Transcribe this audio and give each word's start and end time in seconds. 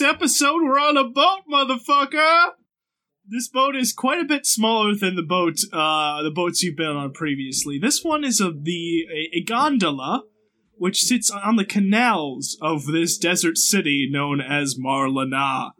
Episode, 0.00 0.62
we're 0.62 0.78
on 0.78 0.96
a 0.96 1.04
boat, 1.04 1.42
motherfucker. 1.52 2.52
This 3.28 3.48
boat 3.48 3.76
is 3.76 3.92
quite 3.92 4.20
a 4.20 4.24
bit 4.24 4.46
smaller 4.46 4.94
than 4.94 5.14
the 5.14 5.22
boat, 5.22 5.58
uh, 5.72 6.22
the 6.22 6.30
boats 6.30 6.62
you've 6.62 6.76
been 6.76 6.96
on 6.96 7.12
previously. 7.12 7.78
This 7.78 8.02
one 8.02 8.24
is 8.24 8.40
of 8.40 8.64
the 8.64 9.06
a, 9.14 9.38
a 9.38 9.44
gondola, 9.44 10.22
which 10.76 11.02
sits 11.02 11.30
on 11.30 11.56
the 11.56 11.64
canals 11.64 12.56
of 12.62 12.86
this 12.86 13.18
desert 13.18 13.58
city 13.58 14.08
known 14.10 14.40
as 14.40 14.78
Marla'na. 14.78 15.72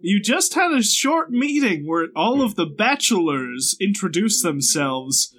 You 0.00 0.20
just 0.20 0.54
had 0.54 0.72
a 0.72 0.82
short 0.82 1.30
meeting 1.30 1.86
where 1.86 2.08
all 2.14 2.42
of 2.42 2.54
the 2.54 2.66
bachelors 2.66 3.76
introduced 3.80 4.42
themselves 4.42 5.34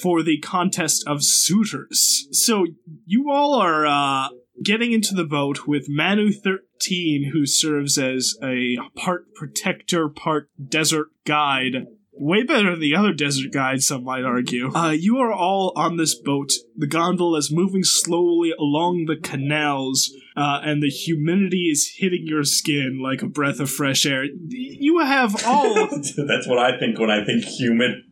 for 0.00 0.22
the 0.22 0.38
contest 0.38 1.04
of 1.06 1.24
suitors. 1.24 2.28
So 2.30 2.66
you 3.04 3.30
all 3.30 3.54
are 3.54 3.86
uh, 3.86 4.28
getting 4.62 4.92
into 4.92 5.14
the 5.14 5.24
boat 5.24 5.66
with 5.66 5.86
Manu 5.88 6.32
13, 6.32 7.30
who 7.32 7.46
serves 7.46 7.98
as 7.98 8.36
a 8.42 8.76
part 8.94 9.34
protector, 9.34 10.08
part 10.08 10.50
desert 10.62 11.08
guide. 11.24 11.86
Way 12.12 12.42
better 12.42 12.72
than 12.72 12.80
the 12.80 12.94
other 12.94 13.14
desert 13.14 13.50
guides, 13.50 13.86
some 13.86 14.04
might 14.04 14.24
argue. 14.24 14.70
Uh, 14.74 14.90
you 14.90 15.16
are 15.18 15.32
all 15.32 15.72
on 15.74 15.96
this 15.96 16.14
boat. 16.14 16.52
The 16.76 16.86
gondola 16.86 17.38
is 17.38 17.50
moving 17.50 17.82
slowly 17.82 18.52
along 18.58 19.06
the 19.06 19.16
canals, 19.16 20.12
uh, 20.36 20.60
and 20.62 20.82
the 20.82 20.90
humidity 20.90 21.70
is 21.70 21.94
hitting 21.96 22.26
your 22.26 22.44
skin 22.44 23.00
like 23.02 23.22
a 23.22 23.26
breath 23.26 23.58
of 23.58 23.70
fresh 23.70 24.04
air. 24.04 24.24
You 24.48 24.98
have 24.98 25.46
all. 25.46 25.72
That's 25.90 26.46
what 26.46 26.58
I 26.58 26.78
think 26.78 26.98
when 26.98 27.10
I 27.10 27.24
think 27.24 27.44
humid. 27.44 28.02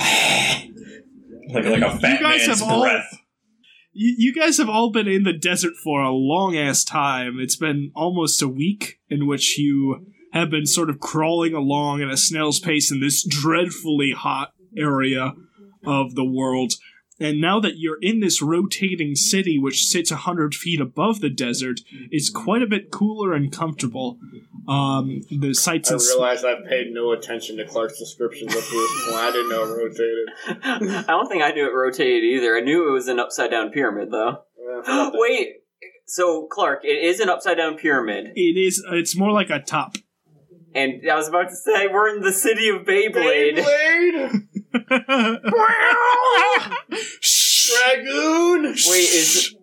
like 0.00 1.64
like 1.64 1.82
a 1.82 1.98
fat 1.98 2.20
guys 2.20 2.46
man's 2.46 2.60
have 2.60 2.62
all- 2.68 2.82
breath. 2.82 3.18
You, 3.92 4.14
you 4.18 4.34
guys 4.34 4.58
have 4.58 4.68
all 4.68 4.90
been 4.90 5.08
in 5.08 5.22
the 5.22 5.32
desert 5.32 5.74
for 5.82 6.00
a 6.02 6.10
long 6.10 6.56
ass 6.56 6.84
time. 6.84 7.38
It's 7.38 7.56
been 7.56 7.92
almost 7.94 8.42
a 8.42 8.48
week 8.48 9.00
in 9.08 9.26
which 9.26 9.58
you 9.58 10.06
have 10.32 10.50
been 10.50 10.66
sort 10.66 10.90
of 10.90 10.98
crawling 10.98 11.54
along 11.54 12.02
at 12.02 12.10
a 12.10 12.16
snail's 12.16 12.58
pace 12.58 12.90
in 12.90 13.00
this 13.00 13.24
dreadfully 13.26 14.12
hot 14.12 14.54
area 14.76 15.34
of 15.84 16.14
the 16.14 16.24
world. 16.24 16.74
And 17.22 17.40
now 17.40 17.60
that 17.60 17.78
you're 17.78 17.98
in 18.00 18.20
this 18.20 18.42
rotating 18.42 19.14
city, 19.14 19.58
which 19.58 19.84
sits 19.84 20.10
a 20.10 20.16
hundred 20.16 20.54
feet 20.54 20.80
above 20.80 21.20
the 21.20 21.30
desert, 21.30 21.80
it's 22.10 22.30
quite 22.30 22.62
a 22.62 22.66
bit 22.66 22.90
cooler 22.90 23.32
and 23.32 23.52
comfortable. 23.52 24.18
Um, 24.68 25.22
the 25.30 25.54
sights 25.54 25.90
I 25.90 25.94
and 25.94 26.02
realize 26.02 26.44
I've 26.44 26.64
paid 26.68 26.92
no 26.92 27.12
attention 27.12 27.56
to 27.56 27.66
Clark's 27.66 27.98
descriptions 27.98 28.54
up 28.54 28.62
to 28.62 28.70
this 28.70 29.04
point. 29.04 29.16
I 29.16 29.30
didn't 29.32 29.48
know 29.48 29.64
it 29.64 29.76
rotated. 29.76 31.04
I 31.08 31.12
don't 31.12 31.28
think 31.28 31.42
I 31.42 31.50
knew 31.50 31.66
it 31.66 31.74
rotated 31.74 32.22
either. 32.24 32.56
I 32.56 32.60
knew 32.60 32.88
it 32.88 32.92
was 32.92 33.08
an 33.08 33.18
upside 33.18 33.50
down 33.50 33.70
pyramid, 33.70 34.10
though. 34.10 34.42
Uh, 34.86 35.10
Wait, 35.14 35.48
so 36.06 36.46
Clark, 36.50 36.84
it 36.84 37.02
is 37.04 37.20
an 37.20 37.28
upside 37.28 37.56
down 37.56 37.76
pyramid, 37.76 38.32
it 38.34 38.56
is. 38.56 38.84
It's 38.92 39.16
more 39.16 39.32
like 39.32 39.50
a 39.50 39.58
top. 39.60 39.96
and 40.74 41.02
I 41.10 41.16
was 41.16 41.28
about 41.28 41.48
to 41.48 41.56
say 41.56 41.88
we're 41.88 42.14
in 42.14 42.22
the 42.22 42.32
city 42.32 42.68
of 42.68 42.82
Beyblade. 42.82 43.58
Beyblade! 43.58 44.48
Dragoon! 47.68 48.64
Wait, 48.64 49.08
is 49.12 49.54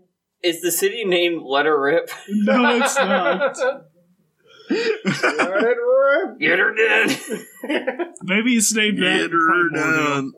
is 0.42 0.62
the 0.62 0.72
city 0.72 1.04
named 1.06 1.42
Let 1.44 1.66
Her 1.66 1.82
Rip? 1.82 2.10
no, 2.30 2.78
it's 2.78 2.96
not. 2.96 3.58
Let 4.70 5.64
it 5.64 5.78
rip! 5.78 6.40
Get 6.40 6.60
her 6.60 6.76
dead. 6.76 7.10
Maybe 8.22 8.56
it's 8.56 8.74
named 8.74 9.02
that. 9.02 9.30
Primordial. 9.30 10.32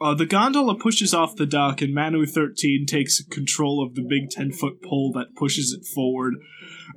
Uh, 0.00 0.14
the 0.14 0.24
gondola 0.26 0.74
pushes 0.78 1.12
off 1.12 1.36
the 1.36 1.44
dock, 1.44 1.82
and 1.82 1.94
Manu 1.94 2.24
13 2.24 2.86
takes 2.86 3.22
control 3.24 3.84
of 3.84 3.94
the 3.94 4.02
big 4.02 4.30
10 4.30 4.52
foot 4.52 4.82
pole 4.82 5.12
that 5.14 5.36
pushes 5.36 5.76
it 5.78 5.86
forward. 5.94 6.34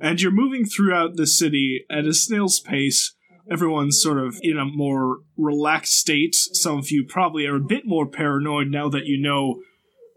And 0.00 0.20
you're 0.22 0.32
moving 0.32 0.64
throughout 0.64 1.16
the 1.16 1.26
city 1.26 1.84
at 1.90 2.06
a 2.06 2.14
snail's 2.14 2.60
pace. 2.60 3.13
Everyone's 3.50 4.00
sort 4.00 4.18
of 4.18 4.36
in 4.42 4.56
a 4.58 4.64
more 4.64 5.18
relaxed 5.36 5.92
state. 5.92 6.34
Some 6.34 6.78
of 6.78 6.90
you 6.90 7.04
probably 7.06 7.46
are 7.46 7.56
a 7.56 7.60
bit 7.60 7.82
more 7.84 8.06
paranoid 8.06 8.68
now 8.68 8.88
that 8.88 9.04
you 9.06 9.20
know 9.20 9.60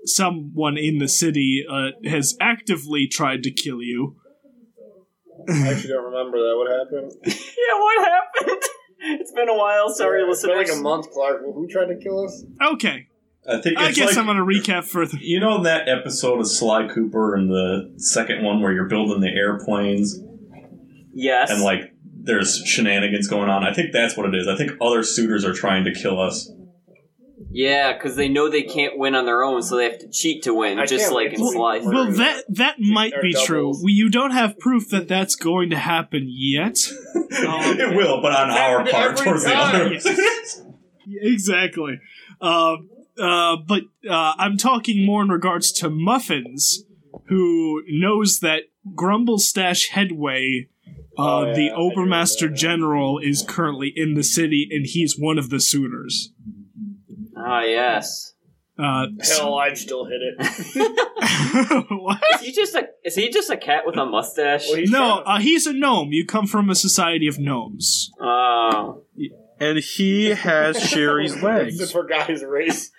someone 0.06 0.78
in 0.78 1.00
the 1.00 1.08
city 1.10 1.64
uh, 1.70 1.90
has 2.06 2.38
actively 2.40 3.08
tried 3.08 3.44
to 3.44 3.52
kill 3.52 3.82
you. 3.82 4.16
I 5.50 5.70
actually 5.70 5.90
don't 5.90 6.06
remember 6.06 6.38
that. 6.40 6.56
What 6.56 6.72
happened? 6.72 7.12
yeah, 7.26 7.80
what 7.80 8.08
happened? 8.08 8.62
It's 9.00 9.32
been 9.32 9.48
a 9.48 9.56
while. 9.56 9.90
Sorry, 9.92 10.24
It's 10.24 10.42
been 10.44 10.58
like 10.58 10.72
a 10.72 10.82
month, 10.82 11.12
Clark. 11.12 11.44
Who 11.44 11.68
tried 11.70 11.86
to 11.86 11.98
kill 11.98 12.26
us? 12.26 12.44
Okay, 12.74 13.08
I 13.48 13.62
think 13.62 13.78
I 13.78 13.92
guess 13.92 14.08
like, 14.10 14.18
I'm 14.18 14.26
gonna 14.26 14.44
recap 14.44 14.86
further. 14.86 15.18
You 15.22 15.40
know 15.40 15.62
that 15.64 15.88
episode 15.88 16.40
of 16.40 16.48
Sly 16.48 16.88
Cooper 16.88 17.36
and 17.36 17.48
the 17.48 17.94
second 17.98 18.44
one 18.44 18.60
where 18.60 18.74
you're 18.74 18.88
building 18.90 19.22
the 19.22 19.30
airplanes 19.30 20.20
Yes. 21.14 21.52
and 21.52 21.62
like 21.62 21.94
there's 22.28 22.62
shenanigans 22.66 23.28
going 23.28 23.50
on? 23.50 23.66
I 23.66 23.74
think 23.74 23.92
that's 23.94 24.16
what 24.16 24.28
it 24.28 24.36
is. 24.36 24.48
I 24.48 24.56
think 24.56 24.72
other 24.82 25.02
suitors 25.04 25.44
are 25.46 25.54
trying 25.54 25.84
to 25.86 25.94
kill 25.94 26.20
us. 26.22 26.52
yeah, 27.50 27.94
because 27.94 28.16
they 28.16 28.28
know 28.30 28.50
they 28.50 28.64
can't 28.64 28.98
win 28.98 29.16
on 29.16 29.26
their 29.26 29.44
own, 29.44 29.62
so 29.64 29.78
they 29.78 29.86
have 29.86 30.00
to 30.00 30.10
cheat 30.10 30.44
to 30.44 30.54
win, 30.54 30.78
I 30.80 30.86
just 30.86 31.06
can't 31.06 31.16
like 31.16 31.34
in 31.34 31.40
to 31.40 31.52
Sly. 31.52 31.80
see- 31.80 31.88
Well, 31.88 32.12
that 32.12 32.44
that 32.50 32.76
might 32.80 33.12
They're 33.12 33.22
be 33.22 33.34
true. 33.46 33.74
We, 33.84 33.94
you 33.94 34.10
don't 34.10 34.32
have 34.32 34.60
proof 34.60 34.90
that 34.90 35.08
that's 35.08 35.36
going 35.36 35.70
to 35.72 35.78
happen 35.78 36.26
yet. 36.28 36.78
Um, 37.16 37.24
it 37.80 37.96
will, 37.96 38.22
but 38.22 38.34
on 38.34 38.50
our 38.52 38.86
part 38.86 39.12
every 39.14 39.26
towards 39.26 39.44
the 39.44 39.52
time. 39.52 39.76
other. 39.76 39.94
Yes. 39.94 40.62
exactly. 41.08 42.00
Uh, 42.42 42.76
uh, 43.20 43.56
but 43.68 43.84
uh, 44.10 44.34
I'm 44.38 44.58
talking 44.58 45.06
more 45.06 45.22
in 45.24 45.30
regards 45.30 45.72
to 45.74 45.90
Muffuns, 45.90 46.84
who 47.28 47.82
knows 47.88 48.40
that 48.42 48.64
Grumble 48.96 49.40
Stash 49.40 49.90
Headway, 49.90 50.70
uh, 51.18 51.22
Oh, 51.22 51.46
yeah, 51.48 51.54
the 51.54 51.72
I 51.72 51.76
Obermaster. 51.76 52.54
General, 52.54 53.20
is 53.20 53.44
currently 53.48 53.92
in 53.96 54.14
the 54.14 54.24
city, 54.24 54.68
and 54.72 54.86
he's 54.86 55.16
one 55.18 55.38
of 55.38 55.50
the 55.50 55.60
suitors. 55.60 56.32
Ah, 57.36 57.62
yes. 57.64 58.34
Uh, 58.80 59.08
Hell, 59.22 59.56
I'd 59.56 59.78
still 59.78 60.06
hit 60.06 60.20
it. 60.22 61.86
what? 61.90 62.22
Is 62.36 62.42
he 62.42 62.52
just 62.52 62.76
a 62.76 62.88
is 63.04 63.16
he 63.16 63.30
just 63.30 63.50
a 63.50 63.58
cat 63.58 63.84
with 63.88 63.98
a 63.98 64.06
mustache? 64.06 64.68
Well, 64.70 64.78
he's 64.78 64.92
No, 64.92 65.22
trying 65.24 65.38
uh, 65.38 65.42
he's 65.42 65.66
a 65.66 65.74
gnome. 65.74 66.10
You 66.12 66.26
come 66.28 66.46
from 66.46 66.70
a 66.70 66.76
society 66.76 67.28
of 67.28 67.40
gnomes. 67.40 68.12
Oh. 68.22 69.02
And 69.60 69.80
he 69.80 70.30
has 70.30 70.80
Sheri's 70.90 71.34
to- 71.36 71.44
legs. 71.44 71.80
It's 71.80 71.92
for 71.92 72.06
guys' 72.06 72.44
race. 72.44 72.92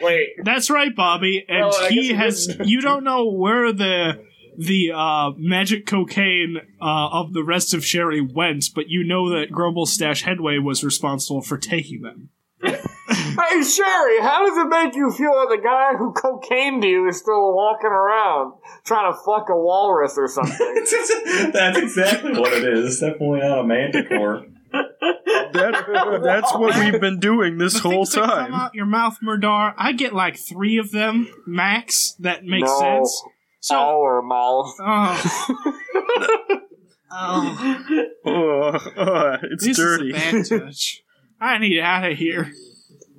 Wait, 0.00 0.28
That's 0.44 0.70
right, 0.70 0.94
Bobby. 0.94 1.44
And 1.48 1.66
Well, 1.66 1.88
he 1.88 2.12
has. 2.14 2.48
You 2.64 2.80
don't 2.80 3.04
know 3.04 3.30
where 3.30 3.72
the 3.72 4.24
the 4.66 4.92
uh, 4.94 5.30
magic 5.36 5.86
cocaine 5.86 6.58
uh, 6.80 7.08
of 7.12 7.32
the 7.32 7.42
rest 7.42 7.72
of 7.72 7.80
Sheri 7.80 8.20
went, 8.20 8.66
but 8.74 8.88
you 8.88 9.04
know 9.04 9.30
that 9.30 9.50
Grumble 9.50 9.86
Stash 9.86 10.22
Headway 10.22 10.58
was 10.58 10.84
responsible 10.84 11.40
for 11.42 11.56
taking 11.58 12.02
them. 12.02 12.28
Hey 13.10 13.60
Sheri, 13.60 14.20
how 14.20 14.46
does 14.46 14.56
it 14.58 14.68
make 14.68 14.94
you 14.94 15.10
feel 15.10 15.32
that 15.32 15.48
the 15.50 15.60
guy 15.62 15.96
who 15.96 16.12
cocained 16.12 16.84
you 16.84 17.08
is 17.08 17.18
still 17.18 17.54
walking 17.54 17.90
around 17.90 18.52
trying 18.84 19.10
to 19.12 19.18
fuck 19.24 19.48
a 19.48 19.56
walrus 19.56 20.16
or 20.16 20.28
something? 20.28 20.74
that's 21.52 21.78
exactly 21.78 22.32
what 22.38 22.52
it 22.52 22.62
is. 22.64 22.86
It's 22.86 23.00
definitely 23.00 23.40
not 23.40 23.60
a 23.60 23.64
manticore. 23.64 24.46
That, 24.72 26.20
that's 26.22 26.52
what 26.54 26.76
we've 26.78 27.00
been 27.00 27.18
doing 27.18 27.58
this 27.58 27.74
The 27.74 27.80
whole 27.80 28.04
things 28.04 28.12
that 28.14 28.20
come 28.28 28.50
time. 28.50 28.54
out 28.54 28.74
your 28.74 28.86
mouth, 28.86 29.16
Murdar. 29.22 29.74
I 29.76 29.92
get 29.92 30.12
like 30.14 30.36
three 30.36 30.78
of 30.78 30.90
them 30.92 31.28
max. 31.46 32.14
That 32.20 32.44
makes 32.44 32.68
No. 32.68 32.78
sense. 32.78 33.22
So, 33.60 33.76
Our 33.76 34.22
mouth. 34.22 34.74
oh, 34.80 36.64
oh, 37.12 38.06
Oh, 38.24 38.78
oh, 38.96 39.36
it's 39.42 39.64
this 39.64 39.76
dirty. 39.76 40.10
is 40.10 40.50
a 40.50 40.58
bad 40.58 40.64
touch. 40.66 41.02
I 41.40 41.58
need 41.58 41.80
out 41.80 42.10
of 42.10 42.16
here. 42.18 42.52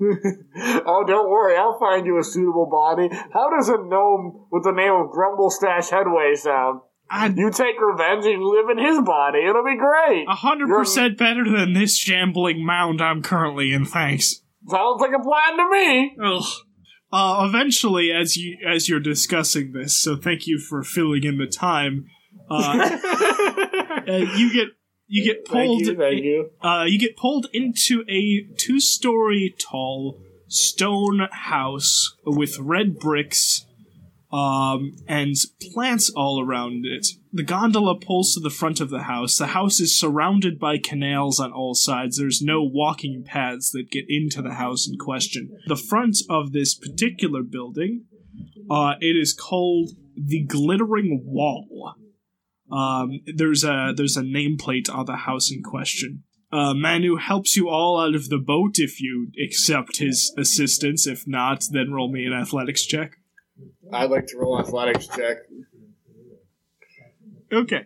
oh, 0.01 1.03
don't 1.07 1.29
worry, 1.29 1.55
I'll 1.57 1.79
find 1.79 2.05
you 2.05 2.17
a 2.19 2.23
suitable 2.23 2.67
body. 2.71 3.09
How 3.33 3.49
does 3.55 3.69
a 3.69 3.77
gnome 3.77 4.47
with 4.51 4.63
the 4.63 4.71
name 4.71 4.93
of 4.93 5.11
Grumble 5.11 5.49
Stash 5.51 5.89
Headway 5.89 6.33
sound? 6.35 6.81
I 7.09 7.27
You 7.27 7.51
take 7.51 7.75
revenge 7.79 8.25
and 8.25 8.33
you 8.41 8.47
live 8.49 8.75
in 8.77 8.83
his 8.83 9.01
body. 9.01 9.39
It'll 9.47 9.65
be 9.65 9.77
great. 9.77 10.25
a 10.29 10.35
hundred 10.35 10.69
percent 10.69 11.17
better 11.17 11.43
than 11.49 11.73
this 11.73 11.97
shambling 11.97 12.65
mound 12.65 13.01
I'm 13.01 13.21
currently 13.21 13.73
in. 13.73 13.85
Thanks. 13.85 14.41
Sounds 14.67 15.01
like 15.01 15.11
a 15.11 15.21
plan 15.21 15.57
to 15.57 15.69
me. 15.69 16.15
Ugh. 16.23 16.43
Uh, 17.11 17.45
eventually, 17.47 18.11
as 18.11 18.37
you 18.37 18.57
as 18.65 18.87
you're 18.87 18.99
discussing 18.99 19.73
this, 19.73 19.95
so 19.95 20.15
thank 20.15 20.47
you 20.47 20.57
for 20.57 20.81
filling 20.83 21.23
in 21.23 21.37
the 21.37 21.47
time. 21.47 22.05
Uh, 22.49 22.97
uh, 24.07 24.11
you 24.35 24.53
get 24.53 24.69
you 25.07 25.25
get 25.25 25.43
pulled. 25.43 25.85
Thank 25.85 25.87
you, 25.87 25.97
thank 25.97 26.23
you. 26.23 26.51
Uh, 26.61 26.85
you 26.87 26.97
get 26.97 27.17
pulled 27.17 27.47
into 27.51 28.05
a 28.07 28.47
two-story 28.57 29.53
tall 29.59 30.21
stone 30.47 31.27
house 31.31 32.15
with 32.25 32.57
red 32.59 32.97
bricks, 32.97 33.65
um, 34.31 34.93
and 35.07 35.35
plants 35.73 36.09
all 36.15 36.41
around 36.41 36.85
it. 36.85 37.07
The 37.33 37.43
gondola 37.43 37.99
pulls 37.99 38.33
to 38.33 38.39
the 38.39 38.49
front 38.49 38.79
of 38.79 38.89
the 38.89 39.03
house. 39.03 39.37
The 39.37 39.47
house 39.47 39.79
is 39.79 39.97
surrounded 39.97 40.57
by 40.59 40.77
canals 40.77 41.39
on 41.39 41.51
all 41.51 41.73
sides. 41.73 42.17
There's 42.17 42.41
no 42.41 42.63
walking 42.63 43.23
paths 43.25 43.71
that 43.71 43.91
get 43.91 44.05
into 44.07 44.41
the 44.41 44.53
house 44.53 44.87
in 44.87 44.97
question. 44.97 45.57
The 45.67 45.75
front 45.75 46.17
of 46.29 46.53
this 46.53 46.75
particular 46.75 47.43
building, 47.43 48.05
uh, 48.69 48.95
it 49.01 49.17
is 49.17 49.33
called 49.33 49.91
the 50.15 50.43
glittering 50.43 51.23
wall. 51.25 51.95
Um, 52.71 53.19
there's 53.35 53.65
a 53.65 53.93
there's 53.95 54.15
a 54.15 54.21
nameplate 54.21 54.89
on 54.89 55.05
the 55.05 55.17
house 55.17 55.51
in 55.51 55.61
question. 55.61 56.23
Uh, 56.53 56.73
Manu 56.73 57.15
helps 57.15 57.55
you 57.55 57.69
all 57.69 57.99
out 57.99 58.15
of 58.15 58.29
the 58.29 58.37
boat 58.37 58.75
if 58.75 59.01
you 59.01 59.31
accept 59.41 59.97
his 59.97 60.33
assistance. 60.37 61.07
If 61.07 61.25
not, 61.25 61.65
then 61.71 61.91
roll 61.91 62.11
me 62.11 62.25
an 62.25 62.33
athletics 62.33 62.85
check. 62.85 63.17
I'd 63.93 64.09
like 64.09 64.27
to 64.27 64.38
roll 64.38 64.59
athletics 64.59 65.07
check. 65.07 65.38
Okay. 67.51 67.85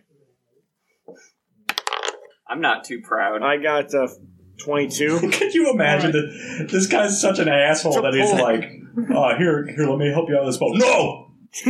I'm 2.48 2.60
not 2.60 2.84
too 2.84 3.00
proud. 3.02 3.42
I 3.42 3.56
got 3.56 3.92
uh, 3.94 4.08
22. 4.64 5.30
Could 5.32 5.54
you 5.54 5.70
imagine 5.72 6.12
that 6.12 6.68
this 6.70 6.86
guy's 6.86 7.20
such 7.20 7.38
an 7.38 7.48
asshole 7.48 8.02
that 8.02 8.14
he's 8.14 8.32
like, 8.32 8.70
oh, 9.14 9.36
here, 9.36 9.66
here, 9.66 9.88
let 9.88 9.98
me 9.98 10.10
help 10.12 10.28
you 10.28 10.36
out 10.36 10.42
of 10.42 10.46
this 10.46 10.58
boat. 10.58 10.76
No! 10.76 11.22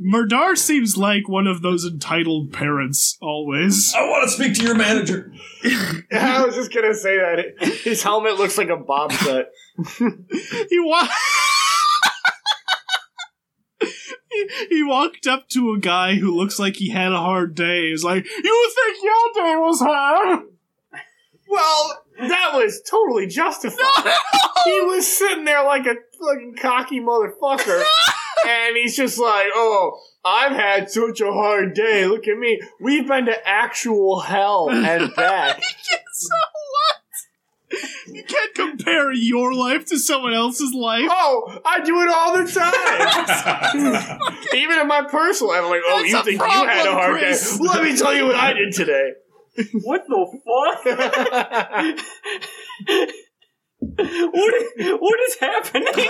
Murdar 0.00 0.54
seems 0.54 0.98
like 0.98 1.28
one 1.28 1.46
of 1.46 1.62
those 1.62 1.86
entitled 1.86 2.52
parents 2.52 3.16
always. 3.22 3.94
I 3.96 4.02
want 4.02 4.24
to 4.24 4.30
speak 4.30 4.54
to 4.56 4.62
your 4.64 4.74
manager. 4.74 5.32
I 6.12 6.44
was 6.44 6.54
just 6.54 6.74
gonna 6.74 6.94
say 6.94 7.16
that 7.16 7.78
his 7.84 8.02
helmet 8.02 8.36
looks 8.36 8.58
like 8.58 8.68
a 8.68 8.76
bob 8.76 9.12
set. 9.12 9.46
he 9.98 10.78
wa- 10.80 11.08
he, 14.76 14.82
walked 14.82 15.26
up 15.26 15.48
to 15.50 15.72
a 15.72 15.78
guy 15.78 16.16
who 16.16 16.34
looks 16.34 16.58
like 16.58 16.76
he 16.76 16.90
had 16.90 17.12
a 17.12 17.18
hard 17.18 17.54
day. 17.54 17.90
He's 17.90 18.04
like, 18.04 18.24
"You 18.24 18.72
think 18.74 19.02
your 19.02 19.44
day 19.44 19.56
was 19.56 19.80
hard?" 19.80 20.46
Well, 21.48 22.02
that 22.18 22.52
was 22.54 22.82
totally 22.88 23.26
justified. 23.26 24.12
He 24.64 24.80
was 24.80 25.06
sitting 25.06 25.44
there 25.44 25.62
like 25.62 25.84
a 25.84 25.96
fucking 26.18 26.56
cocky 26.58 26.98
motherfucker, 26.98 27.84
and 28.46 28.76
he's 28.78 28.96
just 28.96 29.18
like, 29.18 29.48
"Oh, 29.54 30.00
I've 30.24 30.52
had 30.52 30.90
such 30.90 31.20
a 31.20 31.30
hard 31.30 31.74
day. 31.74 32.06
Look 32.06 32.26
at 32.26 32.38
me. 32.38 32.62
We've 32.80 33.06
been 33.06 33.26
to 33.26 33.46
actual 33.46 34.20
hell 34.20 34.70
and 34.70 35.14
back." 35.14 35.60
so 36.12 36.36
what? 36.72 37.82
You 38.06 38.24
can't 38.24 38.43
compare 38.54 39.12
your 39.12 39.52
life 39.54 39.84
to 39.86 39.98
someone 39.98 40.32
else's 40.34 40.72
life. 40.74 41.08
Oh, 41.10 41.58
I 41.64 41.80
do 41.80 42.00
it 42.02 42.08
all 42.08 42.36
the 42.36 42.44
time. 42.50 44.20
Even 44.54 44.78
in 44.80 44.86
my 44.88 45.02
personal 45.02 45.52
life, 45.52 45.62
I'm 45.64 45.70
like, 45.70 45.82
oh, 45.86 45.98
That's 45.98 46.10
you 46.10 46.18
a 46.18 46.22
think 46.22 46.40
you 46.40 46.46
had 46.46 46.62
a 46.62 46.82
problem, 46.82 46.94
hard 46.94 47.18
Chris. 47.18 47.58
day? 47.58 47.64
Let 47.64 47.82
me 47.82 47.96
tell 47.96 48.14
you 48.14 48.26
what 48.26 48.36
I 48.36 48.52
did 48.52 48.72
today. 48.72 49.12
what 49.82 50.04
the 50.08 50.40
fuck? 52.86 53.08
what, 53.96 54.54
is, 54.54 54.92
what 54.98 55.20
is 55.20 55.36
happening? 55.40 56.08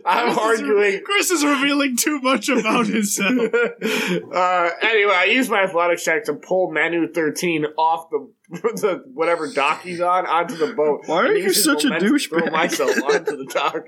I'm 0.06 0.38
arguing. 0.38 1.02
Chris 1.04 1.30
is 1.30 1.44
revealing 1.44 1.96
too 1.96 2.20
much 2.20 2.48
about 2.48 2.86
himself. 2.86 3.30
uh, 3.54 4.70
anyway, 4.82 5.14
I 5.14 5.28
used 5.30 5.50
my 5.50 5.62
athletics 5.62 6.04
check 6.04 6.24
to 6.24 6.34
pull 6.34 6.72
Manu 6.72 7.12
13 7.12 7.64
off 7.76 8.10
the, 8.10 8.32
the 8.50 9.04
whatever 9.12 9.52
dock 9.52 9.82
he's 9.82 10.00
on 10.00 10.26
onto 10.26 10.56
the 10.56 10.74
boat. 10.74 11.02
Why 11.06 11.22
are 11.22 11.34
you 11.34 11.44
use 11.44 11.64
such 11.64 11.84
a 11.84 11.88
momentum 11.88 12.18
to 12.18 12.28
Throw 12.28 12.40
douchebag? 12.40 12.52
myself 12.52 13.02
onto 13.02 13.36
the 13.36 13.50
dock. 13.52 13.84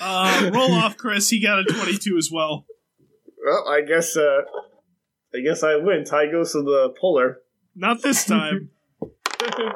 Uh, 0.00 0.50
roll 0.52 0.72
off, 0.72 0.96
Chris. 0.96 1.30
He 1.30 1.40
got 1.40 1.58
a 1.60 1.64
22 1.64 2.16
as 2.18 2.30
well. 2.32 2.66
Well, 3.44 3.68
I 3.68 3.82
guess. 3.82 4.16
Uh, 4.16 4.42
I 5.34 5.40
guess 5.40 5.62
I 5.64 5.76
win. 5.76 6.04
Tie 6.04 6.30
goes 6.30 6.52
to 6.52 6.62
the 6.62 6.94
puller. 7.00 7.38
Not 7.74 8.02
this 8.02 8.24
time. 8.24 8.70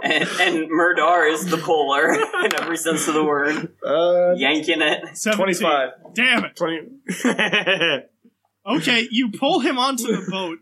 And, 0.02 0.28
and 0.40 0.70
Murdar 0.70 1.26
is 1.32 1.46
the 1.46 1.56
puller 1.58 2.12
in 2.44 2.54
every 2.60 2.76
sense 2.76 3.06
of 3.08 3.14
the 3.14 3.24
word. 3.24 3.74
Uh, 3.84 4.34
Yanking 4.36 4.80
it. 4.82 5.16
17. 5.16 5.36
25. 5.36 5.90
Damn 6.14 6.44
it. 6.44 6.56
20. 6.56 8.02
Okay, 8.66 9.08
you 9.10 9.30
pull 9.30 9.60
him 9.60 9.78
onto 9.78 10.08
the 10.08 10.30
boat. 10.30 10.58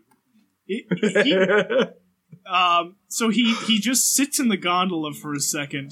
He- 0.65 0.87
he- 1.01 2.49
um, 2.49 2.95
so 3.09 3.29
he 3.29 3.53
he 3.65 3.79
just 3.81 4.13
sits 4.13 4.39
in 4.39 4.47
the 4.47 4.55
gondola 4.55 5.13
for 5.13 5.33
a 5.33 5.41
second, 5.41 5.91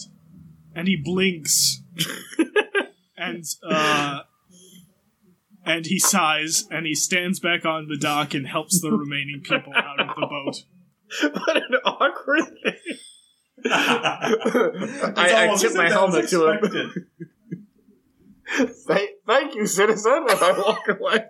and 0.73 0.87
he 0.87 0.95
blinks, 0.95 1.81
and 3.17 3.43
uh, 3.69 4.19
and 5.65 5.85
he 5.87 5.99
sighs, 5.99 6.65
and 6.71 6.85
he 6.85 6.95
stands 6.95 7.41
back 7.41 7.65
on 7.65 7.89
the 7.89 7.97
dock 7.97 8.33
and 8.33 8.47
helps 8.47 8.79
the 8.79 8.91
remaining 8.91 9.41
people 9.43 9.73
out 9.75 9.99
of 9.99 10.07
the 10.15 10.21
boat. 10.25 10.63
what 11.33 11.57
an 11.57 11.75
awkward 11.83 12.45
thing. 12.63 12.97
It's 14.05 15.19
I, 15.19 15.29
I 15.29 15.45
almost 15.45 15.63
tip 15.63 15.75
my 15.75 15.85
if 15.85 15.91
that 15.91 16.01
was 16.01 16.29
helmet 16.29 16.29
to 16.29 16.81
him. 16.81 17.07
Thank, 18.87 19.09
thank 19.25 19.55
you, 19.55 19.65
citizen. 19.65 20.25
And 20.29 20.39
I 20.39 20.51
walk 20.57 20.87
away. 20.87 21.25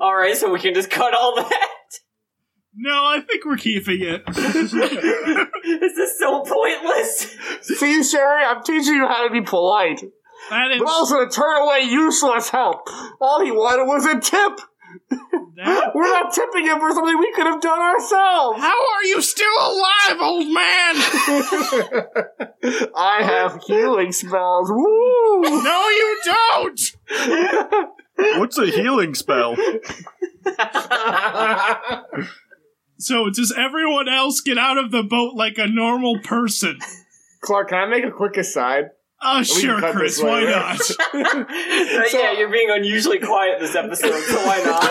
Alright, 0.00 0.36
so 0.36 0.50
we 0.50 0.58
can 0.58 0.74
just 0.74 0.90
cut 0.90 1.14
all 1.14 1.36
that. 1.36 1.68
No, 2.74 2.92
I 2.92 3.20
think 3.20 3.44
we're 3.44 3.56
keeping 3.56 4.00
it. 4.00 4.22
This 5.62 5.96
is 5.96 6.18
so 6.18 6.42
pointless. 6.42 7.36
See, 7.62 8.00
Sheri, 8.00 8.44
I'm 8.44 8.62
teaching 8.62 8.94
you 8.94 9.06
how 9.06 9.26
to 9.26 9.32
be 9.32 9.42
polite, 9.42 10.02
That 10.48 10.70
is 10.72 10.78
but 10.78 10.88
also 10.88 11.24
to 11.24 11.30
turn 11.30 11.62
away 11.62 11.80
useless 11.82 12.48
help. 12.48 12.88
All 13.20 13.44
he 13.44 13.50
wanted 13.52 13.84
was 13.84 14.06
a 14.06 14.18
tip. 14.18 14.60
That. 15.64 15.90
We're 15.94 16.02
not 16.02 16.32
tipping 16.32 16.66
him 16.66 16.78
for 16.80 16.90
something 16.92 17.18
we 17.18 17.32
could 17.32 17.46
have 17.46 17.60
done 17.60 17.78
ourselves. 17.78 18.60
How 18.60 18.86
are 18.94 19.04
you 19.04 19.20
still 19.20 19.52
alive, 19.58 20.20
old 20.20 20.46
man? 20.46 20.94
I 22.96 23.22
have 23.22 23.62
healing 23.66 24.12
spells. 24.12 24.70
Woo! 24.70 25.06
No, 25.62 25.88
you 25.88 26.20
don't. 26.24 26.80
What's 28.38 28.58
a 28.58 28.66
healing 28.66 29.14
spell? 29.14 29.56
So 32.98 33.30
does 33.30 33.54
everyone 33.56 34.08
else 34.08 34.40
get 34.40 34.58
out 34.58 34.76
of 34.76 34.90
the 34.90 35.02
boat 35.02 35.34
like 35.34 35.56
a 35.56 35.66
normal 35.66 36.18
person? 36.20 36.78
Clark, 37.40 37.70
can 37.70 37.78
I 37.78 37.86
make 37.86 38.04
a 38.04 38.10
quick 38.10 38.36
aside? 38.36 38.90
Oh, 39.22 39.36
can 39.36 39.44
sure, 39.44 39.80
cut 39.80 39.94
Chris. 39.94 40.16
this 40.16 40.24
Why 40.24 40.40
later. 40.40 40.50
not? 40.52 40.78
But 41.12 41.24
uh, 41.24 42.04
yeah, 42.12 42.32
you're 42.32 42.50
being 42.50 42.70
unusually 42.70 43.18
quiet 43.18 43.60
this 43.60 43.74
episode, 43.74 44.18
so 44.22 44.46
why 44.46 44.62
not? 44.64 44.84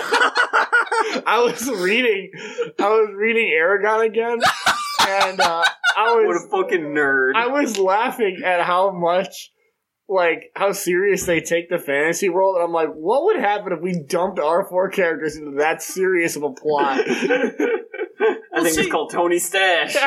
I 1.26 1.42
was 1.44 1.70
reading, 1.70 2.32
I 2.80 2.90
was 2.90 3.10
reading 3.16 3.52
Eragon 3.56 4.06
again, 4.06 4.40
and 5.08 5.40
uh, 5.40 5.64
I 5.98 6.16
What 6.16 6.28
was 6.28 6.46
a 6.46 6.50
fucking 6.50 6.94
nerd. 6.94 7.34
I 7.36 7.48
was 7.48 7.78
laughing 7.78 8.42
at 8.44 8.62
how 8.64 8.92
much, 8.92 9.52
like, 10.08 10.52
how 10.56 10.72
serious 10.72 11.26
they 11.26 11.42
take 11.42 11.70
the 11.70 11.78
fantasy 11.80 12.30
world. 12.30 12.56
And 12.56 12.64
I'm 12.64 12.72
like, 12.74 12.90
what 12.94 13.24
would 13.26 13.40
happen 13.40 13.74
if 13.74 13.82
we 13.82 14.04
dumped 14.08 14.40
our 14.40 14.68
four 14.68 14.90
characters 14.90 15.36
into 15.36 15.58
that 15.58 15.82
serious 15.82 16.36
of 16.36 16.44
a 16.44 16.52
plot? 16.52 17.00
I 17.08 18.62
think 18.62 18.76
see- 18.76 18.82
it's 18.82 18.92
called 18.92 19.12
Tony 19.12 19.40
Stash. 19.40 19.96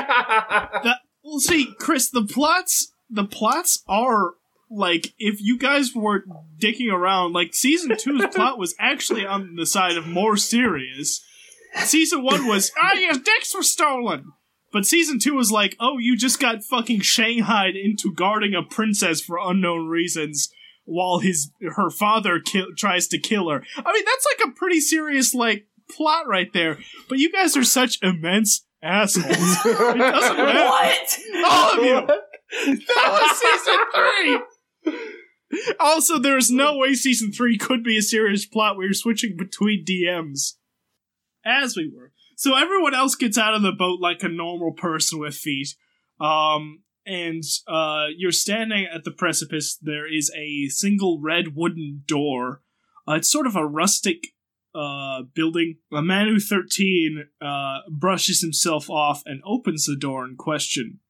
That, 0.84 0.98
well, 1.24 1.38
see, 1.38 1.72
Chris, 1.78 2.10
the 2.10 2.24
plots, 2.24 2.92
the 3.08 3.24
plots 3.24 3.84
are 3.88 4.32
like 4.72 5.12
if 5.18 5.40
you 5.40 5.58
guys 5.58 5.94
were 5.94 6.24
dicking 6.58 6.92
around, 6.92 7.32
like 7.32 7.54
season 7.54 7.96
two's 7.96 8.26
plot 8.34 8.58
was 8.58 8.74
actually 8.78 9.26
on 9.26 9.56
the 9.56 9.66
side 9.66 9.96
of 9.96 10.06
more 10.06 10.36
serious. 10.36 11.24
Season 11.84 12.22
one 12.22 12.46
was, 12.46 12.70
ah, 12.82 12.94
your 12.94 13.14
dicks 13.14 13.54
were 13.54 13.62
stolen. 13.62 14.32
But 14.72 14.86
season 14.86 15.18
two 15.18 15.34
was 15.34 15.52
like, 15.52 15.76
oh, 15.78 15.98
you 15.98 16.16
just 16.16 16.40
got 16.40 16.64
fucking 16.64 17.00
shanghaied 17.00 17.76
into 17.76 18.12
guarding 18.14 18.54
a 18.54 18.62
princess 18.62 19.20
for 19.20 19.38
unknown 19.38 19.88
reasons 19.88 20.48
while 20.84 21.18
his 21.18 21.50
her 21.76 21.90
father 21.90 22.40
kill, 22.40 22.66
tries 22.76 23.06
to 23.08 23.18
kill 23.18 23.50
her. 23.50 23.62
I 23.76 23.92
mean, 23.92 24.04
that's 24.04 24.26
like 24.38 24.48
a 24.48 24.52
pretty 24.52 24.80
serious 24.80 25.34
like 25.34 25.66
plot 25.94 26.26
right 26.26 26.50
there. 26.52 26.78
But 27.08 27.18
you 27.18 27.30
guys 27.30 27.56
are 27.56 27.64
such 27.64 27.98
immense 28.02 28.64
assholes. 28.82 29.26
It 29.26 29.98
doesn't 29.98 29.98
matter. 29.98 30.66
what? 30.66 31.18
All 31.44 31.78
of 31.78 31.84
you. 31.84 32.06
That 32.86 33.08
was 33.10 33.38
season 33.38 33.78
three. 33.94 34.40
Also, 35.78 36.18
there's 36.18 36.50
no 36.50 36.78
way 36.78 36.94
season 36.94 37.32
three 37.32 37.58
could 37.58 37.82
be 37.82 37.98
a 37.98 38.02
serious 38.02 38.46
plot 38.46 38.76
where 38.76 38.86
you're 38.86 38.94
switching 38.94 39.36
between 39.36 39.84
DMs. 39.84 40.54
As 41.44 41.76
we 41.76 41.90
were. 41.94 42.12
So 42.36 42.56
everyone 42.56 42.94
else 42.94 43.14
gets 43.14 43.36
out 43.36 43.54
of 43.54 43.62
the 43.62 43.72
boat 43.72 44.00
like 44.00 44.22
a 44.22 44.28
normal 44.28 44.72
person 44.72 45.18
with 45.18 45.34
feet. 45.34 45.74
Um, 46.20 46.82
and 47.04 47.42
uh, 47.66 48.06
you're 48.16 48.32
standing 48.32 48.86
at 48.92 49.04
the 49.04 49.10
precipice. 49.10 49.76
There 49.76 50.10
is 50.10 50.30
a 50.36 50.68
single 50.68 51.20
red 51.20 51.56
wooden 51.56 52.04
door. 52.06 52.62
Uh, 53.06 53.14
it's 53.14 53.30
sort 53.30 53.46
of 53.46 53.56
a 53.56 53.66
rustic 53.66 54.28
uh, 54.74 55.22
building. 55.34 55.78
A 55.92 56.00
man 56.00 56.26
Manu 56.26 56.38
13 56.38 57.24
uh, 57.40 57.78
brushes 57.90 58.40
himself 58.40 58.88
off 58.88 59.22
and 59.26 59.42
opens 59.44 59.84
the 59.84 59.96
door 59.96 60.24
in 60.24 60.36
question 60.36 61.00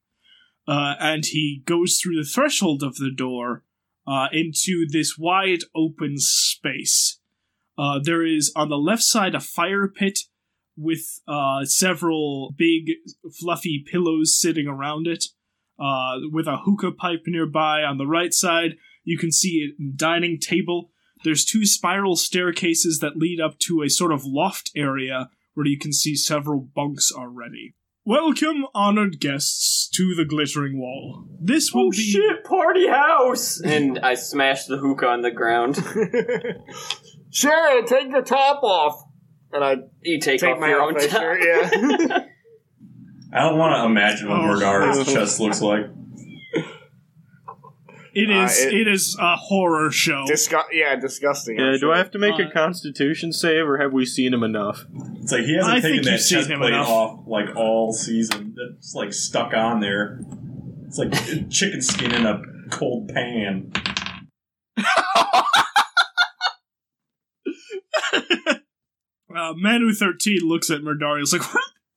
uh, 0.67 0.95
and 1.01 1.27
he 1.27 1.63
goes 1.67 1.99
through 1.99 2.17
the 2.17 2.29
threshold 2.29 2.83
of 2.83 2.97
the 2.97 3.11
door 3.11 3.65
uh, 4.07 4.27
into 4.33 4.87
this 4.91 5.17
wide 5.19 5.61
open 5.75 6.15
space. 6.19 7.19
Uh, 7.79 7.99
there 8.03 8.25
is 8.25 8.53
on 8.55 8.69
the 8.69 8.77
left 8.77 9.03
side 9.03 9.35
a 9.35 9.41
fire 9.41 9.89
pit 9.89 10.21
with 10.77 11.21
uh, 11.29 11.65
several 11.65 12.55
big 12.57 12.93
fluffy 13.41 13.85
pillows 13.91 14.39
sitting 14.39 14.67
around 14.67 15.07
it, 15.07 15.25
uh, 15.79 16.17
with 16.31 16.47
a 16.47 16.59
hookah 16.65 16.93
pipe 16.93 17.23
nearby. 17.27 17.83
On 17.83 17.99
the 17.99 18.07
right 18.07 18.33
side, 18.33 18.77
you 19.05 19.19
can 19.19 19.33
see 19.33 19.75
a 19.79 19.97
dining 19.97 20.39
table 20.39 20.91
There's 21.25 21.45
two 21.45 21.65
spiral 21.65 22.17
staircases 22.17 22.99
that 22.99 23.17
lead 23.17 23.41
up 23.41 23.59
to 23.61 23.83
a 23.83 23.89
sort 23.89 24.13
of 24.13 24.25
loft 24.25 24.71
area 24.75 25.31
where 25.55 25.67
you 25.67 25.79
can 25.79 25.93
see 25.93 26.17
several 26.17 26.61
bunks 26.61 27.13
already. 27.13 27.75
Welcome, 28.05 28.67
honored 28.75 29.21
guests, 29.21 29.89
to 29.95 30.15
the 30.17 30.25
Glittering 30.25 30.81
Wall. 30.81 31.25
This 31.41 31.73
will 31.73 31.87
Oh 31.87 31.91
be. 31.91 31.99
shit, 31.99 32.45
party 32.45 32.89
house! 32.89 33.61
And 33.65 34.01
I 34.01 34.15
smashed 34.15 34.67
the 34.69 34.77
hookah 34.77 35.07
on 35.07 35.23
the 35.23 35.31
ground. 35.31 35.77
Sheri, 37.33 37.87
take 37.87 38.11
your 38.11 38.23
top 38.23 38.63
off. 38.65 39.01
And 39.53 39.63
I 39.65 39.77
You 40.03 40.19
take, 40.19 40.41
take 40.41 40.55
off 40.55 40.61
my 40.61 40.69
your 40.71 40.81
own 40.83 40.95
top. 40.95 41.11
shirt, 41.11 41.43
yeah. 41.45 41.71
I 43.35 43.41
don't 43.49 43.57
want 43.59 43.77
to 43.81 43.85
imagine 43.87 44.29
what 44.29 44.41
Oh. 44.41 44.45
Murdar's 44.45 45.07
chest 45.13 45.39
looks 45.39 45.63
like. 45.63 45.87
It 48.15 48.31
Uh, 48.31 48.45
is. 48.45 48.59
it- 48.61 48.75
it 48.75 48.89
is 48.89 49.17
a 49.19 49.37
horror 49.37 49.91
show. 49.91 50.25
Disgu- 50.29 50.63
yeah, 50.73 50.97
disgusting. 50.97 51.59
Yeah, 51.59 51.73
do 51.73 51.79
sure. 51.79 51.95
I 51.95 51.99
have 51.99 52.11
to 52.13 52.19
make 52.19 52.35
Uh, 52.39 52.45
a 52.49 52.51
constitution 52.51 53.33
save, 53.33 53.67
or 53.67 53.79
have 53.79 53.93
we 53.93 54.05
seen 54.05 54.35
him 54.35 54.43
enough? 54.43 54.85
It's 55.23 55.33
like 55.33 55.45
he 55.45 55.55
hasn't 55.57 55.73
I 55.73 55.81
taken 55.81 55.91
think 55.91 56.05
that 56.05 56.11
you've 56.13 56.29
chest 56.29 56.51
him 56.51 56.59
plate 56.61 56.75
enough. 56.75 56.89
off 56.89 57.25
like 57.27 57.57
all 57.57 57.93
season. 57.93 58.55
It's 58.77 58.95
like 58.95 59.13
stuck 59.15 59.55
on 59.55 59.81
there. 59.81 60.21
It's 60.87 60.99
like 60.99 61.13
chicken 61.51 61.81
skin 61.81 62.13
in 62.15 62.27
a 62.27 62.43
cold 62.71 63.09
pan. 63.09 63.73
Uh, 69.35 69.55
Manu 69.57 69.93
thirteen 69.95 70.41
looks 70.43 70.71
at 70.71 70.83
Murdarius 70.83 71.33
like, 71.33 71.43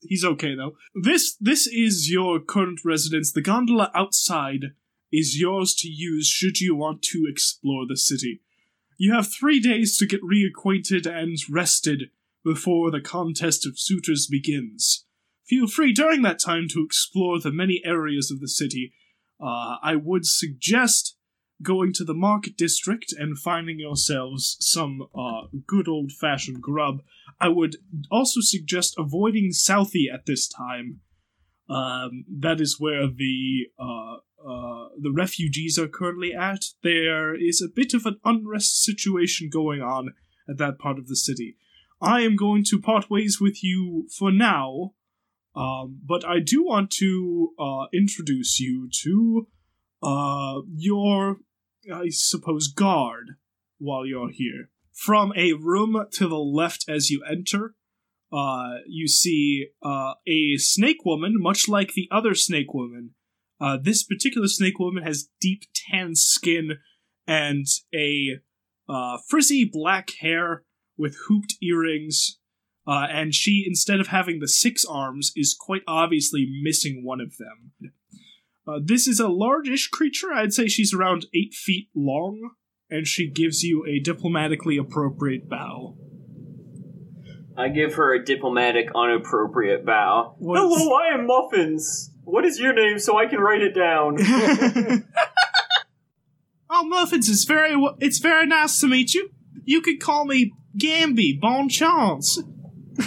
he's 0.01 0.23
okay 0.23 0.55
though. 0.55 0.77
This 0.95 1.35
this 1.39 1.67
is 1.67 2.09
your 2.09 2.39
current 2.39 2.79
residence. 2.85 3.33
The 3.33 3.41
gondola 3.41 3.91
outside 3.93 4.71
is 5.11 5.39
yours 5.39 5.73
to 5.75 5.87
use 5.87 6.27
should 6.27 6.59
you 6.59 6.75
want 6.75 7.01
to 7.01 7.25
explore 7.29 7.85
the 7.87 7.97
city. 7.97 8.41
You 8.97 9.13
have 9.13 9.27
three 9.31 9.59
days 9.59 9.97
to 9.97 10.05
get 10.05 10.21
reacquainted 10.21 11.05
and 11.05 11.37
rested 11.49 12.09
before 12.43 12.91
the 12.91 13.01
contest 13.01 13.65
of 13.65 13.79
suitors 13.79 14.27
begins. 14.27 15.05
Feel 15.45 15.67
free 15.67 15.93
during 15.93 16.21
that 16.21 16.39
time 16.39 16.67
to 16.69 16.83
explore 16.83 17.39
the 17.39 17.51
many 17.51 17.81
areas 17.85 18.31
of 18.31 18.39
the 18.39 18.47
city. 18.47 18.93
Uh, 19.39 19.77
I 19.83 19.95
would 19.95 20.25
suggest 20.25 21.17
going 21.61 21.93
to 21.93 22.03
the 22.03 22.13
market 22.13 22.57
district 22.57 23.13
and 23.17 23.37
finding 23.37 23.79
yourselves 23.79 24.57
some 24.59 25.07
uh, 25.17 25.47
good 25.67 25.87
old 25.87 26.11
fashioned 26.11 26.61
grub. 26.61 27.01
I 27.39 27.49
would 27.49 27.77
also 28.11 28.41
suggest 28.41 28.95
avoiding 28.97 29.51
Southie 29.51 30.11
at 30.13 30.25
this 30.25 30.47
time. 30.47 31.01
Um, 31.69 32.25
that 32.29 32.61
is 32.61 32.79
where 32.79 33.07
the 33.07 33.67
uh, 33.79 34.17
uh, 34.47 34.89
the 34.99 35.11
refugees 35.11 35.79
are 35.79 35.87
currently 35.87 36.33
at. 36.33 36.65
There 36.83 37.33
is 37.33 37.61
a 37.61 37.73
bit 37.73 37.93
of 37.93 38.05
an 38.05 38.19
unrest 38.23 38.83
situation 38.83 39.49
going 39.51 39.81
on 39.81 40.13
at 40.47 40.57
that 40.57 40.77
part 40.77 40.99
of 40.99 41.07
the 41.07 41.15
city. 41.15 41.57
I 42.01 42.21
am 42.21 42.35
going 42.35 42.63
to 42.65 42.79
part 42.79 43.09
ways 43.09 43.39
with 43.41 43.63
you 43.63 44.07
for 44.15 44.31
now, 44.31 44.93
um, 45.55 45.99
but 46.05 46.25
I 46.25 46.39
do 46.39 46.63
want 46.63 46.91
to 46.91 47.53
uh, 47.57 47.85
introduce 47.93 48.59
you 48.59 48.89
to 49.03 49.47
uh, 50.03 50.61
your, 50.75 51.37
I 51.91 52.09
suppose, 52.09 52.67
guard 52.67 53.37
while 53.79 54.05
you're 54.05 54.31
here. 54.31 54.69
From 54.93 55.33
a 55.35 55.53
room 55.53 56.05
to 56.13 56.27
the 56.27 56.37
left 56.37 56.85
as 56.87 57.09
you 57.09 57.23
enter, 57.29 57.73
uh, 58.31 58.79
you 58.87 59.07
see 59.07 59.67
uh, 59.81 60.13
a 60.27 60.57
snake 60.57 61.03
woman, 61.05 61.35
much 61.37 61.67
like 61.67 61.93
the 61.93 62.07
other 62.11 62.35
snake 62.35 62.73
woman. 62.73 63.11
Uh, 63.59 63.77
this 63.81 64.03
particular 64.03 64.47
snake 64.47 64.79
woman 64.79 65.03
has 65.03 65.29
deep 65.39 65.63
tan 65.73 66.15
skin 66.15 66.71
and 67.27 67.65
a 67.93 68.39
uh, 68.87 69.17
frizzy 69.27 69.69
black 69.71 70.09
hair 70.19 70.63
with 70.97 71.17
hooped 71.27 71.55
earrings. 71.61 72.39
Uh, 72.87 73.07
and 73.09 73.33
she, 73.33 73.63
instead 73.65 73.99
of 73.99 74.07
having 74.07 74.39
the 74.39 74.47
six 74.47 74.85
arms, 74.85 75.31
is 75.35 75.55
quite 75.59 75.81
obviously 75.87 76.47
missing 76.61 77.01
one 77.03 77.19
of 77.19 77.37
them. 77.37 77.91
Uh, 78.67 78.79
this 78.83 79.07
is 79.07 79.19
a 79.19 79.27
largish 79.27 79.87
creature. 79.87 80.31
I'd 80.33 80.53
say 80.53 80.67
she's 80.67 80.93
around 80.93 81.25
eight 81.33 81.53
feet 81.53 81.89
long, 81.95 82.51
and 82.89 83.07
she 83.07 83.29
gives 83.29 83.63
you 83.63 83.85
a 83.87 83.99
diplomatically 83.99 84.77
appropriate 84.77 85.49
bow. 85.49 85.97
I 87.57 87.69
give 87.69 87.95
her 87.95 88.13
a 88.13 88.23
diplomatic, 88.23 88.89
unappropriate 88.93 89.85
bow. 89.85 90.35
What's- 90.39 90.61
Hello, 90.61 90.95
I 90.95 91.13
am 91.13 91.27
Muffuns. 91.27 92.09
What 92.25 92.43
is 92.43 92.59
your 92.59 92.73
name 92.73 92.99
so 92.99 93.17
I 93.17 93.27
can 93.27 93.39
write 93.39 93.61
it 93.61 93.73
down? 93.75 94.17
oh, 96.69 96.89
Muffuns, 96.91 97.29
it's 97.29 97.45
very 97.45 97.75
it's 97.99 98.19
very 98.19 98.45
nice 98.47 98.79
to 98.79 98.87
meet 98.87 99.13
you. 99.13 99.29
You 99.63 99.81
could 99.81 100.01
call 100.01 100.25
me 100.25 100.53
Gamby, 100.77 101.39
bon 101.39 101.69
chance. 101.69 102.39
uh, 102.99 103.05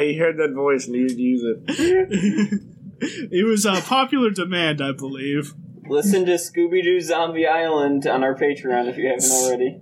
he 0.00 0.18
heard 0.18 0.36
that 0.38 0.52
voice 0.54 0.86
and 0.86 0.96
he 0.96 1.02
would 1.02 1.18
use 1.18 1.42
it. 1.42 2.60
it 3.32 3.46
was 3.46 3.64
a 3.64 3.80
popular 3.80 4.30
demand, 4.30 4.80
I 4.82 4.92
believe. 4.92 5.54
Listen 5.88 6.26
to 6.26 6.32
Scooby 6.32 6.82
Doo 6.82 7.00
Zombie 7.00 7.46
Island 7.46 8.06
on 8.06 8.22
our 8.24 8.34
Patreon 8.34 8.88
if 8.88 8.96
you 8.96 9.08
haven't 9.08 9.30
already. 9.30 9.80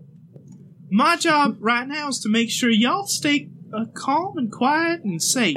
My 0.91 1.17
job 1.17 1.57
right 1.61 1.89
now 1.89 2.09
is 2.09 2.21
to 2.21 2.29
make 2.29 2.51
sure 2.51 2.71
y'all 2.71 3.07
stay 3.07 3.49
uh, 3.73 3.87
calm 3.95 4.37
and 4.37 4.53
quiet 4.53 5.03
and 5.05 5.23
safe. 5.23 5.57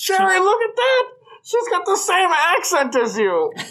Sheri, 0.00 0.38
look 0.40 0.62
at 0.62 0.76
that! 0.76 1.04
She's 1.42 1.68
got 1.68 1.84
the 1.84 1.96
same 1.96 2.30
accent 2.30 2.96
as 2.96 3.18
you. 3.18 3.52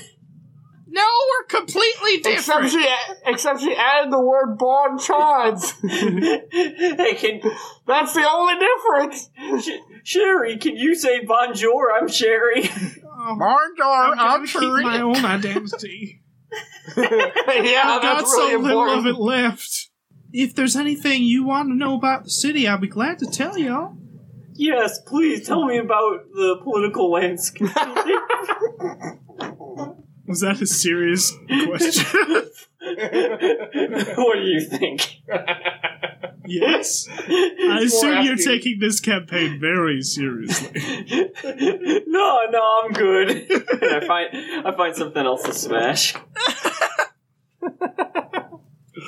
No, 0.91 1.03
we're 1.03 1.59
completely 1.59 2.17
different. 2.17 2.65
Except 2.65 2.69
she, 2.71 2.95
except 3.27 3.59
she 3.61 3.75
added 3.75 4.11
the 4.11 4.19
word 4.19 4.57
bon 4.57 4.97
chance. 4.97 5.71
hey, 5.81 7.13
can 7.13 7.41
That's 7.85 8.13
the 8.13 8.27
only 8.27 8.55
difference. 8.55 9.29
Sh- 9.63 10.17
Sheri? 10.17 10.59
Can 10.59 10.77
you 10.77 10.95
say 10.95 11.23
bonjour? 11.23 11.91
I'm 11.91 12.07
Sheri. 12.07 12.67
Oh, 13.05 13.35
Bonjour, 13.37 14.15
I'm 14.17 14.45
gonna 14.45 14.47
keep 14.47 14.83
my 14.83 15.01
own 15.01 15.23
identity. 15.23 16.23
yeah, 16.97 17.83
I've 17.85 18.01
got 18.01 18.23
really 18.23 18.53
so 18.53 18.57
little 18.57 18.89
of 18.89 19.05
it 19.05 19.15
left. 19.15 19.89
If 20.33 20.55
there's 20.55 20.75
anything 20.75 21.21
you 21.23 21.43
want 21.43 21.69
to 21.69 21.75
know 21.75 21.95
about 21.95 22.23
the 22.23 22.31
city, 22.31 22.67
I'll 22.67 22.79
be 22.79 22.87
glad 22.87 23.19
to 23.19 23.27
tell 23.27 23.59
y'all. 23.59 23.95
Yes, 24.59 24.99
please 24.99 25.47
tell 25.47 25.65
me 25.65 25.77
about 25.77 26.25
the 26.33 26.57
political 26.61 27.09
landscape. 27.09 27.73
Was 30.27 30.41
that 30.41 30.59
a 30.61 30.67
serious 30.67 31.31
question? 31.65 32.05
what 34.17 34.33
do 34.35 34.41
you 34.41 34.59
think? 34.59 35.21
yes. 36.45 37.07
I 37.09 37.79
assume 37.85 38.23
you're 38.25 38.33
asking- 38.33 38.45
taking 38.45 38.79
this 38.79 38.99
campaign 38.99 39.61
very 39.61 40.01
seriously. 40.01 40.71
no, 42.07 42.41
no, 42.51 42.81
I'm 42.83 42.91
good. 42.91 43.49
I 43.81 44.05
find 44.05 44.29
I 44.67 44.73
find 44.75 44.93
something 44.93 45.25
else 45.25 45.43
to 45.43 45.53
smash. 45.53 46.15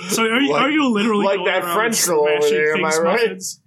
So 0.07 0.23
are 0.23 0.39
you, 0.39 0.53
Like- 0.53 0.61
are 0.61 0.71
you 0.71 0.93
literally 0.93 1.25
like 1.25 1.35
going 1.39 1.45
that 1.47 1.63
around 1.63 1.75
French 1.75 2.05
girl 2.05 2.21
over 2.21 2.39
smashing 2.39 2.57
there, 2.57 2.73
am 2.75 2.81
things, 2.83 2.97
I 2.97 3.01
right? 3.01 3.29
Muffuns? 3.31 3.59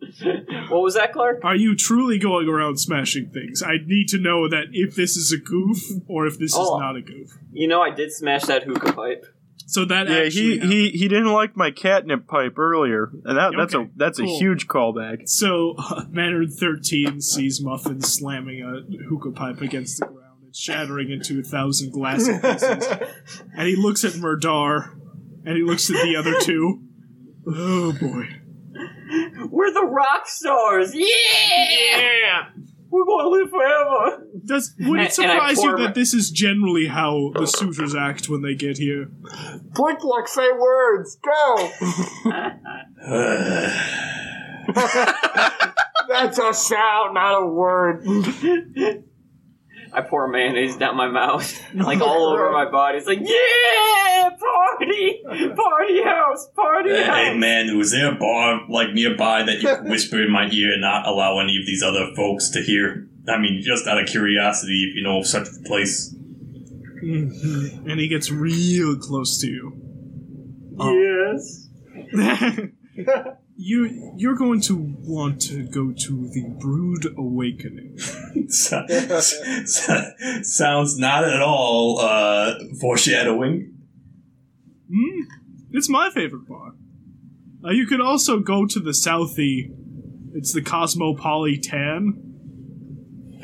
What 0.68 0.82
was 0.82 0.94
that, 0.94 1.12
Clark? 1.12 1.40
Are 1.44 1.54
you 1.56 1.76
truly 1.76 2.18
going 2.18 2.48
around 2.48 2.78
smashing 2.78 3.30
things? 3.30 3.62
I 3.62 3.76
need 3.84 4.08
to 4.08 4.18
know 4.18 4.48
that 4.48 4.66
if 4.72 4.94
this 4.96 5.16
is 5.16 5.32
a 5.32 5.38
goof 5.38 5.78
or 6.08 6.26
if 6.26 6.38
this 6.38 6.54
Oh. 6.56 6.76
is 6.76 6.80
not 6.80 6.96
a 6.96 7.02
goof. 7.02 7.30
You 7.52 7.68
know, 7.68 7.80
I 7.82 7.90
did 7.90 8.12
smash 8.12 8.42
that 8.44 8.64
hookah 8.64 8.92
pipe. 8.92 9.26
So 9.68 9.84
that 9.86 10.08
Yeah, 10.08 10.16
actually 10.18 10.58
he, 10.60 10.90
he 10.90 10.90
he 10.90 11.08
didn't 11.08 11.32
like 11.32 11.56
my 11.56 11.70
catnip 11.72 12.28
pipe 12.28 12.56
earlier, 12.58 13.10
and 13.24 13.36
that, 13.36 13.52
that's 13.56 13.74
a 13.74 13.88
that's 13.96 14.18
cool. 14.20 14.28
a 14.28 14.38
huge 14.38 14.68
callback. 14.68 15.28
So, 15.28 15.74
uh, 15.78 16.04
Mandarin 16.08 16.50
13 16.50 17.20
sees 17.20 17.60
Muffin 17.60 18.00
slamming 18.00 18.62
a 18.62 18.82
hookah 19.08 19.32
pipe 19.32 19.60
against 19.62 19.98
the 19.98 20.06
ground 20.06 20.42
and 20.44 20.54
shattering 20.54 21.10
into 21.10 21.40
a 21.40 21.42
thousand 21.42 21.90
glass 21.92 22.28
pieces. 22.28 22.86
and 23.56 23.66
he 23.66 23.74
looks 23.74 24.04
at 24.04 24.12
Murdar, 24.12 24.92
and 25.44 25.56
he 25.56 25.62
looks 25.64 25.90
at 25.90 26.00
the 26.04 26.14
other 26.16 26.38
two. 26.40 26.82
Oh 27.48 27.92
boy. 27.92 28.28
We're 29.50 29.72
the 29.72 29.84
rock 29.86 30.26
stars. 30.28 30.94
Yeah, 30.94 31.06
Yeah. 32.00 32.44
we're 32.90 33.04
gonna 33.04 33.28
live 33.28 33.50
forever. 33.50 34.26
Does, 34.44 34.74
would 34.80 34.98
And- 35.00 35.08
it 35.08 35.12
surprise 35.12 35.62
you 35.62 35.76
that 35.78 35.94
this 35.94 36.14
is 36.14 36.30
generally 36.30 36.86
how 36.86 37.32
the 37.34 37.46
suitors 37.46 37.94
act 37.94 38.28
when 38.28 38.42
they 38.42 38.54
get 38.54 38.78
here? 38.78 39.08
Blink 39.74 40.04
like 40.04 40.28
say 40.28 40.48
words. 40.52 41.16
Go. 41.22 41.70
That's 46.08 46.38
a 46.38 46.52
sound, 46.54 47.14
not 47.14 47.42
a 47.42 47.46
word. 47.46 48.04
I 49.92 50.02
pour 50.02 50.28
mayonnaise 50.28 50.76
down 50.76 50.96
my 50.96 51.08
mouth, 51.08 51.60
like 51.74 52.00
all 52.00 52.32
over 52.32 52.50
my 52.52 52.70
body. 52.70 52.98
It's 52.98 53.06
like, 53.06 53.20
yeah, 53.20 54.30
party, 54.30 55.22
party 55.56 56.02
house, 56.02 56.48
party 56.54 56.90
Hey 56.90 57.04
house. 57.04 57.16
Hey 57.16 57.36
man, 57.36 57.76
was 57.76 57.92
there 57.92 58.12
a 58.12 58.18
bar 58.18 58.60
like 58.68 58.92
nearby 58.92 59.42
that 59.44 59.60
you 59.60 59.68
could 59.76 59.88
whisper 59.88 60.22
in 60.22 60.30
my 60.30 60.48
ear 60.50 60.72
and 60.72 60.80
not 60.80 61.06
allow 61.06 61.38
any 61.38 61.56
of 61.56 61.66
these 61.66 61.82
other 61.82 62.12
folks 62.14 62.50
to 62.50 62.62
hear? 62.62 63.08
I 63.28 63.38
mean, 63.38 63.62
just 63.62 63.86
out 63.86 64.00
of 64.00 64.08
curiosity, 64.08 64.88
if 64.90 64.96
you 64.96 65.02
know 65.02 65.18
of 65.18 65.26
such 65.26 65.48
a 65.48 65.68
place. 65.68 66.14
Mm-hmm. 67.02 67.88
And 67.88 68.00
he 68.00 68.08
gets 68.08 68.30
real 68.30 68.96
close 68.96 69.40
to 69.40 69.46
you. 69.46 69.72
Yes. 70.78 71.68
You 73.56 74.12
you're 74.16 74.36
going 74.36 74.60
to 74.62 74.76
want 75.00 75.40
to 75.42 75.64
go 75.66 75.92
to 75.92 76.28
the 76.28 76.54
Brood 76.60 77.06
Awakening. 77.16 77.98
So- 78.48 78.86
so- 79.64 80.12
sounds 80.42 80.96
not 80.98 81.24
at 81.24 81.42
all 81.42 81.98
uh, 81.98 82.54
foreshadowing. 82.80 83.72
Hmm? 84.88 85.20
It's 85.72 85.88
my 85.88 86.10
favorite 86.10 86.46
bar. 86.46 86.74
Uh, 87.64 87.70
you 87.70 87.86
could 87.86 88.00
also 88.00 88.38
go 88.38 88.64
to 88.66 88.78
the 88.78 88.92
Southie. 88.92 89.72
It's 90.34 90.52
the 90.52 90.62
Cosmopolitan. 90.62 92.22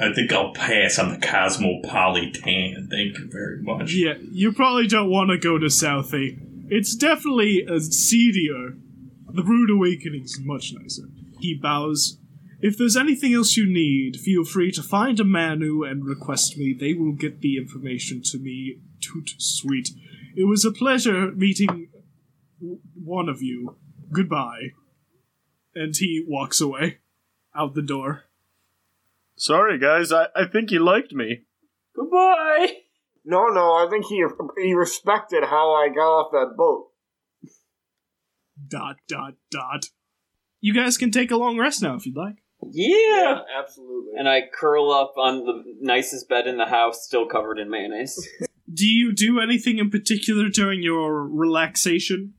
I 0.00 0.12
think 0.14 0.32
I'll 0.32 0.52
pass 0.52 0.98
on 1.00 1.08
the 1.18 1.18
Cosmopolitan. 1.26 2.88
Thank 2.90 3.18
you 3.18 3.28
very 3.30 3.60
much. 3.62 3.92
Yeah, 3.92 4.14
you 4.30 4.52
probably 4.52 4.86
don't 4.86 5.10
want 5.10 5.30
to 5.30 5.38
go 5.38 5.58
to 5.58 5.66
Southie. 5.66 6.38
It's 6.68 6.94
definitely 6.94 7.64
a 7.68 7.80
seedier. 7.80 8.76
The 9.34 9.42
Brood 9.42 9.70
Awakening's 9.70 10.38
much 10.40 10.72
nicer. 10.72 11.04
He 11.40 11.54
bows. 11.54 12.18
If 12.60 12.78
there's 12.78 12.96
anything 12.96 13.34
else 13.34 13.56
you 13.56 13.66
need, 13.66 14.20
feel 14.20 14.44
free 14.44 14.70
to 14.72 14.82
find 14.82 15.18
a 15.18 15.24
Manu 15.24 15.82
and 15.82 16.04
request 16.04 16.56
me. 16.56 16.72
They 16.78 16.94
will 16.94 17.12
get 17.12 17.40
the 17.40 17.56
information 17.56 18.22
to 18.26 18.38
me. 18.38 18.78
Toot 19.00 19.30
sweet. 19.38 19.90
It 20.36 20.44
was 20.44 20.64
a 20.64 20.70
pleasure 20.70 21.32
meeting 21.32 21.88
w- 22.60 22.78
one 22.94 23.28
of 23.28 23.42
you. 23.42 23.76
Goodbye. 24.12 24.70
And 25.74 25.94
he 25.96 26.24
walks 26.26 26.60
away. 26.60 26.98
Out 27.56 27.74
the 27.74 27.82
door. 27.82 28.24
Sorry, 29.36 29.78
guys. 29.78 30.12
I, 30.12 30.26
I 30.36 30.46
think 30.46 30.70
he 30.70 30.78
liked 30.78 31.12
me. 31.12 31.42
Goodbye. 31.96 32.76
No, 33.24 33.48
no, 33.48 33.72
I 33.74 33.88
think 33.90 34.06
he 34.06 34.24
he 34.62 34.74
respected 34.74 35.44
how 35.44 35.72
I 35.72 35.88
got 35.88 36.00
off 36.00 36.32
that 36.32 36.56
boat. 36.56 36.91
Dot, 38.68 38.96
dot, 39.08 39.34
dot. 39.50 39.86
You 40.60 40.74
guys 40.74 40.96
can 40.96 41.10
take 41.10 41.30
a 41.30 41.36
long 41.36 41.58
rest 41.58 41.82
now 41.82 41.94
if 41.94 42.06
you'd 42.06 42.16
like. 42.16 42.36
Yeah. 42.70 43.40
absolutely. 43.58 44.12
And 44.18 44.28
I 44.28 44.42
curl 44.52 44.92
up 44.92 45.14
on 45.16 45.44
the 45.44 45.64
nicest 45.80 46.28
bed 46.28 46.46
in 46.46 46.58
the 46.58 46.66
house, 46.66 47.04
still 47.04 47.26
covered 47.26 47.58
in 47.58 47.70
mayonnaise. 47.70 48.28
Do 48.72 48.86
you 48.86 49.12
do 49.12 49.40
anything 49.40 49.78
in 49.78 49.90
particular 49.90 50.48
during 50.48 50.82
your 50.82 51.26
relaxation? 51.26 52.34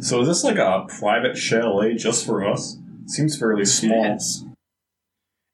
So 0.00 0.22
is 0.22 0.28
this 0.28 0.44
like 0.44 0.58
a 0.58 0.86
private 0.88 1.36
chalet 1.36 1.94
just 1.94 2.24
for 2.24 2.44
us? 2.44 2.78
Seems 3.06 3.38
fairly 3.38 3.64
small. 3.64 4.02
Yes. 4.02 4.44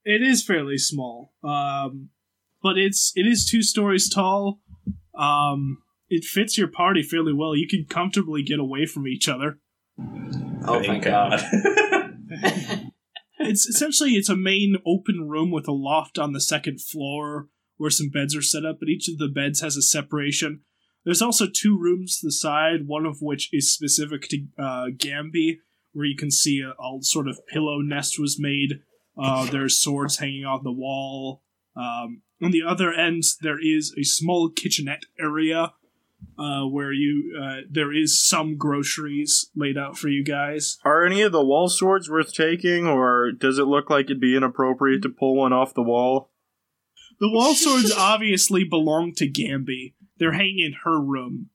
It 0.05 0.23
is 0.23 0.45
fairly 0.45 0.77
small, 0.77 1.33
um, 1.43 2.11
but 2.63 2.77
it's 2.77 3.13
it 3.17 3.27
is 3.27 3.47
two 3.47 3.63
stories 3.63 4.09
tall. 4.09 4.61
Um, 5.17 5.79
it 6.11 6.25
fits 6.25 6.59
your 6.59 6.69
party 6.69 7.03
fairly 7.03 7.33
well. 7.33 7.57
You 7.57 7.67
can 7.67 7.87
comfortably 7.89 8.43
get 8.43 8.59
away 8.59 8.85
from 8.85 9.07
each 9.07 9.29
other. 9.29 9.61
Oh, 10.67 10.83
thank 10.83 11.05
God. 11.05 11.41
It's 13.39 13.67
essentially 13.67 14.13
it's 14.13 14.29
a 14.29 14.37
main 14.37 14.77
open 14.87 15.29
room 15.29 15.51
with 15.51 15.69
a 15.69 15.73
loft 15.73 16.19
on 16.19 16.33
the 16.33 16.41
second 16.41 16.81
floor 16.81 17.49
where 17.77 17.91
some 17.91 18.09
beds 18.09 18.35
are 18.35 18.43
set 18.43 18.65
up, 18.65 18.79
but 18.81 18.89
each 18.89 19.09
of 19.09 19.19
the 19.19 19.29
beds 19.29 19.61
has 19.61 19.77
a 19.77 19.83
separation. 19.83 20.61
There's 21.05 21.21
also 21.21 21.47
two 21.47 21.79
rooms 21.79 22.19
to 22.19 22.29
the 22.29 22.33
side, 22.33 22.87
one 22.87 23.05
of 23.05 23.19
which 23.21 23.51
is 23.53 23.73
specific 23.73 24.29
to 24.29 24.47
uh, 24.59 24.87
Gamby, 24.97 25.59
where 25.93 26.07
you 26.07 26.17
can 26.17 26.31
see 26.31 26.61
a, 26.61 26.71
a 26.71 26.99
sort 27.03 27.29
of 27.29 27.39
pillow 27.49 27.81
nest 27.81 28.19
was 28.19 28.39
made. 28.39 28.81
Uh, 29.21 29.47
there's 29.47 29.81
swords 29.81 30.19
hanging 30.19 30.45
on 30.45 30.65
the 30.65 30.73
wall. 30.73 31.43
Um, 31.77 32.23
on 32.43 32.53
the 32.53 32.63
other 32.63 32.93
end, 32.93 33.25
there 33.43 33.59
is 33.61 33.95
a 33.99 34.05
small 34.05 34.51
kitchenette 34.51 35.05
area 35.21 35.75
uh, 36.39 36.67
where 36.67 36.93
you 36.93 37.39
uh, 37.41 37.61
there 37.71 37.93
is 37.93 38.27
some 38.27 38.57
groceries 38.57 39.51
laid 39.55 39.79
out 39.79 39.97
for 39.97 40.09
you 40.09 40.25
guys. 40.25 40.79
Are 40.85 41.05
any 41.05 41.23
of 41.23 41.33
the 41.33 41.45
wall 41.45 41.69
swords 41.69 42.11
worth 42.11 42.33
taking, 42.33 42.87
or 42.87 43.33
does 43.33 43.59
it 43.59 43.65
look 43.65 43.91
like 43.91 44.07
it'd 44.07 44.21
be 44.21 44.37
inappropriate 44.37 45.03
to 45.03 45.09
pull 45.09 45.37
one 45.37 45.53
off 45.53 45.75
the 45.75 45.83
wall? 45.83 46.31
The 47.21 47.31
wall 47.31 47.55
swords 47.55 47.93
obviously 47.93 48.65
belong 48.65 49.13
to 49.17 49.31
Gamby. 49.31 49.95
They're 50.19 50.33
hanging 50.33 50.61
in 50.61 50.75
her 50.85 51.01
room. 51.01 51.51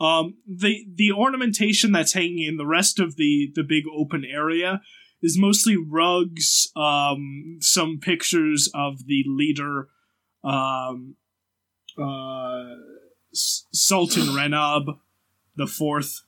Um, 0.00 0.36
the 0.46 0.86
the 0.94 1.12
ornamentation 1.12 1.92
that's 1.92 2.12
hanging 2.12 2.46
in 2.46 2.56
the 2.56 2.66
rest 2.66 3.00
of 3.00 3.16
the 3.16 3.50
the 3.54 3.64
big 3.64 3.84
open 3.92 4.24
area 4.24 4.80
is 5.20 5.38
mostly 5.38 5.76
rugs, 5.76 6.70
um, 6.76 7.58
some 7.60 7.98
pictures 8.00 8.70
of 8.72 9.06
the 9.06 9.24
leader, 9.26 9.88
um, 10.44 11.16
uh, 12.00 12.62
S- 12.70 12.97
Sultan 13.72 14.28
Renab 14.28 14.98
the 15.56 15.66
fourth. 15.66 16.22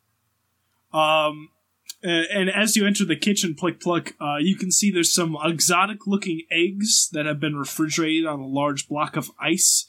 Um, 0.92 1.50
and, 2.02 2.50
as 2.50 2.76
you 2.76 2.86
enter 2.86 3.04
the 3.04 3.16
kitchen, 3.16 3.54
Plick 3.54 3.80
Pluck, 3.80 4.14
uh, 4.20 4.36
you 4.38 4.56
can 4.56 4.70
see 4.72 4.90
there's 4.90 5.14
some 5.14 5.36
exotic 5.42 6.06
looking 6.06 6.42
eggs 6.50 7.10
that 7.12 7.26
have 7.26 7.40
been 7.40 7.56
refrigerated 7.56 8.26
on 8.26 8.40
a 8.40 8.46
large 8.46 8.88
block 8.88 9.16
of 9.16 9.30
ice. 9.40 9.86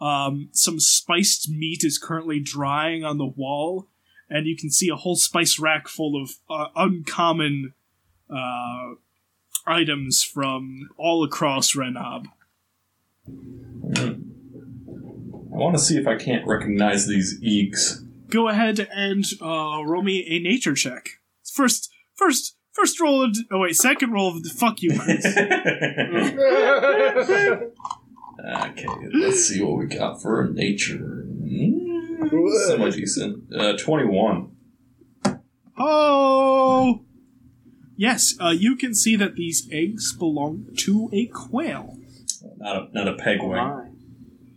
Um, 0.00 0.48
some 0.52 0.80
spiced 0.80 1.48
meat 1.48 1.84
is 1.84 1.98
currently 1.98 2.40
drying 2.40 3.04
on 3.04 3.18
the 3.18 3.26
wall, 3.26 3.88
and 4.28 4.46
you 4.46 4.56
can 4.56 4.70
see 4.70 4.88
a 4.88 4.96
whole 4.96 5.16
spice 5.16 5.58
rack 5.58 5.88
full 5.88 6.20
of 6.20 6.30
uh, 6.50 6.68
uncommon 6.74 7.74
uh, 8.28 8.94
items 9.66 10.22
from 10.22 10.88
all 10.96 11.22
across 11.22 11.74
Renob. 11.74 12.24
I 15.52 15.56
want 15.56 15.76
to 15.76 15.82
see 15.82 15.98
if 15.98 16.06
I 16.06 16.16
can't 16.16 16.46
recognize 16.46 17.06
these 17.06 17.38
eeks. 17.42 18.02
Go 18.30 18.48
ahead 18.48 18.88
and 18.94 19.24
uh, 19.42 19.82
roll 19.84 20.02
me 20.02 20.24
a 20.28 20.38
nature 20.38 20.74
check. 20.74 21.20
First, 21.44 21.92
first, 22.14 22.56
first 22.72 22.98
roll 23.00 23.22
of. 23.22 23.36
Oh 23.50 23.58
wait, 23.60 23.76
second 23.76 24.12
roll 24.12 24.28
of 24.28 24.42
the 24.42 24.48
fuck 24.48 24.80
you. 24.80 24.98
Chris. 24.98 25.26
Okay, 28.44 28.88
let's 29.12 29.44
see 29.44 29.62
what 29.62 29.76
we 29.76 29.86
got 29.86 30.20
for 30.20 30.40
a 30.42 30.50
nature. 30.50 31.26
Mm, 31.28 32.30
Semi 32.66 32.90
decent. 32.90 33.44
Uh, 33.54 33.76
21. 33.76 34.50
Oh! 35.78 37.04
Yes, 37.96 38.34
uh, 38.40 38.48
you 38.50 38.74
can 38.76 38.94
see 38.94 39.16
that 39.16 39.36
these 39.36 39.68
eggs 39.70 40.12
belong 40.16 40.66
to 40.78 41.08
a 41.12 41.26
quail. 41.26 41.98
Not 42.56 42.76
a, 42.76 42.88
not 42.92 43.06
a 43.06 43.14
pegwig. 43.14 43.56
my. 43.56 43.91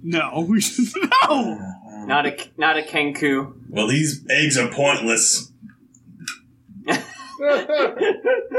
No, 0.07 0.47
no! 1.29 1.59
Not 2.05 2.27
a 2.27 2.37
not 2.57 2.77
a 2.77 2.83
kenku. 2.83 3.53
Well, 3.69 3.87
these 3.87 4.23
eggs 4.29 4.55
are 4.57 4.67
pointless. 4.69 5.51
I 6.87 7.03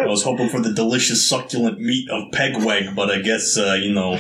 was 0.07 0.23
hoping 0.25 0.49
for 0.49 0.61
the 0.61 0.73
delicious, 0.75 1.29
succulent 1.29 1.81
meat 1.81 2.09
of 2.11 2.33
pegwig, 2.33 2.95
but 2.97 3.11
I 3.11 3.21
guess, 3.21 3.57
uh, 3.57 3.79
you 3.81 3.93
know, 3.93 4.19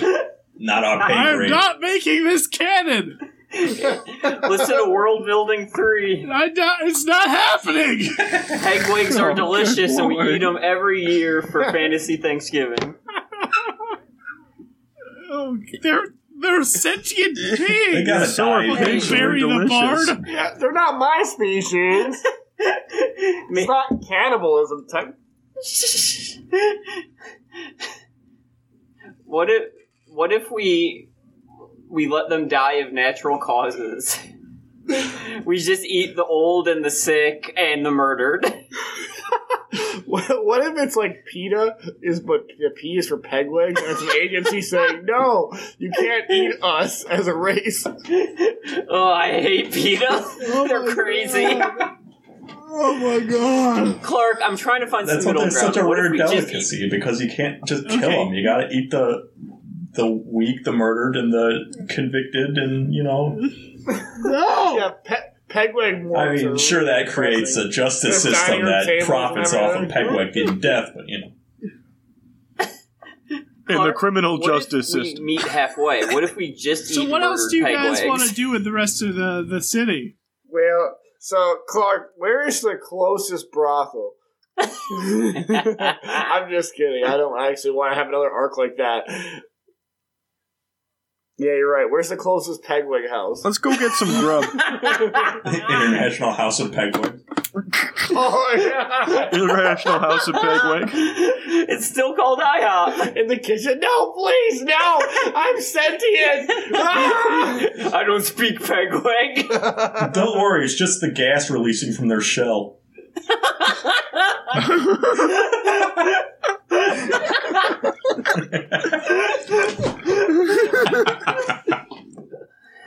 not 0.57 0.85
our 0.85 1.07
pay 1.07 1.15
I'm 1.15 1.37
grade. 1.37 1.51
not 1.51 1.81
making 1.81 2.25
this 2.25 2.47
canon! 2.47 3.19
Listen 3.53 4.85
to 4.85 4.91
World 4.91 5.27
Building 5.27 5.69
Three. 5.69 6.25
I 6.31 6.47
not, 6.49 6.79
it's 6.83 7.05
not 7.05 7.27
happening! 7.29 7.99
Pegwigs 8.17 9.21
are 9.21 9.31
Oh, 9.33 9.35
delicious, 9.35 9.77
good 9.93 9.99
and 9.99 10.09
we 10.09 10.15
lord. 10.15 10.29
eat 10.29 10.39
them 10.39 10.59
every 10.63 11.03
year 11.05 11.43
for 11.43 11.65
Fantasy 11.73 12.17
Thanksgiving. 12.17 12.95
oh, 15.31 15.59
they're, 15.83 16.05
they're 16.41 16.65
sentient 16.65 17.37
pigs! 17.37 17.59
They 17.93 18.05
gotta 18.05 18.27
So 18.27 18.45
die. 18.47 18.69
are 18.69 18.77
pigs. 18.77 19.09
They're 19.09 19.19
Bury 19.19 19.41
the 19.43 19.49
delicious. 19.49 20.07
bard! 20.11 20.25
yeah, 20.27 20.55
they're 20.59 20.73
not 20.73 20.99
my 20.99 21.23
species. 21.25 22.25
It's 22.59 23.69
not 23.69 23.89
cannibalism. 24.09 24.87
Type. 24.91 25.15
what 29.25 29.51
if 29.51 29.65
what 30.09 30.33
if 30.33 30.51
we 30.51 31.09
we 31.89 32.07
let 32.09 32.29
them 32.29 32.49
die 32.49 32.75
of 32.75 32.93
natural 32.93 33.39
causes? 33.39 34.19
we 35.45 35.59
just 35.59 35.85
eat 35.85 36.17
the 36.17 36.25
old 36.25 36.69
and 36.69 36.85
the 36.85 36.91
sick 36.91 37.53
and 37.57 37.85
the 37.85 37.91
murdered. 37.91 38.45
What, 40.07 40.45
what 40.45 40.63
if 40.65 40.79
it's 40.79 40.95
like 40.97 41.25
PETA 41.27 41.77
is 42.01 42.21
but 42.21 42.47
the 42.59 42.71
P 42.71 42.97
is 42.97 43.09
for 43.09 43.19
peg 43.19 43.51
legs 43.51 43.81
and 43.81 43.91
it's 43.91 44.01
an 44.03 44.11
agency 44.13 44.63
saying 44.63 45.05
no, 45.05 45.53
you 45.79 45.91
can't 45.91 46.31
eat 46.31 46.53
us 46.63 47.03
as 47.05 47.27
a 47.27 47.35
race. 47.35 47.85
oh, 47.87 49.13
I 49.13 49.41
hate 49.41 49.73
PETA. 49.73 50.07
Oh 50.09 50.67
They're 50.69 50.95
crazy. 50.95 51.47
Oh 51.49 52.95
my 52.99 53.21
god! 53.27 54.03
Clark, 54.03 54.39
I'm 54.43 54.57
trying 54.57 54.81
to 54.83 54.87
find 54.87 55.09
That's 55.09 55.25
some 55.25 55.35
what 55.35 55.41
middle 55.41 55.45
that's 55.45 55.59
ground. 55.61 55.75
such 55.75 55.83
a 55.83 55.87
What 55.87 55.99
rare 55.99 56.11
we 56.11 56.19
just 56.19 56.33
eat- 56.35 56.41
delicacy 56.41 56.89
because 56.91 57.21
you 57.21 57.31
can't 57.31 57.65
just 57.67 57.89
kill 57.89 58.05
Okay. 58.05 58.25
them. 58.25 58.33
You 58.35 58.45
gotta 58.47 58.69
eat 58.71 58.91
the 58.91 59.29
the 59.95 60.07
weak, 60.07 60.65
the 60.65 60.73
murdered, 60.73 61.17
and 61.17 61.33
the 61.33 61.87
convicted, 61.89 62.59
and 62.59 62.95
you 62.95 63.03
know. 63.03 63.37
No! 64.21 64.77
Yeah, 64.77 64.91
pe- 65.05 65.17
pegwig. 65.51 66.17
I 66.17 66.35
mean, 66.35 66.57
sure 66.59 66.85
that 66.85 67.09
creates 67.09 67.57
a 67.57 67.69
justice 67.69 68.23
There's 68.23 68.37
system 68.37 68.51
dining 68.61 68.65
that 68.67 68.87
tables 68.87 69.07
profits 69.09 69.53
and 69.53 69.63
off 69.63 69.71
of 69.77 69.91
everything. 69.91 70.07
pegwig 70.07 70.33
getting 70.35 70.61
death, 70.61 70.91
but 70.95 71.05
you 71.09 71.21
know. 71.21 71.33
In 73.69 73.75
the 73.75 73.79
Clark, 73.81 73.97
criminal 73.97 74.39
what 74.39 74.49
if 74.49 74.63
justice 74.71 74.95
we 74.95 75.05
system. 75.05 75.25
meet 75.25 75.43
halfway. 75.43 76.05
What 76.07 76.23
if 76.23 76.37
we 76.37 76.53
just 76.53 76.87
So 76.87 77.01
eat 77.03 77.11
what 77.11 77.23
else 77.25 77.49
do 77.51 77.57
you 77.57 77.65
peg 77.65 77.75
guys 77.75 77.99
legs? 77.99 78.09
want 78.09 78.23
to 78.23 78.33
do 78.33 78.51
with 78.51 78.63
the 78.63 78.71
rest 78.71 79.03
of 79.03 79.17
the, 79.17 79.45
the 79.49 79.61
city? 79.61 80.17
Well, 80.49 80.97
So, 81.19 81.57
Clark, 81.69 82.13
where 82.17 82.47
is 82.47 82.61
the 82.61 82.77
closest 82.81 83.51
brothel? 83.51 84.13
I'm 84.59 86.49
just 86.51 86.77
kidding. 86.77 87.03
I 87.05 87.17
don't 87.17 87.41
actually 87.41 87.73
want 87.73 87.93
to 87.93 87.97
have 87.99 88.07
another 88.09 88.31
arc 88.31 88.57
like 88.57 88.77
that. 88.77 89.03
Yeah, 91.39 91.53
you're 91.53 91.71
right. 91.71 91.87
Where's 91.91 92.09
the 92.09 92.17
closest 92.17 92.63
Pegwig 92.63 93.11
house? 93.11 93.45
Let's 93.45 93.59
go 93.59 93.71
get 93.77 93.93
some 93.93 94.09
grub. 94.09 94.45
International 95.45 96.33
House 96.33 96.61
of 96.61 96.71
Pegwig. 96.71 97.21
oh, 98.13 98.55
yeah. 98.57 99.29
International 99.29 99.99
House 99.99 100.29
of 100.29 100.35
Pegwig. 100.37 100.89
it's 100.95 101.85
still 101.85 102.15
called 102.15 102.39
IHOP. 102.39 103.17
In 103.19 103.27
the 103.27 103.37
kitchen. 103.37 103.81
No, 103.81 104.13
please, 104.13 104.63
no! 104.63 104.99
I'm 105.35 105.61
sentient! 105.61 106.51
Ah! 106.75 107.99
I 107.99 108.05
don't 108.07 108.25
speak 108.25 108.59
Pegwig. 108.61 110.15
Don't 110.15 110.39
worry, 110.39 110.65
it's 110.65 110.75
just 110.75 111.03
the 111.03 111.11
gas 111.11 111.51
releasing 111.51 111.93
from 111.93 112.09
their 112.09 112.23
shell. 112.23 112.79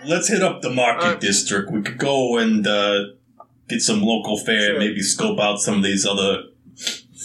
Let's 0.06 0.30
hit 0.30 0.42
up 0.42 0.62
the 0.62 0.70
market 0.70 1.06
Uh, 1.06 1.16
district. 1.16 1.72
We 1.72 1.82
could 1.82 1.98
go 1.98 2.38
and 2.38 2.66
uh, 2.66 3.00
get 3.68 3.82
some 3.82 4.02
local 4.02 4.38
fare, 4.38 4.72
Sure. 4.72 4.80
maybe 4.80 5.02
scope 5.02 5.40
out 5.40 5.60
some 5.60 5.76
of 5.78 5.84
these 5.84 6.06
other. 6.06 6.44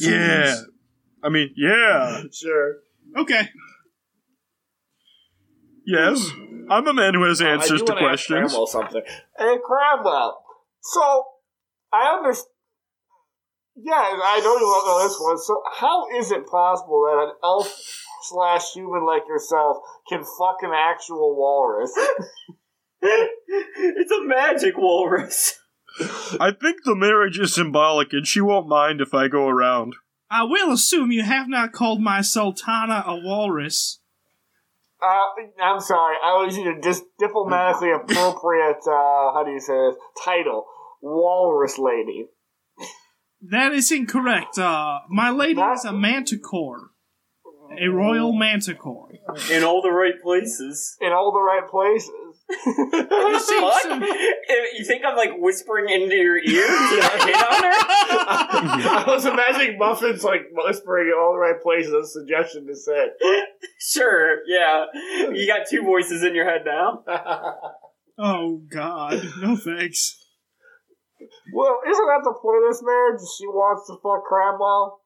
Yeah. 0.00 0.56
I 1.22 1.28
mean, 1.28 1.50
yeah. 1.56 2.22
sure. 2.32 2.76
Okay. 3.16 3.48
Yes. 5.86 6.28
I'm 6.68 6.86
a 6.88 6.92
man 6.94 7.14
who 7.14 7.22
has 7.24 7.40
I 7.40 7.50
answers 7.50 7.80
do 7.80 7.86
to 7.86 7.92
wanna 7.92 8.06
ask 8.06 8.26
questions. 8.26 8.52
Cramwell 8.52 8.66
something. 8.66 9.02
Hey, 9.38 9.56
Cramwell. 9.64 10.42
So, 10.80 11.24
I 11.92 12.16
understand. 12.16 12.48
Yeah, 13.76 13.94
I 13.94 14.40
know 14.40 14.54
you 14.54 14.60
don't 14.60 14.86
know 14.86 15.02
this 15.02 15.18
one. 15.20 15.38
So, 15.38 15.62
how 15.72 16.06
is 16.16 16.30
it 16.30 16.46
possible 16.46 17.04
that 17.06 17.24
an 17.24 17.32
elf 17.42 17.66
slash 18.22 18.72
human 18.72 19.04
like 19.04 19.26
yourself 19.28 19.78
can 20.08 20.24
fuck 20.38 20.58
an 20.62 20.70
actual 20.72 21.34
walrus? 21.36 21.92
it's 23.02 24.12
a 24.12 24.24
magic 24.24 24.76
walrus. 24.78 25.58
I 26.40 26.52
think 26.52 26.84
the 26.84 26.94
marriage 26.94 27.38
is 27.38 27.54
symbolic, 27.54 28.12
and 28.12 28.26
she 28.26 28.40
won't 28.40 28.68
mind 28.68 29.00
if 29.00 29.12
I 29.12 29.28
go 29.28 29.48
around. 29.48 29.94
I 30.30 30.44
will 30.44 30.72
assume 30.72 31.12
you 31.12 31.22
have 31.22 31.48
not 31.48 31.72
called 31.72 32.00
my 32.00 32.20
sultana 32.20 33.04
a 33.06 33.16
walrus. 33.16 34.00
Uh, 35.00 35.62
I'm 35.62 35.80
sorry. 35.80 36.16
I 36.24 36.42
was 36.42 36.56
using 36.56 36.72
a 36.72 36.80
dis- 36.80 37.04
diplomatically 37.18 37.90
appropriate, 37.90 38.78
uh, 38.86 39.32
how 39.34 39.42
do 39.44 39.50
you 39.52 39.60
say 39.60 39.74
this? 39.74 39.96
Title. 40.24 40.66
Walrus 41.02 41.78
lady. 41.78 42.26
That 43.50 43.72
is 43.72 43.90
incorrect. 43.92 44.58
Uh, 44.58 45.00
my 45.08 45.30
lady 45.30 45.60
is 45.60 45.84
a 45.84 45.92
manticore. 45.92 46.90
A 47.80 47.88
royal 47.88 48.32
manticore. 48.32 49.08
In 49.50 49.64
all 49.64 49.82
the 49.82 49.90
right 49.90 50.14
places. 50.22 50.96
In 51.00 51.12
all 51.12 51.32
the 51.32 51.40
right 51.40 51.68
places. 51.68 52.10
What 52.66 53.42
see, 53.42 53.54
the 53.54 53.60
fuck? 53.60 53.82
so- 53.82 54.14
You 54.76 54.84
think 54.84 55.02
I'm 55.04 55.16
like 55.16 55.30
whispering 55.38 55.88
into 55.88 56.14
your 56.14 56.36
ear? 56.36 56.44
Did 56.44 57.00
I 57.02 57.26
hit 57.26 57.36
on 57.36 57.62
her? 57.64 58.98
I 58.98 59.04
was 59.08 59.24
imagining 59.24 59.78
Muffin's 59.78 60.22
like 60.22 60.42
whispering 60.52 61.08
in 61.08 61.14
all 61.18 61.32
the 61.32 61.38
right 61.38 61.60
places 61.62 61.92
a 61.92 62.06
suggestion 62.06 62.66
to 62.66 62.76
say. 62.76 63.06
Sure, 63.80 64.38
yeah. 64.46 64.84
You 65.32 65.46
got 65.46 65.66
two 65.68 65.82
voices 65.82 66.22
in 66.22 66.34
your 66.34 66.44
head 66.44 66.62
now. 66.66 67.02
Oh 68.18 68.60
God, 68.70 69.22
no 69.40 69.56
thanks. 69.56 70.23
Well, 71.52 71.78
isn't 71.88 72.06
that 72.06 72.20
the 72.24 72.34
point 72.40 72.64
of 72.64 72.70
this 72.70 72.82
marriage? 72.82 73.20
She 73.38 73.46
wants 73.46 73.86
to 73.88 73.94
fuck 74.02 74.24
Cramwell? 74.24 75.00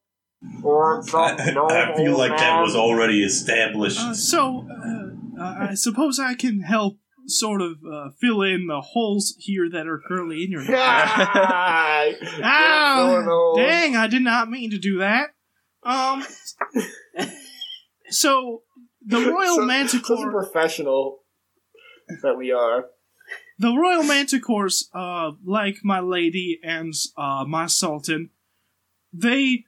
Or 0.63 1.03
some 1.07 1.37
I, 1.39 1.51
gnome 1.51 1.71
I 1.71 1.97
feel 1.97 2.11
old 2.13 2.19
like 2.19 2.39
that 2.39 2.61
was 2.61 2.77
already 2.77 3.25
established. 3.25 3.99
Uh, 4.01 4.15
so, 4.15 4.67
uh, 4.71 5.55
I 5.71 5.75
suppose 5.75 6.19
I 6.21 6.35
can 6.35 6.61
help 6.61 6.99
sort 7.27 7.61
of 7.61 7.73
uh, 7.85 8.11
fill 8.21 8.43
in 8.43 8.67
the 8.69 8.81
holes 8.81 9.35
here 9.39 9.69
that 9.71 9.87
are 9.87 10.01
currently 10.07 10.45
in 10.45 10.51
your. 10.51 10.63
Ah, 10.69 12.07
Ah, 12.43 13.55
dang! 13.57 13.97
I 13.97 14.07
did 14.07 14.23
not 14.23 14.49
mean 14.49 14.71
to 14.71 14.79
do 14.79 14.99
that. 14.99 15.31
Um, 15.83 16.25
so 18.11 18.63
the 19.05 19.19
royal 19.19 19.47
So- 19.47 19.55
Such 19.57 19.63
a 19.63 19.67
manticore, 19.67 20.31
professional 20.31 21.19
that 22.23 22.37
we 22.37 22.53
are. 22.53 22.87
The 23.59 23.75
royal 23.77 24.03
manticores, 24.03 24.85
uh, 24.95 25.33
like 25.45 25.79
my 25.83 26.01
lady 26.01 26.61
and 26.63 26.93
uh, 27.17 27.45
my 27.47 27.67
sultan, 27.67 28.31
they 29.13 29.65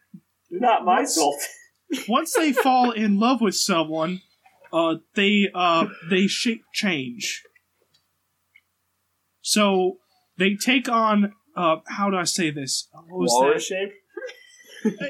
Not 0.50 0.84
my 0.84 1.00
What's- 1.00 1.16
fault. 1.16 1.40
once 2.08 2.32
they 2.36 2.52
fall 2.52 2.92
in 2.92 3.18
love 3.18 3.40
with 3.40 3.56
someone, 3.56 4.20
uh, 4.72 4.96
they 5.16 5.48
uh, 5.54 5.86
they 6.08 6.26
shape 6.28 6.62
change. 6.72 7.42
So 9.42 9.98
they 10.38 10.54
take 10.54 10.88
on 10.88 11.32
uh, 11.56 11.76
how 11.88 12.10
do 12.10 12.16
I 12.16 12.24
say 12.24 12.50
this? 12.50 12.88
What 12.92 13.06
was 13.20 13.30
Walrus 13.32 13.66
shape? 13.66 13.90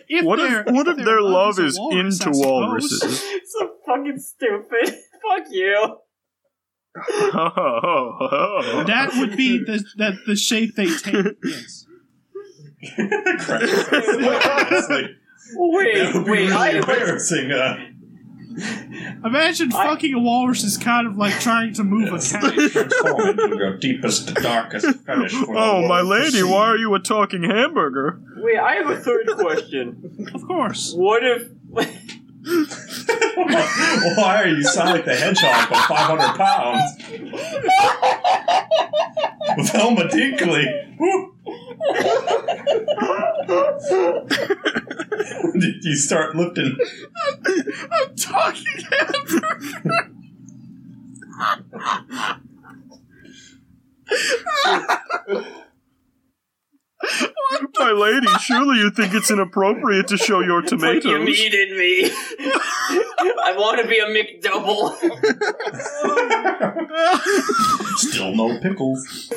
If 0.09 0.25
What 0.25 0.37
their- 0.39 0.63
if 0.67 0.73
what 0.75 0.89
if 0.89 0.97
their 1.05 1.21
love 1.23 1.59
a 1.59 1.67
is 1.67 1.79
walrus, 1.79 2.19
into 2.19 2.31
I 2.31 2.33
suppose, 2.33 2.47
walruses? 2.47 3.21
so 3.47 3.71
fucking 3.87 4.19
stupid. 4.19 4.87
Fuck 5.23 5.47
you. 5.51 5.97
That 8.87 9.11
would 9.17 9.37
be 9.37 9.59
the 9.59 9.85
that 9.97 10.15
the 10.27 10.37
shape 10.37 10.75
they 10.77 10.87
take. 10.87 11.37
Yes. 11.45 11.87
Honestly, 12.99 15.03
that 15.03 15.17
Wait, 15.57 16.15
would 16.15 16.25
be 16.25 16.31
wait, 16.31 16.41
really 16.49 16.53
I 16.53 16.69
embarrassing. 16.71 17.51
Uh, 17.53 17.77
Imagine 19.25 19.73
I- 19.75 19.87
fucking 19.87 20.13
a 20.15 20.19
walrus 20.19 20.65
is 20.65 20.77
kind 20.79 21.07
of 21.07 21.17
like 21.17 21.39
trying 21.41 21.73
to 21.75 21.85
move 21.85 22.09
a 22.13 22.19
cat. 22.19 22.53
transform 22.73 23.29
into 23.39 23.57
your 23.57 23.77
deepest, 23.79 24.35
darkest 24.35 24.87
fetish. 25.05 25.33
for 25.35 25.57
Oh, 25.57 25.83
the 25.83 25.89
my 25.89 26.01
to 26.01 26.07
lady, 26.09 26.31
see. 26.31 26.43
why 26.43 26.67
are 26.69 26.77
you 26.79 26.93
a 26.95 26.99
talking 27.01 27.43
hamburger? 27.45 28.21
wait, 28.37 28.59
I 28.59 28.75
have 28.77 28.89
a 28.91 28.97
third 28.97 29.29
question. 29.39 30.29
Of 30.35 30.43
course. 30.47 30.93
What 30.97 31.23
if 31.23 31.49
Why 34.17 34.43
are 34.43 34.49
you 34.49 34.63
Sonic 34.65 35.05
the 35.05 35.15
Hedgehog 35.15 35.69
for 35.69 35.75
500 35.75 36.37
pounds? 36.37 36.97
With 39.57 39.75
Elma 39.75 40.09
Dinkley. 40.09 40.67
Did 45.61 45.85
you 45.85 45.97
start 45.97 46.35
lifting? 46.35 46.77
I'm 47.93 48.17
talking 48.17 48.85
hamburger. 48.91 50.11
My 57.79 57.93
lady, 57.93 58.27
surely 58.41 58.79
you 58.79 58.91
think 58.91 59.15
it's 59.15 59.31
inappropriate 59.31 60.09
to 60.09 60.17
show 60.19 60.41
your 60.41 60.61
put 60.63 60.73
your 60.73 60.81
tomatoes. 60.81 61.25
meat 61.25 61.55
in 61.55 61.79
me? 61.79 62.05
I 63.43 63.55
want 63.57 63.81
to 63.81 63.87
be 63.89 63.99
a 63.99 64.07
McDouble. 64.07 64.95
Still 67.97 68.35
no 68.35 68.59
pickles. 68.61 69.33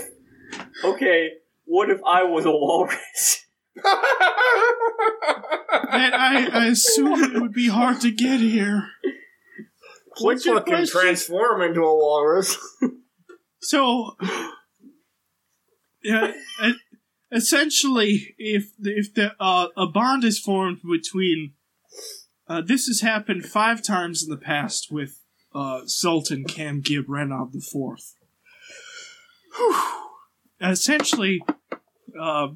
Okay, 0.84 1.30
what 1.66 1.90
if 1.90 2.02
I 2.06 2.24
was 2.24 2.46
a 2.46 2.52
walrus? 2.52 3.46
And 3.76 3.86
I, 6.16 6.48
I 6.52 6.66
assume 6.68 7.24
it 7.24 7.42
would 7.42 7.54
be 7.54 7.70
hard 7.70 8.02
to 8.02 8.12
get 8.12 8.40
here. 8.40 8.88
What's 10.20 10.46
You 10.46 10.52
your 10.52 10.62
fucking 10.62 10.74
question? 10.76 11.02
transform 11.02 11.62
into 11.62 11.82
a 11.82 11.96
walrus. 11.96 12.58
So, 13.62 14.16
yeah, 16.04 16.34
e- 16.64 16.74
essentially, 17.34 18.36
if 18.38 18.72
if 18.80 19.14
the 19.14 19.34
uh, 19.40 19.68
a 19.76 19.88
bond 19.88 20.24
is 20.24 20.40
formed 20.40 20.80
between, 20.90 21.54
uh, 22.48 22.62
this 22.62 22.88
has 22.88 23.02
happened 23.02 23.46
five 23.46 23.82
times 23.84 24.24
in 24.24 24.30
the 24.30 24.38
past 24.38 24.92
with 24.92 25.20
uh, 25.54 25.82
Sultan 25.86 26.46
Cam 26.46 26.82
Gib 26.82 27.08
Renab 27.08 27.52
the 27.52 27.62
Fourth. 27.62 28.16
Essentially, 30.62 31.42
uh, 32.20 32.50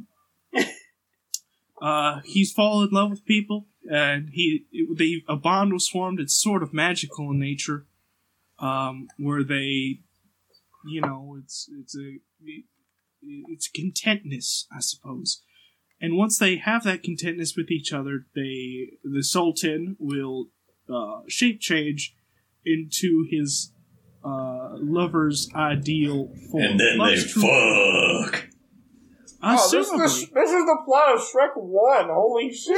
uh, 1.81 2.19
he's 2.23 2.51
fallen 2.51 2.89
in 2.89 2.93
love 2.93 3.09
with 3.09 3.25
people, 3.25 3.67
and 3.89 4.29
he 4.31 4.65
it, 4.71 4.97
they, 4.97 5.23
a 5.27 5.35
bond 5.35 5.73
was 5.73 5.87
formed. 5.87 6.19
It's 6.19 6.39
sort 6.39 6.63
of 6.63 6.73
magical 6.73 7.31
in 7.31 7.39
nature, 7.39 7.85
um, 8.59 9.07
where 9.17 9.43
they 9.43 9.99
you 10.87 11.01
know, 11.01 11.37
it's 11.41 11.69
it's 11.79 11.95
a 11.97 12.17
it's 13.47 13.67
contentness, 13.67 14.67
I 14.71 14.79
suppose. 14.79 15.41
And 15.99 16.15
once 16.17 16.37
they 16.37 16.57
have 16.57 16.83
that 16.83 17.01
contentness 17.03 17.55
with 17.57 17.71
each 17.71 17.91
other, 17.91 18.25
they 18.35 18.91
the 19.03 19.23
Sultan 19.23 19.95
will 19.99 20.49
uh, 20.93 21.21
shape 21.27 21.59
change 21.59 22.15
into 22.65 23.25
his 23.29 23.71
uh, 24.23 24.75
lover's 24.75 25.49
ideal 25.55 26.31
form. 26.51 26.63
And 26.63 26.79
then 26.79 26.97
they 26.97 27.03
Love's 27.15 27.31
true- 27.33 27.41
fuck. 27.41 28.47
Oh, 29.41 29.69
this, 29.71 29.89
Assumably. 29.89 30.05
is, 30.05 30.29
this 30.29 30.49
is 30.51 30.65
the 30.65 30.77
plot 30.85 31.13
of 31.15 31.19
Shrek 31.21 31.55
1. 31.55 32.05
Holy 32.09 32.51
shit. 32.51 32.77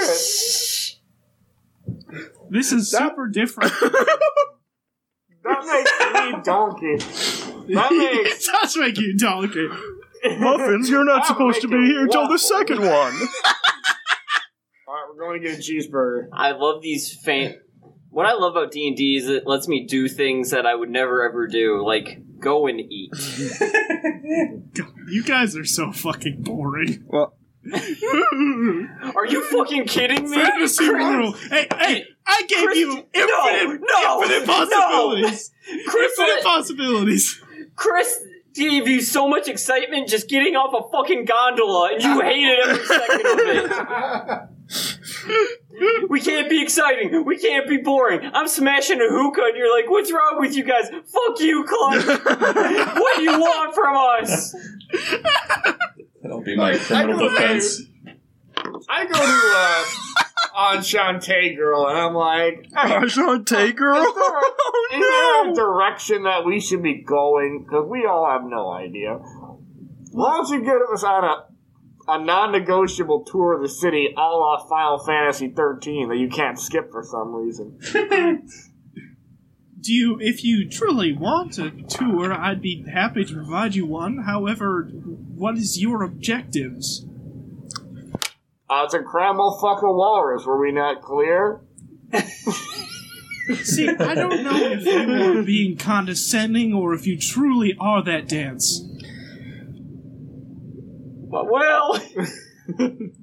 This 2.50 2.72
is 2.74 2.92
That- 2.92 3.10
super 3.10 3.28
different. 3.28 3.72
That 5.42 5.66
makes 5.66 6.36
me 6.36 6.42
donkey. 6.44 6.98
That 7.74 7.92
makes. 8.24 8.46
it 8.48 8.52
does 8.52 8.78
make 8.78 8.98
you 9.00 9.18
donkey. 9.18 9.68
Muffuns, 10.26 10.90
you're 10.90 11.06
not 11.06 11.22
I'm 11.22 11.28
supposed 11.28 11.62
to 11.62 11.68
be 11.68 11.86
here 11.86 12.08
till 12.08 12.28
the 12.28 12.38
second 12.40 12.80
one. 12.82 12.88
Alright, 14.88 15.04
we're 15.10 15.20
going 15.20 15.42
to 15.42 15.48
get 15.48 15.58
a 15.60 15.62
cheeseburger. 15.62 16.28
I 16.34 16.52
love 16.52 16.82
these 16.82 17.14
fan. 17.24 17.56
What 18.10 18.26
I 18.26 18.34
love 18.34 18.56
about 18.56 18.72
D 18.72 18.88
and 18.88 18.98
D 18.98 19.18
is 19.18 19.28
it 19.30 19.46
lets 19.46 19.68
me 19.68 19.86
do 19.88 20.08
things 20.08 20.50
that 20.52 20.66
I 20.66 20.74
would 20.74 20.90
never 20.90 21.24
ever 21.28 21.48
do, 21.48 21.86
like 21.86 22.22
go 22.40 22.68
and 22.68 22.80
eat. 22.80 23.12
You 25.12 25.24
guys 25.24 25.56
are 25.58 25.66
so 25.66 25.92
fucking 25.92 26.44
boring. 26.44 27.04
Well, 27.08 27.34
Are 29.16 29.26
you 29.26 29.44
fucking 29.50 29.86
kidding 29.86 30.30
me? 30.30 30.36
Fantasy 30.38 30.88
Chris, 30.88 31.04
world. 31.04 31.36
Hey, 31.50 31.68
hey, 31.76 32.06
I 32.28 32.44
gave 32.48 32.64
Chris- 32.64 32.78
you 32.78 32.92
infinite, 33.12 33.82
no, 33.82 34.22
infinite 34.24 34.46
no. 34.46 34.46
possibilities. 34.46 35.52
Chris, 35.88 36.20
Infinite 36.20 36.44
possibilities. 36.44 37.42
Chris 37.76 38.20
gave 38.54 38.88
you 38.88 39.02
so 39.02 39.28
much 39.28 39.48
excitement 39.48 40.08
just 40.08 40.30
getting 40.30 40.56
off 40.56 40.74
a 40.74 40.90
fucking 40.92 41.26
gondola, 41.26 41.94
and 41.94 42.04
you 42.04 42.22
hated 42.22 42.60
every 42.60 42.86
second 42.96 43.26
of 43.26 43.40
it. 45.80 46.10
We 46.10 46.20
can't 46.20 46.50
be 46.50 46.62
exciting. 46.62 47.24
We 47.26 47.38
can't 47.38 47.68
be 47.68 47.78
boring. 47.78 48.30
I'm 48.34 48.48
smashing 48.48 49.00
a 49.02 49.10
hookah, 49.10 49.42
and 49.46 49.58
you're 49.58 49.74
like, 49.74 49.90
"What's 49.90 50.12
wrong 50.12 50.38
with 50.40 50.56
you 50.56 50.64
guys? 50.64 50.90
Fuck 50.90 51.40
you, 51.40 51.64
Clark. 51.68 52.06
what 52.96 53.18
do 53.18 53.24
you 53.24 53.40
want 53.40 53.76
from 53.76 53.96
us?" 53.98 54.56
That'll 56.22 56.42
be 56.42 56.56
my 56.56 56.78
criminal 56.78 57.30
defense. 57.30 57.82
I 58.90 59.06
go 59.06 59.14
to 59.14 59.22
uh, 59.22 59.86
Enchante 60.76 61.56
Girl 61.56 61.88
and 61.88 61.98
I'm 61.98 62.14
like, 62.14 62.66
hey, 62.76 62.96
Ashante 62.96 63.76
girl. 63.76 63.98
Is 63.98 64.14
there, 64.14 64.24
Oh, 64.92 64.92
is 64.94 65.00
there 65.00 65.52
a 65.52 65.54
direction 65.56 66.24
that 66.24 66.46
we 66.46 66.60
should 66.60 66.84
be 66.84 67.04
going? 67.04 67.64
Because 67.64 67.86
we 67.88 68.06
all 68.06 68.30
have 68.30 68.44
no 68.44 68.72
idea. 68.72 69.20
Why 70.12 70.38
don't 70.38 70.50
you 70.50 70.66
get 70.66 70.82
us 70.94 71.04
on 71.04 71.24
a 71.24 71.50
a 72.10 72.18
non-negotiable 72.24 73.24
tour 73.26 73.54
of 73.54 73.62
the 73.62 73.70
city, 73.70 74.14
a 74.18 74.20
la 74.20 74.68
Final 74.68 74.98
Fantasy 75.06 75.50
13, 75.50 76.10
that 76.10 76.18
you 76.18 76.28
can't 76.28 76.60
skip 76.60 76.92
for 76.92 77.04
some 77.04 77.34
reason? 77.36 77.78
Do 79.82 79.94
you, 79.94 80.18
if 80.20 80.44
you 80.44 80.68
truly 80.70 81.14
want 81.14 81.58
a 81.58 81.72
tour, 81.88 82.34
I'd 82.34 82.62
be 82.62 82.84
happy 82.92 83.24
to 83.24 83.34
provide 83.34 83.76
you 83.76 83.86
one. 83.86 84.24
However, 84.26 84.90
what 84.92 85.56
is 85.56 85.80
your 85.80 86.04
objectives? 86.04 87.06
Uh, 88.70 88.84
it's 88.86 88.94
a 88.94 89.02
Cramble 89.02 89.58
fuck 89.60 89.82
a 89.82 89.92
walrus. 89.92 90.46
Were 90.46 90.60
we 90.60 90.72
not 90.72 91.02
clear? 91.02 91.62
See, 93.64 93.90
I 93.90 94.14
don't 94.14 94.44
know 94.44 94.58
if 94.58 94.86
you 94.86 95.40
are 95.40 95.44
being 95.44 95.76
condescending 95.76 96.74
or 96.74 96.94
if 96.94 97.08
you 97.08 97.18
truly 97.18 97.76
are 97.80 98.04
that 98.04 98.28
dance. 98.28 98.82
But 101.32 101.50
well, 101.50 102.00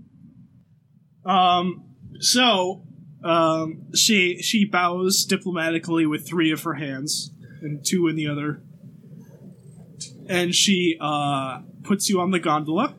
Um, 1.26 1.84
so, 2.20 2.84
um, 3.24 3.92
she 3.94 4.40
she 4.40 4.64
bows 4.64 5.24
diplomatically 5.24 6.06
with 6.06 6.26
three 6.26 6.52
of 6.52 6.62
her 6.62 6.74
hands 6.74 7.32
and 7.60 7.84
two 7.84 8.06
in 8.06 8.14
the 8.14 8.28
other, 8.28 8.62
and 10.28 10.54
she 10.54 10.96
uh 11.00 11.62
puts 11.82 12.08
you 12.08 12.20
on 12.20 12.30
the 12.30 12.38
gondola. 12.38 12.94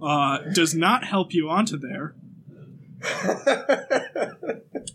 Uh, 0.00 0.38
does 0.52 0.74
not 0.74 1.04
help 1.04 1.34
you 1.34 1.48
onto 1.48 1.76
there. 1.76 2.14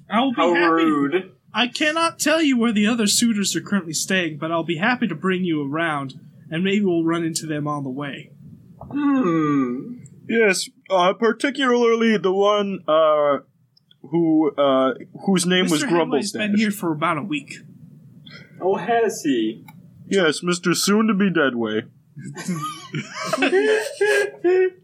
I'll 0.09 0.31
be 0.31 0.35
how 0.35 0.53
happy. 0.53 0.83
rude. 0.83 1.31
I 1.53 1.67
cannot 1.67 2.19
tell 2.19 2.41
you 2.41 2.57
where 2.57 2.71
the 2.71 2.87
other 2.87 3.07
suitors 3.07 3.55
are 3.55 3.61
currently 3.61 3.93
staying, 3.93 4.37
but 4.37 4.51
I'll 4.51 4.63
be 4.63 4.77
happy 4.77 5.07
to 5.07 5.15
bring 5.15 5.43
you 5.43 5.69
around, 5.69 6.19
and 6.49 6.63
maybe 6.63 6.85
we'll 6.85 7.03
run 7.03 7.23
into 7.23 7.45
them 7.45 7.67
on 7.67 7.83
the 7.83 7.89
way. 7.89 8.31
Hmm. 8.81 9.99
Yes, 10.27 10.69
uh, 10.89 11.13
particularly 11.13 12.17
the 12.17 12.31
one 12.31 12.79
uh, 12.87 13.39
who 14.01 14.51
uh, 14.55 14.93
whose 15.25 15.45
name 15.45 15.69
was 15.69 15.83
Mr. 15.83 15.89
Hadley's 15.89 16.33
Grumblestash. 16.33 16.39
been 16.39 16.57
here 16.57 16.71
for 16.71 16.91
about 16.91 17.17
a 17.17 17.23
week. 17.23 17.57
Oh, 18.59 18.75
has 18.75 19.21
he? 19.21 19.65
Yes, 20.07 20.41
Mister 20.41 20.73
Soon 20.73 21.07
to 21.07 21.13
be 21.13 21.29
Deadway. 21.29 21.83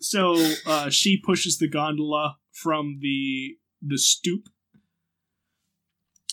So 0.00 0.52
uh, 0.66 0.90
she 0.90 1.20
pushes 1.20 1.58
the 1.58 1.68
gondola 1.68 2.36
from 2.52 2.98
the 3.00 3.56
the 3.80 3.98
stoop 3.98 4.48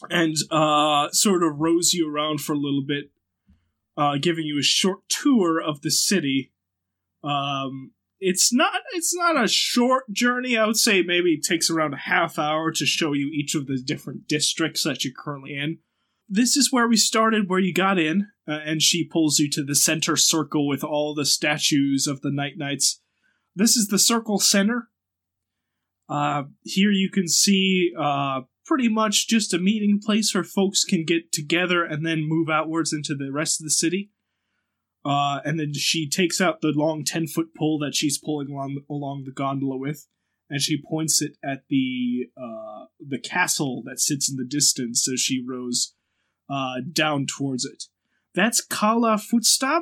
and 0.09 0.35
uh, 0.51 1.09
sort 1.11 1.43
of 1.43 1.59
rows 1.59 1.93
you 1.93 2.11
around 2.11 2.41
for 2.41 2.53
a 2.53 2.59
little 2.59 2.83
bit, 2.85 3.11
uh, 3.97 4.17
giving 4.21 4.45
you 4.45 4.59
a 4.59 4.63
short 4.63 4.99
tour 5.09 5.61
of 5.61 5.81
the 5.81 5.91
city. 5.91 6.51
Um, 7.23 7.91
it's 8.19 8.53
not 8.53 8.73
it's 8.93 9.15
not 9.15 9.41
a 9.41 9.47
short 9.47 10.11
journey. 10.11 10.57
I 10.57 10.65
would 10.65 10.77
say 10.77 11.01
maybe 11.01 11.33
it 11.33 11.43
takes 11.43 11.69
around 11.69 11.93
a 11.93 11.97
half 11.97 12.39
hour 12.39 12.71
to 12.71 12.85
show 12.85 13.13
you 13.13 13.29
each 13.33 13.55
of 13.55 13.67
the 13.67 13.81
different 13.83 14.27
districts 14.27 14.83
that 14.83 15.03
you're 15.03 15.13
currently 15.13 15.55
in. 15.55 15.79
This 16.27 16.57
is 16.57 16.71
where 16.71 16.87
we 16.87 16.97
started, 16.97 17.49
where 17.49 17.59
you 17.59 17.73
got 17.73 17.99
in, 17.99 18.27
uh, 18.47 18.59
and 18.65 18.81
she 18.81 19.07
pulls 19.07 19.37
you 19.37 19.49
to 19.51 19.63
the 19.63 19.75
center 19.75 20.15
circle 20.15 20.67
with 20.67 20.83
all 20.83 21.13
the 21.13 21.25
statues 21.25 22.07
of 22.07 22.21
the 22.21 22.31
Night 22.31 22.53
Knights. 22.57 23.01
This 23.55 23.75
is 23.75 23.87
the 23.87 23.99
circle 23.99 24.39
center. 24.39 24.89
Uh, 26.09 26.43
here 26.63 26.91
you 26.91 27.09
can 27.09 27.27
see 27.27 27.91
uh, 27.97 28.41
pretty 28.65 28.89
much 28.89 29.27
just 29.27 29.53
a 29.53 29.59
meeting 29.59 29.99
place 30.03 30.33
where 30.33 30.43
folks 30.43 30.83
can 30.83 31.05
get 31.05 31.31
together 31.31 31.83
and 31.83 32.05
then 32.05 32.27
move 32.27 32.49
outwards 32.49 32.91
into 32.91 33.15
the 33.15 33.31
rest 33.31 33.59
of 33.59 33.65
the 33.65 33.71
city. 33.71 34.11
Uh, 35.05 35.39
and 35.45 35.59
then 35.59 35.71
she 35.73 36.09
takes 36.09 36.41
out 36.41 36.61
the 36.61 36.73
long 36.75 37.03
10 37.03 37.27
foot 37.27 37.55
pole 37.55 37.77
that 37.79 37.95
she's 37.95 38.17
pulling 38.17 38.49
along, 38.49 38.81
along 38.89 39.23
the 39.23 39.31
gondola 39.31 39.77
with, 39.77 40.07
and 40.49 40.61
she 40.61 40.81
points 40.81 41.21
it 41.21 41.37
at 41.43 41.63
the 41.69 42.27
uh, 42.35 42.85
the 42.99 43.19
castle 43.19 43.83
that 43.85 43.99
sits 43.99 44.29
in 44.29 44.35
the 44.35 44.45
distance 44.45 45.07
as 45.11 45.19
she 45.19 45.43
rows 45.47 45.93
uh, 46.49 46.75
down 46.91 47.27
towards 47.27 47.65
it. 47.65 47.83
That's 48.33 48.61
Kala 48.61 49.17
Futstab. 49.17 49.81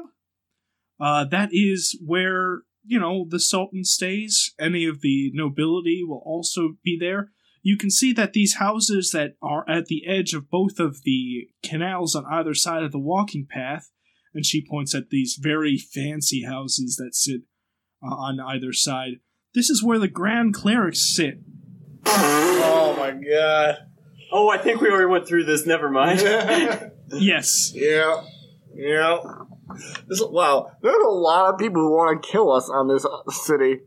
Uh, 0.99 1.25
that 1.25 1.49
is 1.51 1.99
where 2.05 2.63
you 2.83 2.99
know 2.99 3.25
the 3.27 3.39
Sultan 3.39 3.83
stays. 3.83 4.53
Any 4.59 4.85
of 4.85 5.01
the 5.01 5.31
nobility 5.33 6.03
will 6.03 6.21
also 6.25 6.75
be 6.83 6.97
there. 6.99 7.31
You 7.61 7.77
can 7.77 7.89
see 7.89 8.11
that 8.13 8.33
these 8.33 8.55
houses 8.55 9.11
that 9.11 9.35
are 9.41 9.67
at 9.69 9.85
the 9.85 10.03
edge 10.05 10.33
of 10.33 10.49
both 10.49 10.79
of 10.79 11.03
the 11.03 11.47
canals 11.63 12.13
on 12.13 12.25
either 12.29 12.53
side 12.53 12.83
of 12.83 12.91
the 12.91 12.99
walking 12.99 13.47
path, 13.49 13.89
and 14.33 14.45
she 14.45 14.65
points 14.65 14.93
at 14.93 15.09
these 15.09 15.39
very 15.41 15.77
fancy 15.77 16.43
houses 16.43 16.97
that 16.97 17.15
sit 17.15 17.41
uh, 18.03 18.13
on 18.13 18.39
either 18.39 18.73
side. 18.73 19.13
This 19.53 19.69
is 19.69 19.83
where 19.83 19.99
the 19.99 20.07
Grand 20.07 20.53
Clerics 20.53 21.15
sit. 21.15 21.39
Oh 22.05 22.95
my 22.97 23.11
god. 23.11 23.77
Oh, 24.31 24.49
I 24.49 24.57
think 24.57 24.81
we 24.81 24.89
already 24.89 25.05
went 25.05 25.27
through 25.27 25.45
this. 25.45 25.65
Never 25.65 25.89
mind. 25.89 26.21
Yes. 27.15 27.71
Yeah. 27.75 28.23
Yeah. 28.73 29.19
This, 30.07 30.21
wow. 30.23 30.71
There's 30.81 31.03
a 31.03 31.09
lot 31.09 31.53
of 31.53 31.59
people 31.59 31.81
who 31.81 31.91
want 31.91 32.21
to 32.21 32.29
kill 32.29 32.51
us 32.51 32.69
on 32.69 32.87
this 32.87 33.05
uh, 33.05 33.31
city. 33.31 33.81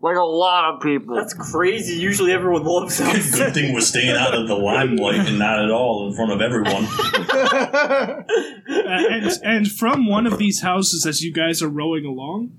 Like 0.00 0.16
a 0.16 0.22
lot 0.22 0.74
of 0.74 0.82
people. 0.82 1.14
That's 1.14 1.32
crazy. 1.32 1.94
Usually 1.94 2.30
everyone 2.30 2.64
loves 2.64 3.00
us. 3.00 3.34
Good 3.34 3.54
thing 3.54 3.72
we're 3.72 3.80
staying 3.80 4.14
out 4.14 4.34
of 4.34 4.46
the 4.48 4.54
limelight 4.54 5.20
and 5.20 5.38
not 5.38 5.64
at 5.64 5.70
all 5.70 6.08
in 6.08 6.14
front 6.14 6.30
of 6.30 6.42
everyone. 6.42 6.84
Uh, 6.84 8.22
and 8.68 9.30
and 9.42 9.72
from 9.72 10.06
one 10.06 10.26
of 10.26 10.36
these 10.36 10.60
houses, 10.60 11.06
as 11.06 11.22
you 11.22 11.32
guys 11.32 11.62
are 11.62 11.70
rowing 11.70 12.04
along, 12.04 12.52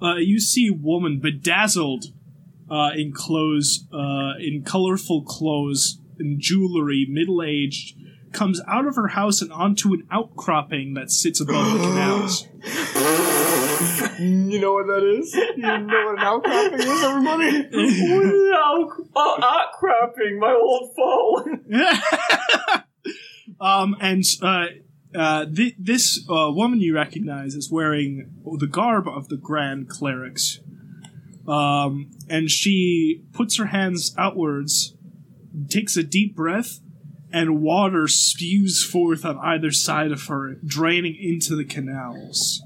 uh, 0.00 0.16
you 0.16 0.40
see 0.40 0.68
a 0.68 0.72
woman 0.72 1.20
bedazzled 1.20 2.06
uh, 2.70 2.92
in 2.96 3.12
clothes, 3.12 3.86
uh, 3.92 4.38
in 4.38 4.62
colorful 4.64 5.22
clothes 5.22 5.98
and 6.18 6.40
jewelry, 6.40 7.06
middle 7.08 7.42
aged, 7.42 7.96
comes 8.32 8.60
out 8.68 8.86
of 8.86 8.96
her 8.96 9.08
house 9.08 9.42
and 9.42 9.52
onto 9.52 9.92
an 9.92 10.06
outcropping 10.10 10.94
that 10.94 11.10
sits 11.10 11.40
above 11.40 11.72
the 11.72 11.78
canals. 11.78 12.46
you 14.20 14.60
know 14.60 14.74
what 14.74 14.86
that 14.86 15.02
is? 15.18 15.34
You 15.34 15.62
know 15.62 16.04
what 16.06 16.18
an 16.18 16.18
outcropping 16.18 16.80
is, 16.80 17.02
everybody? 17.02 17.68
no, 17.72 18.92
oh, 19.16 19.38
outcropping, 19.42 20.38
my 20.38 20.52
old 20.52 20.94
foe. 20.94 21.44
um, 23.60 23.96
and 24.00 24.24
uh, 24.42 24.66
uh, 25.14 25.46
th- 25.46 25.74
this 25.78 26.24
uh, 26.28 26.50
woman 26.52 26.80
you 26.80 26.94
recognize 26.94 27.54
is 27.54 27.70
wearing 27.70 28.30
the 28.58 28.66
garb 28.66 29.08
of 29.08 29.28
the 29.28 29.36
Grand 29.36 29.88
Clerics. 29.88 30.60
Um, 31.48 32.10
and 32.28 32.48
she 32.48 33.22
puts 33.32 33.56
her 33.56 33.66
hands 33.66 34.14
outwards, 34.16 34.94
takes 35.68 35.96
a 35.96 36.04
deep 36.04 36.36
breath, 36.36 36.80
and 37.32 37.62
water 37.62 38.08
spews 38.08 38.84
forth 38.84 39.24
on 39.24 39.38
either 39.38 39.70
side 39.70 40.12
of 40.12 40.26
her, 40.26 40.56
draining 40.64 41.16
into 41.16 41.54
the 41.56 41.64
canals. 41.64 42.62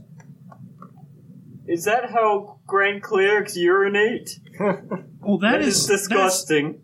Is 1.66 1.84
that 1.84 2.10
how 2.10 2.58
Grand 2.66 3.02
Clerics 3.02 3.56
urinate? 3.56 4.40
Well, 5.26 5.38
that 5.38 5.62
is 5.62 5.78
is 5.78 5.86
disgusting. 5.86 6.82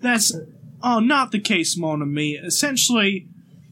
That's, 0.00 0.32
that's 0.32 0.46
oh, 0.82 1.00
not 1.00 1.32
the 1.32 1.38
case, 1.38 1.76
mon 1.76 2.00
ami. 2.00 2.32
Essentially, 2.32 3.28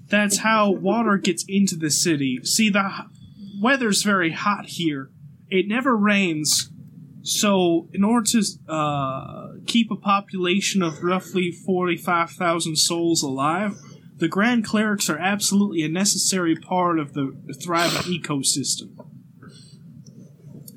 that's 0.09 0.39
how 0.39 0.71
water 0.71 1.17
gets 1.17 1.47
into 1.49 1.77
the 1.77 1.91
city. 1.91 2.41
See, 2.45 2.69
the 2.69 2.91
weather's 3.63 4.03
very 4.03 4.33
hot 4.33 4.67
here. 4.67 5.11
It 5.49 5.67
never 5.67 5.97
rains, 5.97 6.71
so 7.23 7.89
in 7.93 8.05
order 8.05 8.27
to 8.31 8.43
uh, 8.69 9.49
keep 9.67 9.91
a 9.91 9.97
population 9.97 10.83
of 10.83 11.03
roughly 11.03 11.53
forty-five 11.53 12.31
thousand 12.31 12.77
souls 12.77 13.23
alive, 13.23 13.77
the 14.17 14.29
Grand 14.29 14.65
Clerics 14.65 15.11
are 15.11 15.19
absolutely 15.19 15.83
a 15.83 15.89
necessary 15.89 16.57
part 16.57 16.99
of 16.99 17.15
the 17.15 17.33
thriving 17.63 18.03
ecosystem. 18.13 18.97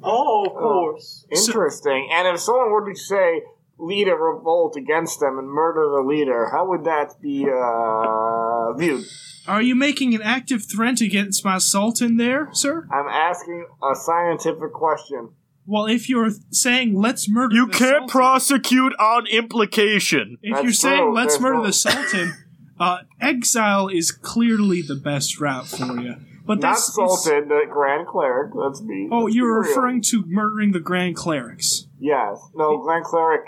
Oh, 0.02 0.46
of 0.46 0.54
course. 0.54 1.26
Interesting. 1.32 2.10
and 2.12 2.28
if 2.28 2.42
someone 2.42 2.72
were 2.72 2.92
to 2.92 3.00
say 3.00 3.42
lead 3.78 4.08
a 4.08 4.16
revolt 4.16 4.76
against 4.76 5.20
them 5.20 5.38
and 5.38 5.48
murder 5.48 5.90
the 5.96 6.02
leader, 6.02 6.50
how 6.52 6.68
would 6.68 6.84
that 6.84 7.14
be 7.22 7.46
uh, 7.50 8.74
viewed? 8.74 9.04
Are 9.48 9.62
you 9.62 9.76
making 9.76 10.14
an 10.16 10.22
active 10.22 10.64
threat 10.64 11.02
against 11.02 11.44
my 11.44 11.58
sultan 11.58 12.18
there, 12.18 12.50
sir? 12.54 12.88
I'm 12.92 13.08
asking 13.08 13.68
a 13.84 13.96
scientific 13.96 14.72
question. 14.72 15.30
Well, 15.66 15.86
if 15.86 16.10
you're 16.10 16.30
saying 16.52 16.94
let's 16.96 17.30
murder 17.30 17.56
You 17.56 17.68
the 17.68 17.72
can't 17.74 17.90
sultan, 17.92 18.08
prosecute 18.10 18.94
on 19.00 19.28
implication. 19.28 20.38
if 20.42 20.54
That's 20.56 20.64
you're 20.64 20.74
saying 20.74 21.04
true, 21.04 21.14
let's 21.16 21.40
murder 21.40 21.58
true. 21.60 21.66
the 21.68 21.74
sultan, 21.74 22.34
uh, 22.80 22.98
exile 23.22 23.88
is 23.88 24.12
clearly 24.12 24.82
the 24.82 24.96
best 24.96 25.40
route 25.40 25.68
for 25.68 26.00
you. 26.02 26.16
But 26.46 26.60
Not 26.60 26.74
this 26.76 26.90
is- 26.90 26.94
Sultan, 26.96 27.48
the 27.48 27.62
Grand 27.72 28.06
Cleric. 28.08 28.52
Let's 28.54 28.82
be. 28.82 29.08
Oh, 29.10 29.22
let's 29.24 29.36
you're 29.36 29.62
be 29.64 29.68
real. 29.70 29.76
referring 29.78 30.02
to 30.10 30.24
murdering 30.28 30.74
the 30.74 30.82
Grand 30.82 31.16
Clerics. 31.16 31.88
Yes. 31.98 32.38
No, 32.54 32.80
Grand 32.80 33.06
Cleric. 33.06 33.46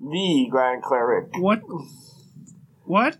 The 0.00 0.48
Grand 0.50 0.82
Cleric. 0.82 1.28
What? 1.38 1.60
What? 2.84 3.18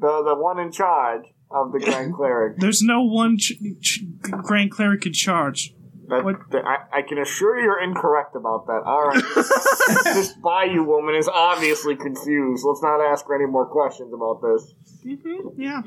The 0.00 0.22
the 0.24 0.34
one 0.34 0.58
in 0.58 0.72
charge 0.72 1.22
of 1.50 1.72
the 1.72 1.78
Grand 1.78 2.14
Cleric. 2.16 2.58
There's 2.58 2.82
no 2.82 3.02
one 3.02 3.38
ch- 3.38 3.52
ch- 3.80 4.04
Grand 4.20 4.70
Cleric 4.70 5.06
in 5.06 5.12
charge. 5.12 5.73
That, 6.08 6.24
What? 6.24 6.36
that- 6.50 6.64
I, 6.64 6.98
I 6.98 7.02
can 7.02 7.18
assure 7.18 7.56
you 7.58 7.64
you're 7.64 7.82
incorrect 7.82 8.36
about 8.36 8.66
that. 8.66 8.82
All 8.84 9.06
right. 9.06 9.22
this 10.14 10.32
Bayou 10.34 10.82
woman 10.84 11.14
is 11.14 11.28
obviously 11.28 11.96
confused. 11.96 12.64
Let's 12.66 12.82
not 12.82 13.00
ask 13.00 13.26
her 13.26 13.34
any 13.34 13.50
more 13.50 13.66
questions 13.66 14.12
about 14.12 14.40
this. 14.42 14.74
hmm 15.02 15.48
yeah, 15.56 15.82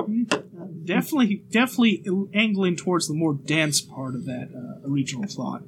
definitely, 0.85 1.43
definitely 1.51 2.03
angling 2.33 2.75
towards 2.75 3.07
the 3.07 3.13
more 3.13 3.33
dense 3.33 3.81
part 3.81 4.15
of 4.15 4.25
that 4.25 4.49
uh, 4.55 4.89
original 4.89 5.27
thought. 5.27 5.63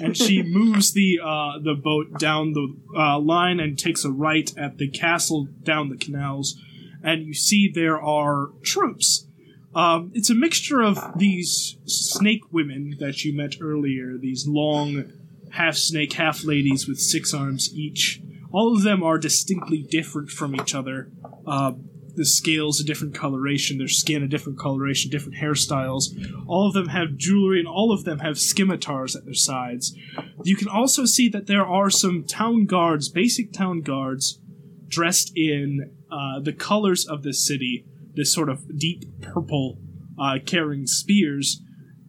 And 0.00 0.16
she 0.16 0.42
moves 0.46 0.92
the 0.92 1.20
uh, 1.22 1.58
the 1.62 1.74
boat 1.74 2.18
down 2.18 2.52
the 2.52 2.74
uh, 2.96 3.18
line 3.18 3.60
and 3.60 3.78
takes 3.78 4.04
a 4.04 4.10
right 4.10 4.50
at 4.56 4.78
the 4.78 4.88
castle 4.88 5.48
down 5.62 5.88
the 5.88 5.96
canals, 5.96 6.56
and 7.02 7.26
you 7.26 7.34
see 7.34 7.70
there 7.72 8.00
are 8.00 8.50
troops. 8.62 9.26
Um, 9.74 10.10
it's 10.14 10.30
a 10.30 10.34
mixture 10.34 10.82
of 10.82 10.98
these 11.16 11.76
snake 11.84 12.42
women 12.50 12.96
that 12.98 13.24
you 13.24 13.36
met 13.36 13.56
earlier, 13.60 14.16
these 14.18 14.46
long 14.46 15.12
half 15.52 15.76
snake, 15.76 16.14
half 16.14 16.44
ladies 16.44 16.88
with 16.88 16.98
six 16.98 17.32
arms 17.32 17.72
each. 17.74 18.20
All 18.52 18.74
of 18.74 18.82
them 18.82 19.02
are 19.02 19.18
distinctly 19.18 19.82
different 19.82 20.30
from 20.30 20.56
each 20.56 20.74
other. 20.74 21.10
Uh, 21.46 21.72
the 22.16 22.24
scales 22.24 22.80
a 22.80 22.84
different 22.84 23.14
coloration, 23.14 23.78
their 23.78 23.88
skin 23.88 24.22
a 24.22 24.28
different 24.28 24.58
coloration, 24.58 25.10
different 25.10 25.38
hairstyles. 25.38 26.08
All 26.46 26.66
of 26.66 26.74
them 26.74 26.88
have 26.88 27.16
jewelry, 27.16 27.60
and 27.60 27.68
all 27.68 27.92
of 27.92 28.04
them 28.04 28.18
have 28.18 28.38
scimitars 28.38 29.14
at 29.14 29.24
their 29.24 29.34
sides. 29.34 29.96
You 30.42 30.56
can 30.56 30.68
also 30.68 31.04
see 31.04 31.28
that 31.28 31.46
there 31.46 31.64
are 31.64 31.90
some 31.90 32.24
town 32.24 32.66
guards, 32.66 33.08
basic 33.08 33.52
town 33.52 33.82
guards, 33.82 34.40
dressed 34.88 35.32
in 35.36 35.92
uh, 36.10 36.40
the 36.40 36.52
colors 36.52 37.06
of 37.06 37.22
the 37.22 37.32
city, 37.32 37.86
this 38.14 38.32
sort 38.32 38.48
of 38.48 38.78
deep 38.78 39.04
purple, 39.20 39.78
uh, 40.18 40.38
carrying 40.44 40.86
spears. 40.86 41.62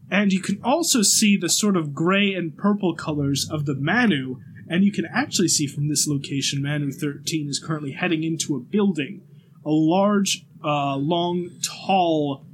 And 0.10 0.34
you 0.34 0.42
can 0.42 0.60
also 0.64 1.02
see 1.02 1.38
the 1.38 1.50
sort 1.50 1.78
of 1.78 1.94
gray 1.94 2.34
and 2.34 2.58
purple 2.58 2.96
colors 2.96 3.48
of 3.50 3.66
the 3.66 3.76
Manu, 3.76 4.38
and 4.68 4.84
you 4.84 4.92
can 4.92 5.06
actually 5.06 5.48
see 5.48 5.68
from 5.68 5.88
this 5.88 6.08
location 6.08 6.62
Manu 6.62 6.92
13 6.92 7.50
is 7.50 7.60
currently 7.60 7.94
heading 7.94 8.24
into 8.24 8.56
a 8.56 8.60
building. 8.60 9.22
A 9.66 9.70
large, 9.70 10.46
uh, 10.64 10.96
long, 10.98 11.50
tall, 11.64 12.46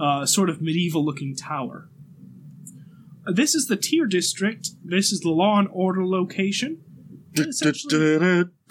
uh, 0.00 0.26
sort 0.26 0.48
of 0.48 0.62
medieval 0.62 1.04
looking 1.04 1.36
tower. 1.36 1.88
This 3.26 3.54
is 3.54 3.66
the 3.66 3.76
tier 3.76 4.06
district. 4.06 4.70
This 4.82 5.12
is 5.12 5.20
the 5.20 5.30
law 5.30 5.58
and 5.58 5.68
order 5.70 6.04
location. 6.06 6.82
Essentially- 7.36 8.44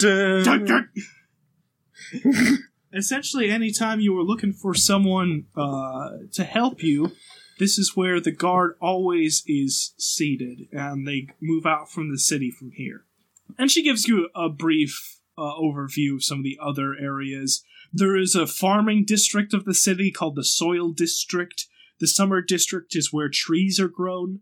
Essentially, 2.92 3.50
anytime 3.50 4.00
you 4.00 4.12
were 4.12 4.22
looking 4.22 4.52
for 4.52 4.74
someone 4.74 5.46
uh, 5.56 6.10
to 6.32 6.44
help 6.44 6.82
you, 6.82 7.12
this 7.58 7.78
is 7.78 7.94
where 7.94 8.20
the 8.20 8.32
guard 8.32 8.74
always 8.80 9.44
is 9.46 9.94
seated, 9.98 10.68
and 10.72 11.06
they 11.06 11.28
move 11.40 11.66
out 11.66 11.90
from 11.90 12.10
the 12.10 12.18
city 12.18 12.50
from 12.50 12.72
here. 12.72 13.04
And 13.58 13.70
she 13.70 13.82
gives 13.82 14.08
you 14.08 14.28
a 14.34 14.48
brief 14.48 15.20
uh, 15.36 15.42
overview 15.42 16.16
of 16.16 16.24
some 16.24 16.38
of 16.38 16.44
the 16.44 16.58
other 16.60 16.94
areas. 17.00 17.62
There 17.92 18.16
is 18.16 18.34
a 18.34 18.46
farming 18.46 19.04
district 19.04 19.52
of 19.54 19.64
the 19.64 19.74
city 19.74 20.10
called 20.10 20.36
the 20.36 20.44
Soil 20.44 20.90
District. 20.90 21.66
The 21.98 22.06
Summer 22.06 22.40
District 22.40 22.94
is 22.96 23.12
where 23.12 23.28
trees 23.28 23.78
are 23.78 23.88
grown. 23.88 24.40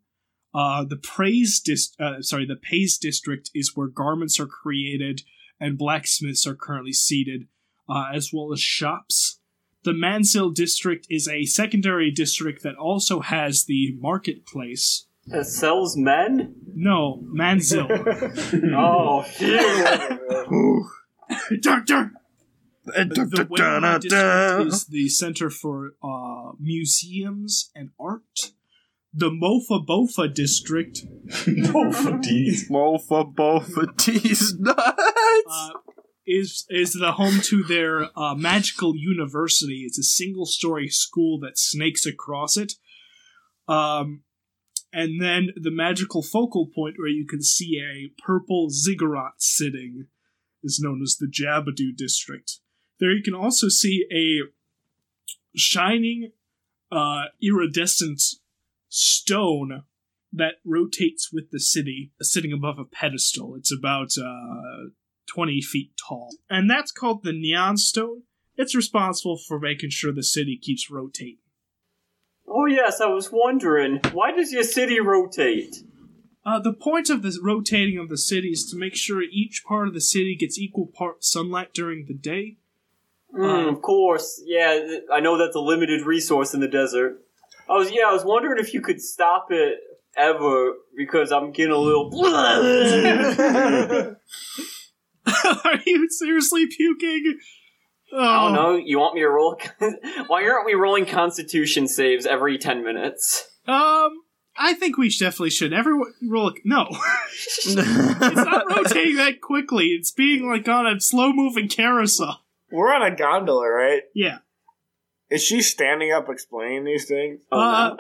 Uh, 0.55 0.85
the 0.85 0.97
Praise 0.97 1.61
dis- 1.61 1.95
uh, 2.01 2.23
sorry, 2.23 2.47
the 2.47 2.57
Pays 2.57 2.99
District 2.99 3.51
is 3.55 3.77
where 3.77 3.89
garments 3.89 4.41
are 4.41 4.47
created 4.47 5.23
and 5.61 5.77
blacksmiths 5.77 6.47
are 6.47 6.55
currently 6.55 6.93
seated, 6.93 7.49
uh, 7.89 8.07
as 8.15 8.31
well 8.33 8.53
as 8.53 8.61
shops. 8.61 9.41
The 9.85 9.93
Mansil 9.93 10.53
District 10.55 11.07
is 11.09 11.29
a 11.29 11.45
secondary 11.45 12.11
district 12.11 12.63
that 12.63 12.75
also 12.77 13.21
has 13.21 13.65
the 13.65 13.97
marketplace. 14.01 15.07
That 15.27 15.47
sells 15.47 15.97
men? 15.97 16.55
No, 16.75 17.23
Mansil. 17.35 17.87
Oh, 18.77 19.23
phew. 19.23 20.89
Doctor! 21.61 22.13
The 22.87 23.47
Wayne 23.51 24.01
District 24.01 24.67
is 24.73 24.87
the 24.87 25.09
center 25.11 25.51
for 25.51 25.93
uh, 26.03 26.53
museums 26.59 27.71
and 27.75 27.91
art. 28.01 28.53
The 29.13 29.31
Mofa 29.31 29.85
Bofa 29.87 30.33
District 30.33 31.01
Both 31.73 32.07
of 32.07 32.23
these. 32.23 32.69
Mofa 32.71 33.35
bofa 33.35 33.97
tease 33.99 34.55
nuts. 34.59 34.79
uh, 35.51 35.71
is 36.29 36.67
is 36.69 36.93
the 36.93 37.13
home 37.13 37.41
to 37.41 37.65
their 37.65 38.09
uh, 38.17 38.35
magical 38.35 38.95
university. 38.95 39.85
It's 39.87 39.99
a 39.99 40.03
single 40.03 40.47
story 40.47 40.89
school 40.89 41.41
that 41.41 41.59
snakes 41.59 42.05
across 42.05 42.57
it. 42.57 42.75
Um, 43.67 44.23
and 44.93 45.21
then 45.21 45.49
the 45.57 45.71
magical 45.71 46.23
focal 46.23 46.67
point 46.67 46.97
where 46.99 47.09
you 47.09 47.27
can 47.27 47.43
see 47.43 47.81
a 47.81 48.13
purple 48.23 48.71
ziggurat 48.71 49.35
sitting 49.39 50.07
is 50.63 50.81
known 50.83 51.03
as 51.03 51.17
the 51.17 51.27
Jabadoo 51.27 51.97
district. 51.97 52.59
There 53.01 53.13
you 53.13 53.23
can 53.23 53.35
also 53.35 53.69
see 53.69 54.07
a 54.13 54.49
shining, 55.57 56.33
uh, 56.91 57.25
iridescent 57.43 58.23
stone 58.89 59.85
that 60.33 60.55
rotates 60.65 61.31
with 61.33 61.51
the 61.51 61.61
city, 61.61 62.13
sitting 62.21 62.53
above 62.53 62.79
a 62.79 62.85
pedestal. 62.85 63.55
It's 63.57 63.73
about 63.73 64.13
uh, 64.19 64.91
20 65.29 65.61
feet 65.61 65.93
tall. 65.97 66.31
And 66.51 66.71
that's 66.71 66.93
called 66.93 67.23
the 67.23 67.33
Neon 67.33 67.77
Stone. 67.77 68.23
It's 68.57 68.75
responsible 68.75 69.39
for 69.39 69.61
making 69.61 69.91
sure 69.91 70.13
the 70.13 70.23
city 70.23 70.59
keeps 70.61 70.91
rotating. 70.91 71.39
Oh, 72.49 72.67
yes, 72.67 73.01
I 73.01 73.07
was 73.07 73.31
wondering. 73.31 74.01
Why 74.13 74.33
does 74.33 74.53
your 74.53 74.65
city 74.65 75.01
rotate? 75.01 75.77
Uh, 76.45 76.59
the 76.59 76.73
point 76.73 77.11
of 77.11 77.23
the 77.23 77.39
rotating 77.43 77.99
of 77.99 78.09
the 78.09 78.17
city 78.17 78.49
is 78.49 78.65
to 78.71 78.77
make 78.77 78.97
sure 78.97 79.23
each 79.23 79.63
part 79.69 79.87
of 79.87 79.95
the 79.95 80.01
city 80.01 80.35
gets 80.35 80.59
equal 80.59 80.87
part 80.87 81.23
sunlight 81.23 81.75
during 81.75 82.07
the 82.07 82.15
day. 82.15 82.57
Mm, 83.35 83.69
of 83.69 83.83
course. 83.83 84.43
Yeah, 84.47 84.97
I 85.13 85.21
know 85.21 85.37
that's 85.37 85.55
a 85.55 85.61
limited 85.61 86.07
resource 86.07 86.55
in 86.55 86.61
the 86.61 86.69
desert. 86.69 87.23
I 87.69 87.75
was, 87.75 87.91
yeah, 87.91 88.05
I 88.09 88.13
was 88.13 88.25
wondering 88.25 88.59
if 88.59 88.73
you 88.73 88.81
could 88.81 89.01
stop 89.01 89.49
it 89.51 89.79
ever 90.17 90.73
because 90.97 91.31
I'm 91.31 91.53
getting 91.53 91.73
a 91.73 91.79
little. 91.79 92.11
Are 95.65 95.79
you 95.87 96.09
seriously 96.11 96.67
puking? 96.67 97.39
Oh, 98.13 98.19
I 98.19 98.45
don't 98.45 98.53
know. 98.55 98.77
You 98.77 98.99
want 98.99 99.15
me 99.15 99.21
to 99.21 99.29
roll? 99.29 99.61
Why 100.29 100.43
aren't 100.45 100.65
we 100.67 100.75
rolling 100.75 101.05
Constitution 101.07 101.87
saves 101.89 102.25
every 102.27 102.57
ten 102.59 102.83
minutes? 102.85 103.47
Um, 103.67 104.11
I 104.57 104.73
think 104.75 104.97
we 104.97 105.11
definitely 105.11 105.51
should. 105.51 105.73
Everyone 105.75 106.13
roll. 106.23 106.49
A, 106.49 106.53
no, 106.65 106.87
it's 107.67 107.77
not 107.77 108.65
rotating 108.75 109.17
that 109.17 109.41
quickly. 109.43 109.89
It's 109.89 110.11
being 110.11 110.49
like 110.49 110.67
on 110.69 110.87
a 110.87 111.01
slow 111.01 111.33
moving 111.33 111.69
carousel. 111.69 112.41
We're 112.71 112.93
on 112.95 113.03
a 113.03 113.15
gondola, 113.15 113.69
right? 113.69 114.03
Yeah. 114.15 114.39
Is 115.31 115.43
she 115.45 115.61
standing 115.61 116.11
up 116.13 116.29
explaining 116.31 116.85
these 116.85 117.07
things? 117.07 117.41
Oh, 117.53 117.61
Uh, 117.61 117.97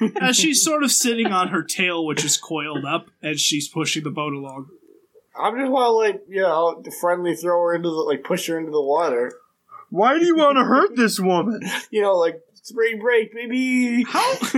no. 0.00 0.10
as 0.22 0.36
she's 0.36 0.62
sort 0.64 0.82
of 0.82 0.90
sitting 0.90 1.26
on 1.26 1.48
her 1.48 1.62
tail, 1.62 2.06
which 2.06 2.24
is 2.24 2.38
coiled 2.38 2.86
up, 2.86 3.08
as 3.22 3.38
she's 3.40 3.68
pushing 3.68 4.02
the 4.02 4.10
boat 4.10 4.32
along. 4.32 4.68
I'm 5.36 5.58
just 5.58 5.70
want 5.70 5.86
to 5.86 5.90
like 5.92 6.22
you 6.28 6.42
know 6.42 6.82
friendly 7.00 7.34
throw 7.34 7.60
her 7.62 7.74
into 7.74 7.88
the 7.88 7.94
like 7.94 8.24
push 8.24 8.46
her 8.48 8.58
into 8.58 8.70
the 8.70 8.82
water. 8.82 9.32
Why 9.90 10.18
do 10.18 10.24
you 10.24 10.36
want 10.36 10.56
to 10.56 10.64
hurt 10.64 10.96
this 10.96 11.20
woman? 11.20 11.60
You 11.90 12.02
know 12.02 12.14
like 12.14 12.40
spring 12.62 12.98
break, 13.00 13.32
baby. 13.34 14.04
How? 14.04 14.34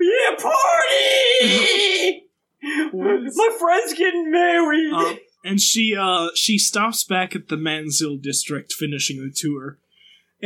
yeah, 0.00 0.36
party! 0.38 2.24
My 2.92 3.56
friend's 3.58 3.94
getting 3.94 4.30
married. 4.30 4.92
Uh, 4.94 5.16
and 5.44 5.60
she 5.60 5.94
uh 5.94 6.28
she 6.34 6.58
stops 6.58 7.04
back 7.04 7.36
at 7.36 7.48
the 7.48 7.56
Manzil 7.56 8.20
district 8.20 8.72
finishing 8.72 9.18
the 9.18 9.30
tour. 9.30 9.78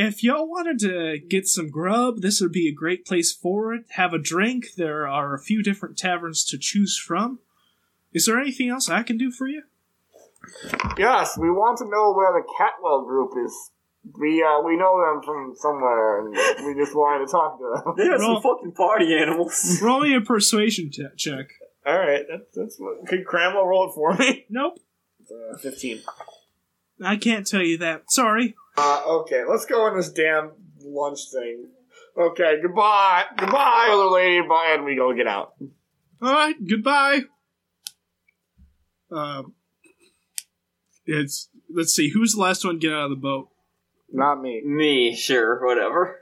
If 0.00 0.22
y'all 0.22 0.48
wanted 0.48 0.78
to 0.80 1.18
get 1.18 1.48
some 1.48 1.70
grub, 1.70 2.20
this 2.20 2.40
would 2.40 2.52
be 2.52 2.68
a 2.68 2.72
great 2.72 3.04
place 3.04 3.32
for 3.32 3.74
it. 3.74 3.82
Have 3.96 4.12
a 4.12 4.18
drink. 4.18 4.66
There 4.76 5.08
are 5.08 5.34
a 5.34 5.40
few 5.40 5.60
different 5.60 5.98
taverns 5.98 6.44
to 6.44 6.56
choose 6.56 6.96
from. 6.96 7.40
Is 8.12 8.26
there 8.26 8.38
anything 8.38 8.68
else 8.68 8.88
I 8.88 9.02
can 9.02 9.18
do 9.18 9.32
for 9.32 9.48
you? 9.48 9.62
yes, 10.96 11.36
we 11.36 11.50
want 11.50 11.78
to 11.78 11.84
know 11.84 12.12
where 12.12 12.32
the 12.32 12.46
Catwell 12.46 13.04
group 13.06 13.32
is. 13.44 13.52
We 14.20 14.40
uh 14.40 14.60
we 14.64 14.76
know 14.76 15.00
them 15.04 15.20
from 15.24 15.54
somewhere, 15.56 16.20
and 16.20 16.30
we 16.64 16.80
just 16.80 16.94
wanted 16.94 17.26
to 17.26 17.32
talk 17.32 17.58
to 17.58 17.82
them. 17.84 17.94
They're 17.96 18.18
some 18.18 18.40
fucking 18.40 18.74
party 18.76 19.18
animals. 19.18 19.80
Roll 19.82 20.02
me 20.02 20.14
a 20.14 20.20
persuasion 20.20 20.90
te- 20.92 21.08
check. 21.16 21.48
All 21.84 21.98
right, 21.98 22.22
that's 22.30 22.54
that's 22.54 22.76
what. 22.78 23.04
Could 23.08 23.26
Cramwell 23.26 23.66
roll 23.66 23.88
it 23.90 23.94
for 23.96 24.14
me? 24.14 24.46
Nope, 24.48 24.78
Uh, 25.28 25.58
Fifteen. 25.58 26.02
I 27.04 27.16
can't 27.16 27.44
tell 27.48 27.62
you 27.62 27.78
that. 27.78 28.12
Sorry. 28.12 28.54
Uh, 28.80 29.02
okay, 29.06 29.42
let's 29.48 29.66
go 29.66 29.86
on 29.86 29.96
this 29.96 30.10
damn 30.10 30.52
lunch 30.84 31.18
thing. 31.32 31.66
Okay, 32.16 32.60
goodbye, 32.62 33.24
goodbye, 33.36 33.88
other 33.90 34.10
lady. 34.10 34.46
Bye, 34.46 34.74
and 34.76 34.84
we 34.84 34.94
go 34.94 35.12
get 35.14 35.26
out. 35.26 35.54
All 36.22 36.32
right, 36.32 36.54
goodbye. 36.64 37.22
Um, 39.10 39.54
it's 41.06 41.48
let's 41.74 41.92
see, 41.92 42.10
who's 42.10 42.34
the 42.34 42.40
last 42.40 42.64
one 42.64 42.74
to 42.74 42.78
get 42.78 42.92
out 42.92 43.04
of 43.04 43.10
the 43.10 43.16
boat? 43.16 43.48
Not 44.12 44.40
me. 44.40 44.62
Me, 44.64 45.16
sure, 45.16 45.64
whatever. 45.66 46.20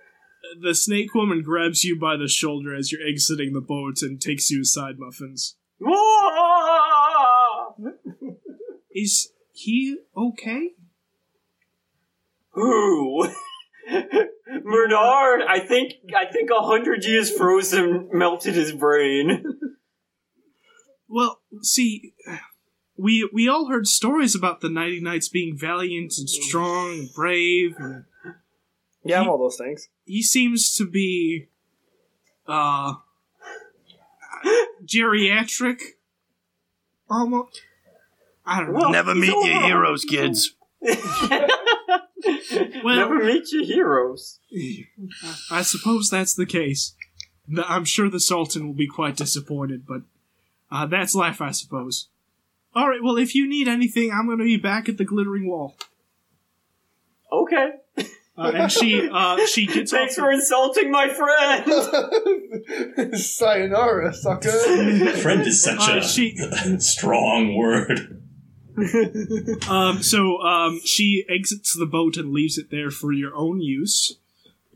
The 0.62 0.74
snake 0.74 1.14
woman 1.14 1.42
grabs 1.42 1.84
you 1.84 1.98
by 1.98 2.16
the 2.16 2.28
shoulder 2.28 2.74
as 2.74 2.90
you're 2.90 3.06
exiting 3.06 3.52
the 3.52 3.60
boat 3.60 4.00
and 4.00 4.18
takes 4.18 4.50
you 4.50 4.62
aside, 4.62 4.94
Muffuns. 4.96 5.56
Is 8.94 9.30
he 9.52 9.98
okay? 10.16 10.70
Who? 12.56 13.28
Bernard, 13.88 15.42
I 15.48 15.60
think 15.60 15.92
I 16.16 16.24
think 16.32 16.50
a 16.50 16.60
hundred 16.62 17.04
years 17.04 17.30
frozen 17.30 18.08
melted 18.12 18.54
his 18.54 18.72
brain. 18.72 19.44
Well, 21.08 21.40
see, 21.62 22.14
we 22.96 23.30
we 23.32 23.48
all 23.48 23.68
heard 23.68 23.86
stories 23.86 24.34
about 24.34 24.60
the 24.60 24.68
Nighty 24.68 25.00
Knights 25.00 25.28
being 25.28 25.56
valiant 25.56 26.14
and 26.18 26.28
strong 26.28 26.90
and 26.98 27.08
brave. 27.14 27.76
And 27.78 28.06
Yeah, 29.04 29.20
I'm 29.20 29.28
all 29.28 29.38
those 29.38 29.56
things. 29.56 29.88
he 30.04 30.20
seems 30.20 30.74
to 30.74 30.84
be, 30.84 31.46
uh, 32.48 32.94
geriatric. 34.84 35.80
Almost. 37.08 37.62
I 38.44 38.58
don't 38.60 38.72
know. 38.72 38.78
Well, 38.80 38.90
Never 38.90 39.14
meet 39.14 39.28
your 39.28 39.36
over. 39.58 39.64
heroes, 39.66 40.04
kids. 40.04 40.56
Well- 42.84 42.96
Never 42.96 43.24
meet 43.24 43.52
your 43.52 43.64
heroes. 43.64 44.38
I 45.50 45.62
suppose 45.62 46.08
that's 46.10 46.34
the 46.34 46.46
case. 46.46 46.94
The- 47.48 47.68
I'm 47.70 47.84
sure 47.84 48.08
the 48.10 48.20
Sultan 48.20 48.66
will 48.66 48.74
be 48.74 48.86
quite 48.88 49.16
disappointed, 49.16 49.86
but 49.86 50.02
uh, 50.70 50.86
that's 50.86 51.14
life, 51.14 51.40
I 51.40 51.52
suppose. 51.52 52.08
All 52.74 52.88
right. 52.88 53.02
Well, 53.02 53.16
if 53.16 53.34
you 53.34 53.48
need 53.48 53.68
anything, 53.68 54.10
I'm 54.12 54.26
going 54.26 54.38
to 54.38 54.44
be 54.44 54.56
back 54.56 54.88
at 54.88 54.98
the 54.98 55.04
Glittering 55.04 55.46
Wall. 55.48 55.76
Okay. 57.32 57.70
Uh, 58.38 58.52
and 58.54 58.70
she 58.70 59.08
uh, 59.10 59.46
she 59.46 59.64
gets 59.72 59.92
off. 59.94 59.98
Thanks 59.98 60.14
for 60.16 60.30
insulting 60.30 60.90
my 60.90 61.08
friend. 61.08 61.64
Sayonara, 63.18 64.12
sucker. 64.12 64.50
Friend 65.22 65.40
is 65.46 65.62
such 65.62 65.88
Uh, 65.88 65.98
a 65.98 66.02
she- 66.02 66.36
strong 66.78 67.56
word. 67.56 68.22
Um, 69.68 70.02
so 70.02 70.38
um, 70.42 70.80
she 70.84 71.24
exits 71.28 71.74
the 71.76 71.86
boat 71.86 72.16
and 72.16 72.32
leaves 72.32 72.58
it 72.58 72.70
there 72.70 72.90
for 72.90 73.12
your 73.12 73.34
own 73.34 73.60
use. 73.60 74.18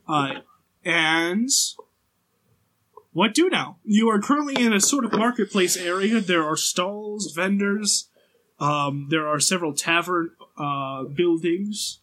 Uh, 0.09 0.41
and 0.85 1.49
what 3.13 3.35
do 3.35 3.49
now? 3.49 3.77
You 3.85 4.09
are 4.09 4.21
currently 4.21 4.63
in 4.63 4.73
a 4.73 4.81
sort 4.81 5.05
of 5.05 5.13
marketplace 5.13 5.77
area. 5.77 6.21
There 6.21 6.45
are 6.45 6.57
stalls, 6.57 7.33
vendors. 7.33 8.09
Um, 8.59 9.09
there 9.11 9.27
are 9.27 9.41
several 9.41 9.75
tavern 9.75 10.31
uh, 10.57 11.05
buildings. 11.05 12.01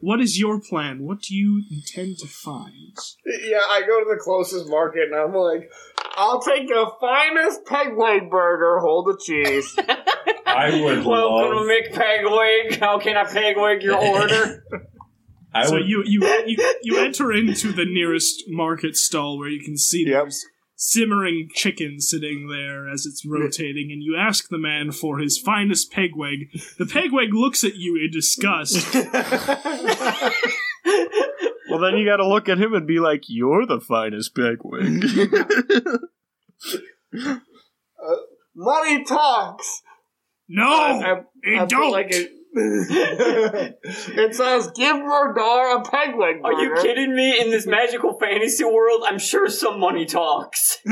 What 0.00 0.20
is 0.20 0.38
your 0.38 0.60
plan? 0.60 1.02
What 1.04 1.20
do 1.22 1.34
you 1.34 1.62
intend 1.70 2.18
to 2.18 2.26
find? 2.28 2.96
yeah, 3.26 3.58
I 3.68 3.80
go 3.80 3.98
to 4.00 4.06
the 4.08 4.20
closest 4.22 4.68
market 4.68 5.04
and 5.10 5.14
I'm 5.14 5.34
like, 5.34 5.70
I'll 6.16 6.40
take 6.40 6.68
the 6.68 6.90
finest 7.00 7.64
peg 7.66 7.96
leg 7.98 8.30
burger, 8.30 8.78
hold 8.80 9.06
the 9.06 9.18
cheese. 9.24 9.74
I 10.46 10.70
would 10.82 11.04
Welcome 11.04 11.56
love. 11.56 11.66
to 11.66 11.90
McPegwig. 11.98 12.78
How 12.80 12.98
can 12.98 13.16
I 13.16 13.24
pegwig 13.24 13.82
your 13.82 13.96
order? 13.98 14.64
I 15.54 15.66
so 15.66 15.74
would. 15.74 15.88
you, 15.88 16.02
you 16.06 16.20
you 16.46 16.74
you 16.82 16.98
enter 16.98 17.32
into 17.32 17.72
the 17.72 17.84
nearest 17.84 18.44
market 18.48 18.96
stall 18.96 19.38
where 19.38 19.48
you 19.48 19.62
can 19.64 19.76
see 19.76 20.04
Yep. 20.06 20.22
there's 20.24 20.44
simmering 20.80 21.48
chicken 21.52 22.00
sitting 22.00 22.46
there 22.48 22.88
as 22.88 23.04
it's 23.04 23.26
rotating, 23.26 23.90
and 23.92 24.00
you 24.02 24.16
ask 24.16 24.48
the 24.48 24.58
man 24.58 24.92
for 24.92 25.18
his 25.18 25.36
finest 25.36 25.92
pegwig. 25.92 26.52
The 26.78 26.84
pegwig 26.84 27.32
looks 27.32 27.64
at 27.64 27.74
you 27.74 27.96
in 28.02 28.10
disgust. 28.10 28.86
Well, 31.70 31.80
then 31.80 31.98
you 31.98 32.06
got 32.06 32.16
to 32.16 32.26
look 32.26 32.48
at 32.48 32.56
him 32.58 32.72
and 32.72 32.86
be 32.86 32.98
like, 32.98 33.24
"You're 33.28 33.66
the 33.66 33.78
finest 33.80 34.34
pegwig." 34.34 35.04
Uh, 38.00 38.14
money 38.54 39.04
talks. 39.04 39.82
No, 40.48 40.64
I- 40.66 41.10
I 41.10 41.20
it 41.42 41.58
put 41.60 41.68
don't. 41.68 41.90
Like 41.92 42.12
a, 42.14 42.28
it 42.54 44.34
says, 44.34 44.70
"Give 44.74 44.96
Mur'Dar 44.96 45.80
a 45.80 45.82
peg 45.82 46.16
leg 46.18 46.36
Are 46.44 46.52
you 46.52 46.74
kidding 46.80 47.14
me? 47.14 47.38
In 47.40 47.50
this 47.50 47.66
magical 47.66 48.18
fantasy 48.18 48.64
world, 48.64 49.02
I'm 49.06 49.18
sure 49.18 49.48
some 49.48 49.78
money 49.78 50.06
talks. 50.06 50.78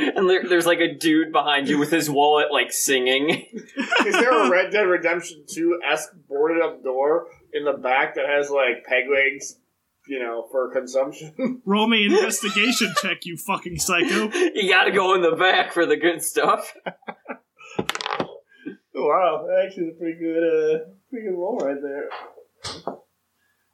And 0.00 0.28
there, 0.30 0.48
there's 0.48 0.66
like 0.66 0.78
a 0.80 0.94
dude 0.94 1.32
behind 1.32 1.68
you 1.68 1.78
with 1.78 1.90
his 1.90 2.08
wallet, 2.08 2.46
like 2.50 2.72
singing. 2.72 3.30
Is 4.06 4.14
there 4.14 4.46
a 4.46 4.50
Red 4.50 4.72
Dead 4.72 4.82
Redemption 4.82 5.44
2 5.46 5.80
esque 5.86 6.10
boarded 6.28 6.62
up 6.62 6.82
door 6.82 7.26
in 7.52 7.64
the 7.64 7.72
back 7.72 8.14
that 8.14 8.24
has 8.26 8.50
like 8.50 8.84
peg 8.86 9.04
legs, 9.10 9.56
you 10.08 10.18
know, 10.18 10.46
for 10.50 10.72
consumption? 10.72 11.60
Roll 11.66 11.86
me 11.86 12.06
investigation 12.06 12.94
check, 13.00 13.26
you 13.26 13.36
fucking 13.36 13.78
psycho. 13.78 14.30
You 14.32 14.70
gotta 14.70 14.90
go 14.90 15.14
in 15.14 15.22
the 15.22 15.36
back 15.36 15.72
for 15.72 15.84
the 15.84 15.96
good 15.96 16.22
stuff. 16.22 16.74
Wow, 18.94 19.46
that 19.46 19.66
actually 19.66 19.84
is 19.84 19.94
a 19.96 19.98
pretty 19.98 20.18
good, 20.18 20.42
uh, 20.42 20.78
pretty 21.10 21.28
good 21.28 21.36
roll 21.36 21.58
right 21.58 21.76
there. 21.80 22.08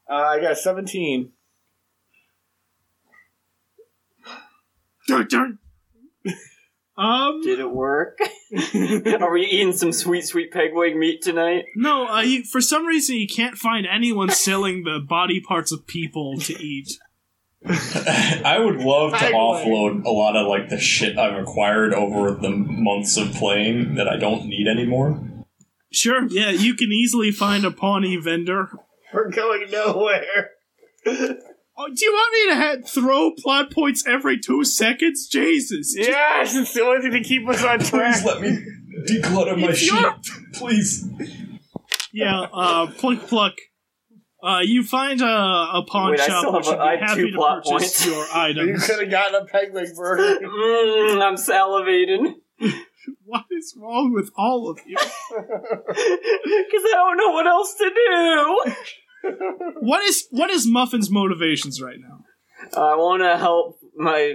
Uh, 0.09 0.15
I 0.15 0.41
got 0.41 0.59
17. 0.59 1.33
Dun, 5.09 5.27
dun. 5.29 5.59
Um, 6.99 7.43
Did 7.43 7.59
it 7.59 7.71
work? 7.71 8.19
Are 9.21 9.31
we 9.31 9.45
eating 9.45 9.75
some 9.75 9.93
sweet, 9.93 10.25
sweet 10.25 10.51
pegwig 10.51 10.97
meat 10.97 11.21
tonight? 11.21 11.67
no, 11.75 12.09
uh, 12.09 12.23
you, 12.23 12.43
for 12.43 12.63
some 12.63 12.87
reason 12.87 13.17
you 13.17 13.27
can't 13.29 13.59
find 13.59 13.87
anyone 13.87 14.31
selling 14.31 14.85
the 14.85 14.99
body 15.07 15.39
parts 15.39 15.73
of 15.73 15.87
people 15.87 16.39
to 16.39 16.55
eat. 16.55 16.99
I 18.45 18.59
would 18.59 18.77
love 18.77 19.13
to 19.13 19.19
Peg 19.19 19.33
leg. 19.33 19.35
offload 19.35 20.05
a 20.05 20.11
lot 20.11 20.37
of 20.37 20.47
like 20.47 20.69
the 20.69 20.79
shit 20.79 21.19
I've 21.19 21.37
acquired 21.43 21.93
over 21.95 22.33
the 22.33 22.51
months 22.51 23.17
of 23.17 23.33
playing 23.33 23.97
that 23.97 24.09
I 24.09 24.17
don't 24.17 24.47
need 24.47 24.67
anymore. 24.69 25.23
Sure, 25.93 26.27
yeah, 26.29 26.51
you 26.51 26.75
can 26.75 26.93
easily 26.93 27.31
find 27.31 27.65
a 27.65 27.71
Pawnee 27.71 28.17
vendor. 28.17 28.69
We're 29.13 29.31
going 29.31 29.71
nowhere. 29.71 30.51
Oh, 31.79 31.89
do 31.89 32.05
you 32.05 32.13
want 32.13 32.33
me 32.33 32.53
to 32.53 32.57
ha- 32.57 32.77
throw 32.87 33.33
plot 33.33 33.71
points 33.71 34.07
every 34.07 34.39
two 34.39 34.65
seconds? 34.65 35.29
Jesus. 35.29 35.95
Yes, 35.97 36.55
it's 36.57 36.73
the 36.73 36.83
only 36.83 37.03
thing 37.03 37.13
to 37.23 37.29
keep 37.29 37.47
us 37.49 37.63
on 37.63 37.79
track. 37.81 38.15
Please 38.15 38.25
let 38.25 38.41
me 38.41 38.59
declutter 39.09 39.59
my 39.61 39.69
It's 39.69 39.79
sheet. 39.81 39.93
your- 39.93 40.17
Please. 40.55 41.07
Yeah, 42.13 42.41
uh, 42.53 42.87
PlickPluck. 42.87 43.53
Uh, 44.47 44.61
you 44.61 44.85
find 44.85 45.21
a, 45.23 45.25
a 45.27 45.85
pawn 45.89 46.13
Wait, 46.13 46.21
I 46.21 46.27
shop 46.27 46.55
which 46.55 46.67
have 46.67 46.79
would 46.79 46.85
be 46.85 46.99
have 47.01 47.09
happy 47.11 47.33
to 47.33 47.37
purchase 47.37 47.69
points. 47.69 48.07
your 48.07 48.25
You 48.69 48.79
could 48.79 49.01
have 49.01 49.11
gotten 49.11 49.35
a 49.35 49.45
peg 49.45 49.75
leg 49.75 49.89
burger. 49.97 50.39
Mmm, 50.39 51.21
I'm 51.27 51.35
salivating. 51.35 52.35
what? 53.25 53.45
is 53.51 53.75
wrong 53.77 54.13
with 54.13 54.31
all 54.37 54.71
of 54.71 54.79
you? 54.87 54.97
Because 54.99 55.15
I 55.35 56.93
don't 56.95 57.17
know 57.17 57.31
what 57.33 57.49
else 57.49 57.75
to 57.75 57.91
do. 57.91 59.33
What 59.81 60.05
is 60.05 60.29
what 60.31 60.51
is 60.51 60.71
Muffuns' 60.71 61.11
motivations 61.11 61.83
right 61.83 61.99
now? 61.99 62.21
I 62.81 62.95
want 62.95 63.23
to 63.25 63.37
help 63.37 63.81
my 63.97 64.35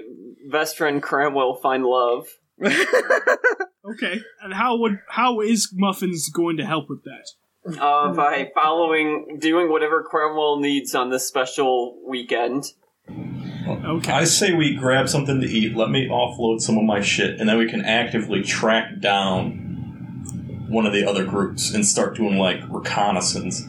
best 0.51 0.76
friend 0.78 1.01
Cramwell 1.01 1.55
find 1.62 1.86
love. 1.86 2.28
Okay, 2.62 4.20
and 4.43 4.53
how 4.53 4.78
would 4.80 4.99
how 5.07 5.39
is 5.39 5.74
Muffuns 5.74 6.32
going 6.34 6.57
to 6.57 6.66
help 6.66 6.89
with 6.89 7.05
that? 7.05 7.28
Uh, 7.64 8.12
by 8.14 8.49
following, 8.55 9.38
doing 9.39 9.70
whatever 9.70 10.03
Cramwell 10.03 10.59
needs 10.59 10.95
on 10.95 11.12
this 11.12 11.28
special 11.28 11.99
weekend. 12.07 12.74
Okay, 13.07 14.12
I 14.12 14.24
say 14.24 14.53
we 14.53 14.76
grab 14.76 15.07
something 15.07 15.39
to 15.39 15.47
eat. 15.47 15.78
Let 15.78 15.91
me 15.91 16.07
offload 16.07 16.62
some 16.62 16.78
of 16.78 16.84
my 16.84 17.01
shit, 17.01 17.39
and 17.39 17.47
then 17.47 17.59
we 17.59 17.70
can 17.70 17.86
actively 17.86 18.41
track 18.41 18.99
down 18.99 20.66
one 20.70 20.88
of 20.88 20.93
the 20.93 21.05
other 21.07 21.24
groups 21.24 21.72
and 21.72 21.86
start 21.86 22.16
doing 22.16 22.38
like 22.38 22.62
reconnaissance. 22.70 23.68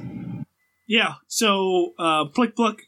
yeah. 0.86 1.14
So, 1.26 1.93
uh, 1.99 2.24
PlickPluck, 2.26 2.78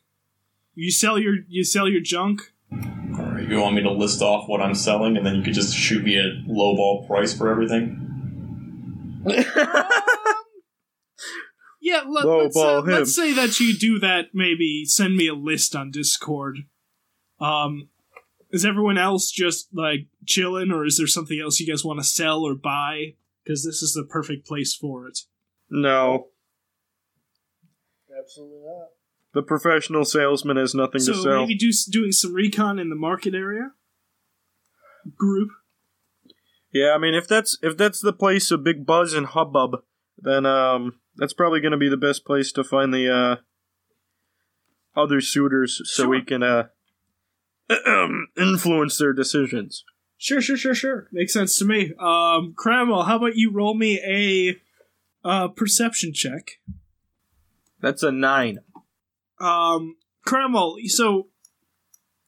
you 0.74 0.90
sell 0.90 1.18
your 1.18 1.34
you 1.48 1.64
sell 1.64 1.88
your 1.88 2.00
junk. 2.00 2.52
All 2.72 3.26
right, 3.26 3.46
you 3.46 3.60
want 3.60 3.74
me 3.74 3.82
to 3.82 3.90
list 3.90 4.22
off 4.22 4.48
what 4.48 4.62
I'm 4.62 4.74
selling, 4.74 5.18
and 5.18 5.26
then 5.26 5.34
you 5.34 5.42
could 5.42 5.54
just 5.54 5.74
shoot 5.74 6.02
me 6.02 6.16
a 6.18 6.42
lowball 6.50 7.06
price 7.06 7.36
for 7.36 7.50
everything? 7.50 8.00
Yeah, 11.84 12.00
let, 12.08 12.24
let's, 12.24 12.56
uh, 12.56 12.80
let's 12.80 13.14
say 13.14 13.34
that 13.34 13.60
you 13.60 13.76
do 13.76 13.98
that. 13.98 14.28
Maybe 14.32 14.86
send 14.86 15.16
me 15.16 15.28
a 15.28 15.34
list 15.34 15.76
on 15.76 15.90
Discord. 15.90 16.60
Um, 17.38 17.90
is 18.50 18.64
everyone 18.64 18.96
else 18.96 19.30
just 19.30 19.68
like 19.70 20.06
chilling, 20.24 20.70
or 20.70 20.86
is 20.86 20.96
there 20.96 21.06
something 21.06 21.38
else 21.38 21.60
you 21.60 21.66
guys 21.70 21.84
want 21.84 22.00
to 22.00 22.04
sell 22.04 22.40
or 22.40 22.54
buy? 22.54 23.16
Because 23.44 23.66
this 23.66 23.82
is 23.82 23.92
the 23.92 24.02
perfect 24.02 24.46
place 24.46 24.74
for 24.74 25.06
it. 25.06 25.18
no, 25.68 26.28
Absolutely 28.18 28.60
not. 28.64 28.88
the 29.34 29.42
professional 29.42 30.06
salesman 30.06 30.56
has 30.56 30.74
nothing 30.74 31.02
so 31.02 31.12
to 31.12 31.18
sell. 31.18 31.24
So 31.24 31.40
maybe 31.40 31.54
do 31.54 31.70
doing 31.90 32.12
some 32.12 32.32
recon 32.32 32.78
in 32.78 32.88
the 32.88 32.96
market 32.96 33.34
area. 33.34 33.72
Group. 35.18 35.50
Yeah, 36.72 36.92
I 36.94 36.98
mean, 36.98 37.12
if 37.12 37.28
that's 37.28 37.58
if 37.62 37.76
that's 37.76 38.00
the 38.00 38.14
place 38.14 38.50
of 38.50 38.64
big 38.64 38.86
buzz 38.86 39.12
and 39.12 39.26
hubbub, 39.26 39.82
then 40.16 40.46
um, 40.46 40.94
that's 41.16 41.32
probably 41.32 41.60
going 41.60 41.72
to 41.72 41.78
be 41.78 41.88
the 41.88 41.96
best 41.96 42.24
place 42.24 42.52
to 42.52 42.64
find 42.64 42.92
the 42.92 43.12
uh 43.12 43.36
other 44.98 45.20
suitors, 45.20 45.80
so 45.84 46.04
Sure. 46.04 46.10
we 46.10 46.22
can 46.22 46.42
uh 46.42 46.64
um, 47.86 48.28
influence 48.36 48.98
their 48.98 49.12
decisions. 49.12 49.84
Sure, 50.16 50.40
sure, 50.40 50.56
sure, 50.56 50.74
sure. 50.74 51.08
Makes 51.12 51.32
sense 51.32 51.58
to 51.58 51.64
me. 51.64 51.92
Um, 51.98 52.54
Cramwell, 52.56 53.02
how 53.02 53.16
about 53.16 53.36
you 53.36 53.50
roll 53.50 53.74
me 53.74 54.00
a 54.00 54.56
uh, 55.28 55.48
perception 55.48 56.12
check? 56.14 56.52
That's 57.80 58.02
a 58.02 58.12
nine. 58.12 58.58
Um, 59.40 59.96
Cramwell, 60.26 60.76
so 60.86 61.28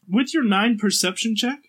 with 0.08 0.34
your 0.34 0.44
nine 0.44 0.78
perception 0.78 1.36
check, 1.36 1.60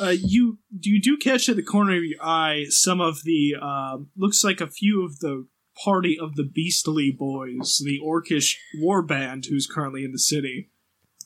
uh, 0.00 0.14
you 0.18 0.58
you 0.80 1.00
do 1.00 1.16
catch 1.16 1.48
at 1.48 1.56
the 1.56 1.62
corner 1.62 1.96
of 1.96 2.02
your 2.02 2.22
eye 2.22 2.64
some 2.68 3.00
of 3.00 3.22
the 3.24 3.54
um, 3.60 4.08
looks 4.16 4.42
like 4.42 4.60
a 4.60 4.66
few 4.66 5.04
of 5.04 5.20
the 5.20 5.46
party 5.82 6.18
of 6.18 6.36
the 6.36 6.44
Beastly 6.44 7.10
Boys, 7.10 7.80
the 7.84 8.00
Orcish 8.04 8.56
war 8.78 9.02
band 9.02 9.46
who's 9.46 9.66
currently 9.66 10.04
in 10.04 10.12
the 10.12 10.18
city. 10.18 10.70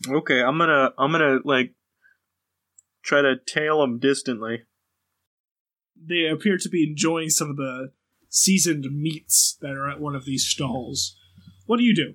Okay, 0.08 0.42
I'm 0.42 0.58
gonna 0.58 0.92
I'm 0.98 1.12
gonna 1.12 1.38
like 1.44 1.72
try 3.02 3.22
to 3.22 3.36
tail 3.36 3.80
them 3.80 3.98
distantly. 3.98 4.62
They 5.96 6.26
appear 6.26 6.58
to 6.58 6.68
be 6.68 6.84
enjoying 6.84 7.30
some 7.30 7.50
of 7.50 7.56
the 7.56 7.92
seasoned 8.28 8.86
meats 8.90 9.56
that 9.60 9.70
are 9.70 9.88
at 9.88 10.00
one 10.00 10.14
of 10.14 10.24
these 10.24 10.46
stalls. 10.46 11.16
What 11.66 11.78
do 11.78 11.84
you 11.84 11.94
do? 11.94 12.14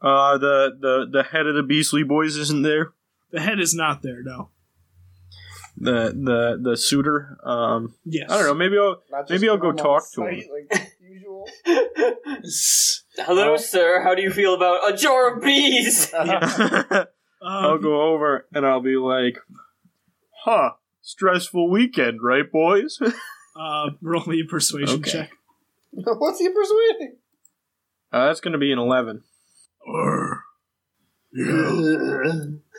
Uh, 0.00 0.38
the 0.38 0.76
the 0.78 1.06
the 1.10 1.22
head 1.24 1.46
of 1.46 1.54
the 1.54 1.62
Beastly 1.62 2.02
Boys 2.02 2.36
isn't 2.36 2.62
there. 2.62 2.92
The 3.30 3.40
head 3.40 3.60
is 3.60 3.74
not 3.74 4.02
there, 4.02 4.22
no. 4.22 4.50
The 5.80 6.12
the 6.14 6.58
the 6.70 6.76
suitor. 6.76 7.38
Um, 7.44 7.94
Yes. 8.04 8.30
I 8.30 8.36
don't 8.38 8.46
know. 8.46 8.54
Maybe 8.54 8.76
I'll 8.78 9.02
Not 9.10 9.30
Maybe 9.30 9.48
I'll 9.48 9.56
go 9.58 9.72
talk 9.72 10.10
to 10.14 10.24
him. 10.26 10.42
Like 10.52 10.92
usual. 11.00 11.48
Hello, 13.16 13.52
Oh. 13.54 13.56
sir. 13.56 14.02
How 14.02 14.14
do 14.14 14.22
you 14.22 14.30
feel 14.30 14.54
about 14.54 14.92
a 14.92 14.96
jar 14.96 15.36
of 15.36 15.42
bees? 15.42 16.12
I'll 16.14 17.06
Um, 17.42 17.80
go 17.82 18.02
over 18.12 18.46
and 18.52 18.66
I'll 18.66 18.80
be 18.82 18.96
like, 18.96 19.38
"Huh, 20.44 20.70
stressful 21.02 21.70
weekend, 21.70 22.20
right, 22.22 22.50
boys?" 22.50 22.98
uh, 23.56 23.90
roll 24.02 24.24
me 24.26 24.40
a 24.40 24.44
persuasion 24.44 24.98
Okay. 25.00 25.10
check. 25.10 25.30
What's 25.92 26.40
he 26.40 26.48
persuading? 26.48 27.16
Uh, 28.12 28.26
that's 28.26 28.40
gonna 28.40 28.58
be 28.58 28.72
an 28.72 28.78
eleven. 28.80 29.22
Or 29.86 30.42
yeah, 31.32 31.44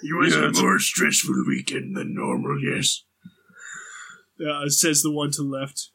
it 0.04 0.18
was 0.18 0.36
a 0.36 0.52
more 0.62 0.80
stressful 0.80 1.44
weekend 1.48 1.96
than 1.96 2.14
normal. 2.16 2.58
Yes, 2.64 3.04
uh, 4.40 4.68
says 4.70 5.02
the 5.02 5.12
one 5.12 5.32
to 5.32 5.44
the 5.44 5.48
left. 5.48 5.90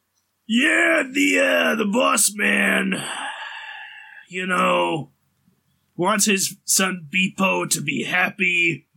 Yeah, 0.46 1.02
the 1.10 1.40
uh, 1.40 1.74
the 1.76 1.86
boss 1.86 2.32
man, 2.34 2.94
you 4.28 4.46
know, 4.46 5.10
wants 5.96 6.26
his 6.26 6.56
son 6.64 7.08
Beepo 7.12 7.68
to 7.70 7.80
be 7.80 8.04
happy. 8.04 8.88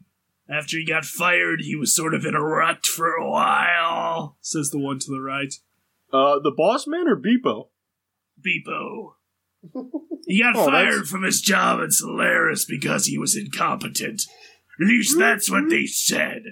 After 0.50 0.78
he 0.78 0.86
got 0.86 1.04
fired, 1.04 1.60
he 1.62 1.76
was 1.76 1.94
sort 1.94 2.14
of 2.14 2.26
in 2.26 2.34
a 2.34 2.42
rut 2.42 2.86
for 2.86 3.14
a 3.16 3.30
while. 3.30 4.38
Says 4.42 4.70
the 4.72 4.80
one 4.80 4.98
to 5.00 5.12
the 5.12 5.20
right. 5.20 5.54
Uh, 6.12 6.40
the 6.40 6.54
boss 6.56 6.88
man 6.88 7.08
or 7.08 7.18
Beepo? 7.18 7.68
Beepo. 8.42 9.14
He 10.30 10.42
got 10.44 10.58
Oh, 10.58 10.66
fired 10.66 10.92
that's- 10.92 11.10
from 11.10 11.24
his 11.24 11.40
job 11.42 11.80
at 11.82 11.94
Solaris 11.94 12.66
because 12.66 13.06
he 13.06 13.18
was 13.18 13.38
incompetent. 13.38 14.24
At 14.80 14.88
least 14.88 15.18
that's 15.18 15.50
what 15.50 15.70
they 15.70 15.86
said. 15.86 16.44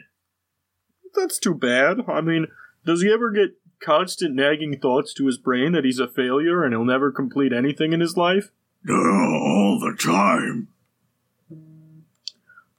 That's 1.14 1.40
too 1.40 1.54
bad. 1.54 2.00
I 2.08 2.22
mean, 2.22 2.48
does 2.86 3.02
he 3.02 3.12
ever 3.12 3.32
get 3.32 3.58
constant 3.80 4.36
nagging 4.36 4.80
thoughts 4.80 5.14
to 5.14 5.28
his 5.28 5.38
brain 5.38 5.74
that 5.74 5.86
he's 5.86 6.00
a 6.00 6.08
failure 6.08 6.64
and 6.64 6.74
he'll 6.74 6.86
never 6.86 7.12
complete 7.12 7.54
anything 7.54 7.94
in 7.94 8.00
his 8.00 8.18
life? 8.18 8.52
all 8.88 9.80
the 9.80 9.96
time. 9.98 10.68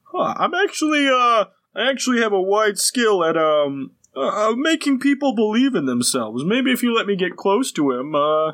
Huh, 0.03 0.33
I'm 0.37 0.53
actually, 0.53 1.07
uh, 1.07 1.45
I 1.75 1.89
actually 1.89 2.21
have 2.21 2.33
a 2.33 2.41
wide 2.41 2.79
skill 2.79 3.23
at, 3.23 3.37
um, 3.37 3.91
uh, 4.15 4.51
uh, 4.51 4.55
making 4.55 4.99
people 4.99 5.35
believe 5.35 5.75
in 5.75 5.85
themselves. 5.85 6.43
Maybe 6.45 6.71
if 6.71 6.81
you 6.81 6.95
let 6.95 7.07
me 7.07 7.15
get 7.15 7.35
close 7.35 7.71
to 7.73 7.91
him, 7.91 8.15
uh, 8.15 8.53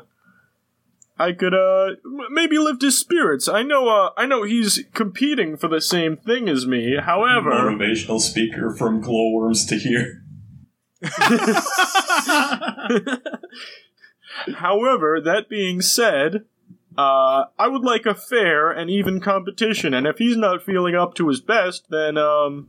I 1.16 1.32
could, 1.32 1.54
uh, 1.54 1.90
maybe 2.30 2.58
lift 2.58 2.82
his 2.82 2.98
spirits. 2.98 3.48
I 3.48 3.62
know, 3.62 3.88
uh, 3.88 4.10
I 4.16 4.26
know 4.26 4.42
he's 4.42 4.82
competing 4.94 5.56
for 5.56 5.68
the 5.68 5.80
same 5.80 6.16
thing 6.16 6.48
as 6.48 6.66
me. 6.66 6.96
However, 7.00 7.50
Motivational 7.50 8.20
speaker 8.20 8.74
from 8.74 9.00
Glowworms 9.00 9.64
to 9.66 9.76
here. 9.76 10.22
However, 14.56 15.20
that 15.20 15.48
being 15.48 15.80
said, 15.80 16.44
uh, 16.96 17.44
I 17.58 17.68
would 17.68 17.82
like 17.82 18.06
a 18.06 18.14
fair 18.14 18.70
and 18.70 18.90
even 18.90 19.20
competition, 19.20 19.94
and 19.94 20.06
if 20.06 20.18
he's 20.18 20.36
not 20.36 20.64
feeling 20.64 20.94
up 20.94 21.14
to 21.14 21.28
his 21.28 21.40
best, 21.40 21.86
then 21.90 22.16
um, 22.16 22.68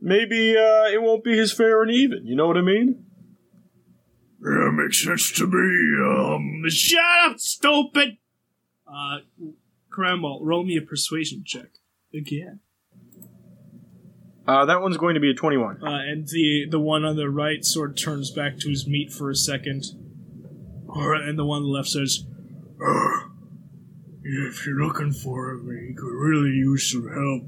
maybe 0.00 0.56
uh, 0.56 0.86
it 0.86 1.02
won't 1.02 1.24
be 1.24 1.36
his 1.36 1.52
fair 1.52 1.82
and 1.82 1.90
even. 1.90 2.26
You 2.26 2.36
know 2.36 2.46
what 2.46 2.58
I 2.58 2.62
mean? 2.62 3.06
Yeah, 4.44 4.70
makes 4.72 5.02
sense 5.02 5.32
to 5.32 5.46
me. 5.46 6.04
Um, 6.04 6.64
shut 6.68 7.00
up, 7.24 7.38
stupid. 7.38 8.18
Uh, 8.86 9.18
Cramwell, 9.90 10.44
roll 10.44 10.64
me 10.64 10.76
a 10.76 10.82
persuasion 10.82 11.44
check 11.46 11.78
again. 12.12 12.60
Uh, 14.46 14.66
that 14.66 14.82
one's 14.82 14.98
going 14.98 15.14
to 15.14 15.20
be 15.20 15.30
a 15.30 15.34
twenty-one. 15.34 15.82
Uh, 15.82 16.00
and 16.00 16.28
the 16.28 16.66
the 16.70 16.78
one 16.80 17.04
on 17.04 17.16
the 17.16 17.30
right 17.30 17.64
sort 17.64 17.90
of 17.90 17.96
turns 17.96 18.30
back 18.30 18.58
to 18.58 18.68
his 18.68 18.86
meat 18.86 19.10
for 19.10 19.30
a 19.30 19.34
second. 19.34 19.84
Or, 20.86 21.14
and 21.14 21.38
the 21.38 21.44
one 21.44 21.62
on 21.62 21.62
the 21.64 21.70
left 21.70 21.88
says, 21.88 22.26
"Uh, 22.84 23.28
If 24.22 24.66
you're 24.66 24.84
looking 24.86 25.12
for 25.12 25.50
him, 25.50 25.88
he 25.88 25.94
could 25.94 26.12
really 26.12 26.50
use 26.50 26.90
some 26.92 27.08
help. 27.08 27.44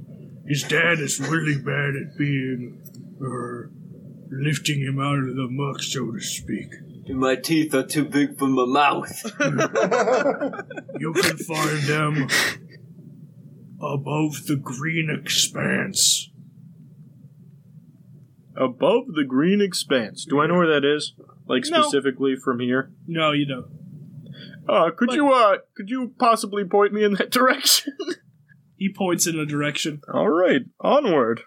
His 0.47 0.63
dad 0.63 1.01
is 1.01 1.21
really 1.21 1.57
bad 1.57 1.97
at 1.97 2.17
being, 2.19 2.81
er, 3.21 3.71
lifting 4.31 4.81
him 4.81 4.99
out 5.01 5.19
of 5.19 5.37
the 5.37 5.49
muck, 5.51 5.83
so 5.83 6.11
to 6.13 6.21
speak. 6.21 6.69
My 7.09 7.37
teeth 7.37 7.73
are 7.75 7.87
too 7.87 8.05
big 8.05 8.39
for 8.39 8.49
my 8.49 8.65
mouth. 8.67 9.23
You 10.99 11.13
can 11.13 11.37
find 11.37 11.83
them 11.83 12.27
above 13.81 14.47
the 14.47 14.57
green 14.61 15.11
expanse. 15.11 16.31
Above 18.57 19.09
the 19.15 19.25
green 19.29 19.61
expanse. 19.61 20.25
Do 20.25 20.41
I 20.41 20.47
know 20.47 20.55
where 20.55 20.81
that 20.81 20.85
is? 20.87 21.13
Like 21.47 21.65
No. 21.69 21.83
specifically 21.83 22.35
from 22.43 22.61
here? 22.61 22.91
No, 23.07 23.33
you 23.33 23.45
don't. 23.47 23.67
Uh, 24.69 24.91
could 24.91 25.09
But- 25.09 25.17
you 25.17 25.31
uh, 25.33 25.59
could 25.77 25.91
you 25.91 26.13
possibly 26.19 26.65
point 26.65 26.93
me 26.93 27.05
in 27.05 27.13
that 27.15 27.31
direction? 27.41 27.93
He 28.77 28.93
points 28.93 29.27
in 29.27 29.39
a 29.39 29.47
direction. 29.47 30.01
All 30.13 30.29
right, 30.29 30.63
onward. 30.81 31.43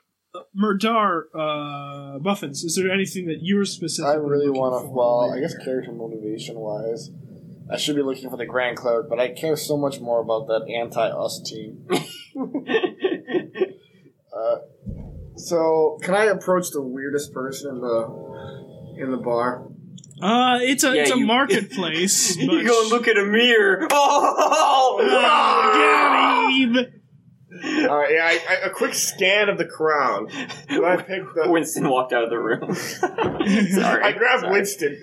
Mur'Dar, 0.56 1.24
uh, 1.34 2.20
Muffuns, 2.20 2.64
is 2.64 2.76
there 2.76 2.92
anything 2.92 3.26
that 3.28 3.40
you're 3.42 3.66
specifically 3.66 4.14
I 4.14 4.18
really 4.18 4.50
want 4.50 4.84
to. 4.84 4.90
Well, 4.90 5.32
I 5.32 5.40
guess 5.40 5.56
character 5.64 5.92
motivation 5.92 6.60
wise, 6.60 7.10
I 7.72 7.78
should 7.78 7.96
be 7.96 8.02
looking 8.04 8.30
for 8.30 8.38
the 8.38 8.46
Grand 8.46 8.78
Cleric, 8.78 9.10
but 9.10 9.20
I 9.20 9.30
care 9.30 9.56
so 9.56 9.76
much 9.78 10.00
more 10.00 10.22
about 10.22 10.48
that 10.48 10.68
anti-us 10.72 11.42
team. 11.46 11.88
Uh, 14.32 14.58
so, 15.36 15.98
can 16.04 16.14
I 16.14 16.26
approach 16.26 16.70
the 16.72 16.82
weirdest 16.82 17.34
person 17.34 17.72
in 17.76 17.82
the 17.82 18.96
in 19.04 19.12
the 19.12 19.18
bar? 19.18 19.68
Uh, 20.22 20.60
it's 20.62 20.84
a 20.84 20.96
Yeah, 20.96 21.02
it's 21.02 21.12
a 21.12 21.18
you- 21.18 21.26
marketplace. 21.26 22.38
you 22.38 22.64
go 22.66 22.82
and 22.84 22.90
look 22.92 23.08
at 23.08 23.18
a 23.18 23.26
mirror. 23.26 23.88
Oh! 23.92 25.00
Ah, 25.02 26.48
get 26.54 26.86
him! 26.86 26.99
All 27.64 27.98
right, 27.98 28.12
yeah, 28.14 28.26
I, 28.26 28.40
I, 28.50 28.56
a 28.68 28.70
quick 28.70 28.94
scan 28.94 29.50
of 29.50 29.58
the 29.58 29.66
crowd. 29.66 30.32
Do 30.68 30.86
I 30.86 30.98
pick 30.98 31.24
the? 31.34 31.46
Winston 31.50 31.90
walked 31.90 32.14
out 32.14 32.24
of 32.24 32.30
the 32.30 32.40
room. 32.40 32.74
Sorry. 32.76 34.04
I 34.04 34.12
grabbed 34.14 34.42
Sorry. 34.42 34.54
Winston. 34.54 35.02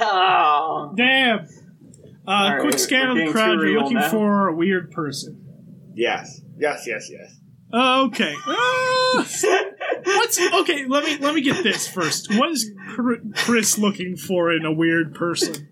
Oh. 0.00 0.94
Damn. 0.96 1.46
Uh, 2.26 2.30
All 2.30 2.60
quick 2.60 2.72
right, 2.72 2.80
scan 2.80 3.14
we're 3.14 3.20
of 3.22 3.26
the 3.26 3.32
crowd. 3.32 3.60
You're 3.60 3.80
looking 3.80 3.98
now. 3.98 4.10
for 4.10 4.48
a 4.48 4.54
weird 4.54 4.90
person. 4.92 5.40
Yes, 5.94 6.40
yes, 6.56 6.84
yes, 6.86 7.08
yes. 7.10 7.36
Uh, 7.72 8.04
okay. 8.04 8.34
Uh, 8.46 9.24
what's 10.04 10.40
okay? 10.40 10.86
Let 10.86 11.04
me 11.04 11.18
let 11.18 11.34
me 11.34 11.40
get 11.40 11.62
this 11.62 11.88
first. 11.88 12.32
What 12.34 12.50
is 12.50 12.70
Chris 13.34 13.78
looking 13.78 14.16
for 14.16 14.52
in 14.52 14.64
a 14.64 14.72
weird 14.72 15.14
person? 15.14 15.68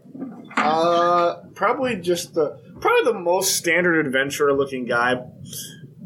Uh, 0.56 1.36
probably 1.54 1.96
just 1.96 2.34
the 2.34 2.60
probably 2.80 3.12
the 3.12 3.18
most 3.18 3.56
standard 3.56 4.04
adventurer-looking 4.04 4.84
guy, 4.84 5.14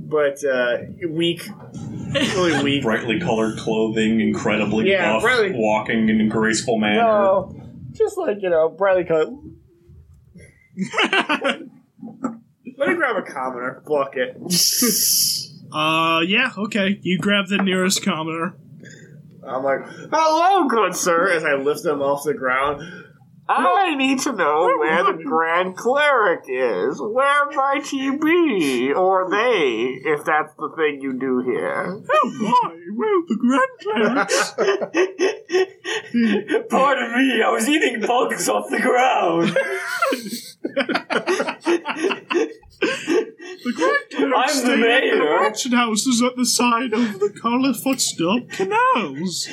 but 0.09 0.45
uh, 0.45 0.79
weak, 1.09 1.43
really 2.15 2.63
weak. 2.65 2.83
Brightly 2.83 3.21
colored 3.21 3.59
clothing, 3.59 4.21
incredibly 4.21 4.91
Yeah, 4.91 5.15
buff, 5.15 5.23
brightly- 5.23 5.53
walking 5.55 6.09
in 6.09 6.21
a 6.21 6.29
graceful 6.29 6.79
manner. 6.79 7.03
No, 7.03 7.55
just 7.93 8.17
like 8.17 8.39
you 8.41 8.51
know, 8.51 8.69
brightly 8.69 9.05
colored. 9.05 9.29
Let 12.79 12.89
me 12.91 12.95
grab 12.95 13.17
a 13.17 13.23
commoner. 13.23 13.83
Fuck 13.89 14.17
it. 14.17 14.37
Uh, 15.73 16.21
yeah, 16.21 16.53
okay. 16.57 16.97
You 17.03 17.19
grab 17.19 17.49
the 17.49 17.59
nearest 17.59 18.03
commoner. 18.03 18.55
I'm 19.47 19.65
like, 19.65 19.81
hello, 20.13 20.69
good 20.69 20.95
sir, 20.95 21.29
as 21.29 21.45
I 21.45 21.55
lift 21.55 21.85
him 21.85 22.01
off 22.01 22.23
the 22.25 22.35
ground. 22.35 22.83
I 23.49 23.95
need 23.95 24.19
to 24.21 24.33
know 24.33 24.77
where 24.79 25.05
the 25.05 25.23
Grand 25.25 25.77
Cleric 25.77 26.45
is. 26.49 27.01
Where 27.01 27.47
might 27.51 27.87
he 27.87 28.11
be? 28.11 28.93
Or 28.93 29.31
they, 29.31 30.01
if 30.05 30.25
that's 30.25 30.53
the 30.57 30.71
thing 30.77 31.01
you 31.01 31.13
do 31.13 31.41
here. 31.45 32.03
Oh 32.11 32.31
my! 32.41 32.77
Well, 32.97 33.23
the 33.29 33.37
Grand 33.39 33.71
Cleric? 33.81 34.29
Pardon 36.71 37.13
me, 37.13 37.43
I 37.43 37.51
was 37.51 37.69
eating 37.69 38.01
bugs 38.01 38.49
off 38.49 38.69
the 38.71 38.81
ground. 38.81 39.57
The 42.79 43.73
Grand 43.73 44.05
Cleric 44.11 44.35
I'm 44.37 44.49
the 44.49 44.53
stay 44.53 44.73
at 44.73 44.77
the 44.77 44.77
mayor. 44.77 45.41
mansion 45.41 45.73
houses 45.73 46.23
at 46.23 46.37
the 46.37 46.47
side 46.47 46.93
of 46.93 47.21
the 47.21 47.31
Carla 47.41 47.75
Footstop 47.75 48.49
canals. 48.51 49.49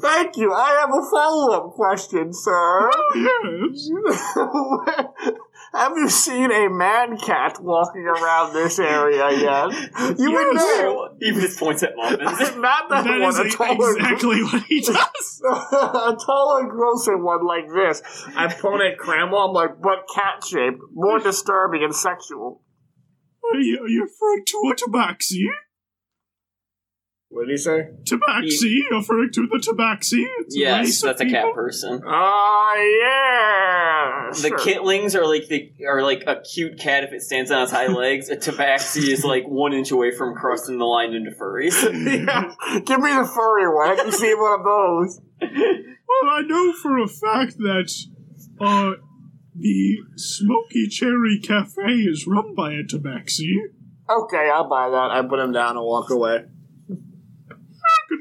Thank 0.00 0.36
you. 0.36 0.52
I 0.52 0.70
have 0.80 0.90
a 0.90 1.02
follow-up 1.10 1.74
question, 1.74 2.32
sir. 2.32 2.90
Have 5.74 5.92
you 5.96 6.08
seen 6.08 6.50
a 6.50 6.68
man 6.70 7.18
cat 7.18 7.58
walking 7.60 8.06
around 8.06 8.54
this 8.54 8.78
area 8.78 9.30
yet? 9.32 10.18
You 10.18 10.32
would 10.32 10.54
know. 10.56 11.10
he 11.20 11.30
just 11.32 11.58
points 11.58 11.82
at 11.82 11.94
Muffuns. 11.94 12.18
Not 12.60 12.88
that, 12.88 13.04
That 13.04 13.20
one, 13.20 13.28
is 13.28 13.38
a 13.38 13.42
a- 13.42 13.50
taller, 13.50 13.94
exactly 13.96 14.42
what 14.42 14.62
he 14.64 14.80
does. 14.80 15.42
a 15.50 16.16
taller, 16.24 16.66
grosser 16.68 17.18
one 17.18 17.44
like 17.46 17.68
this. 17.68 18.00
I 18.34 18.50
point 18.52 18.82
at 18.82 18.96
Cramwell, 18.98 19.48
I'm 19.48 19.52
like, 19.52 19.80
but 19.82 20.06
cat-shaped, 20.14 20.78
more 20.94 21.18
disturbing 21.18 21.82
and 21.84 21.94
sexual. 21.94 22.62
Are 23.52 23.60
you, 23.60 23.80
are 23.82 23.88
you 23.88 24.04
referring 24.04 24.44
to 24.46 24.72
a 24.72 24.74
tabaxi? 24.74 25.44
What 27.30 27.46
did 27.46 27.50
he 27.50 27.56
say? 27.58 27.90
Tabaxi? 28.04 28.80
You're 28.90 29.00
referring 29.00 29.30
to 29.32 29.46
the 29.46 29.58
tabaxi? 29.58 30.24
It's 30.40 30.56
a 30.56 30.58
yes, 30.58 30.86
race 30.86 31.02
of 31.02 31.08
that's 31.08 31.20
a 31.20 31.26
cat 31.26 31.54
person. 31.54 32.02
Oh, 32.06 33.00
yeah. 33.02 34.30
The 34.32 34.48
sure. 34.48 34.58
kitlings 34.58 35.14
are 35.14 35.26
like 35.26 35.46
the 35.48 35.70
are 35.86 36.02
like 36.02 36.24
a 36.26 36.40
cute 36.40 36.78
cat 36.78 37.04
if 37.04 37.12
it 37.12 37.20
stands 37.20 37.50
on 37.50 37.64
its 37.64 37.72
hind 37.72 37.94
legs. 37.96 38.30
A 38.30 38.36
tabaxi 38.36 39.08
is 39.08 39.24
like 39.24 39.44
one 39.46 39.74
inch 39.74 39.90
away 39.90 40.10
from 40.10 40.36
crossing 40.36 40.78
the 40.78 40.86
line 40.86 41.12
into 41.12 41.30
furries. 41.30 41.82
yeah. 41.82 42.80
Give 42.86 43.00
me 43.00 43.12
the 43.12 43.26
furry 43.26 43.74
one. 43.74 43.90
I 43.90 43.96
can 43.96 44.10
see 44.10 44.32
one 44.34 44.60
of 44.60 44.64
those. 44.64 45.20
Well, 45.40 46.30
I 46.32 46.42
know 46.46 46.72
for 46.72 46.96
a 46.98 47.06
fact 47.06 47.58
that 47.58 47.92
uh, 48.58 48.92
the 49.54 49.98
Smoky 50.16 50.88
Cherry 50.88 51.38
Cafe 51.40 51.82
is 51.82 52.26
run 52.26 52.54
by 52.54 52.72
a 52.72 52.84
tabaxi. 52.84 53.52
Okay, 54.08 54.50
I'll 54.50 54.68
buy 54.70 54.88
that. 54.88 55.10
I 55.10 55.20
put 55.28 55.38
him 55.38 55.52
down 55.52 55.76
and 55.76 55.84
walk 55.84 56.08
away. 56.08 56.44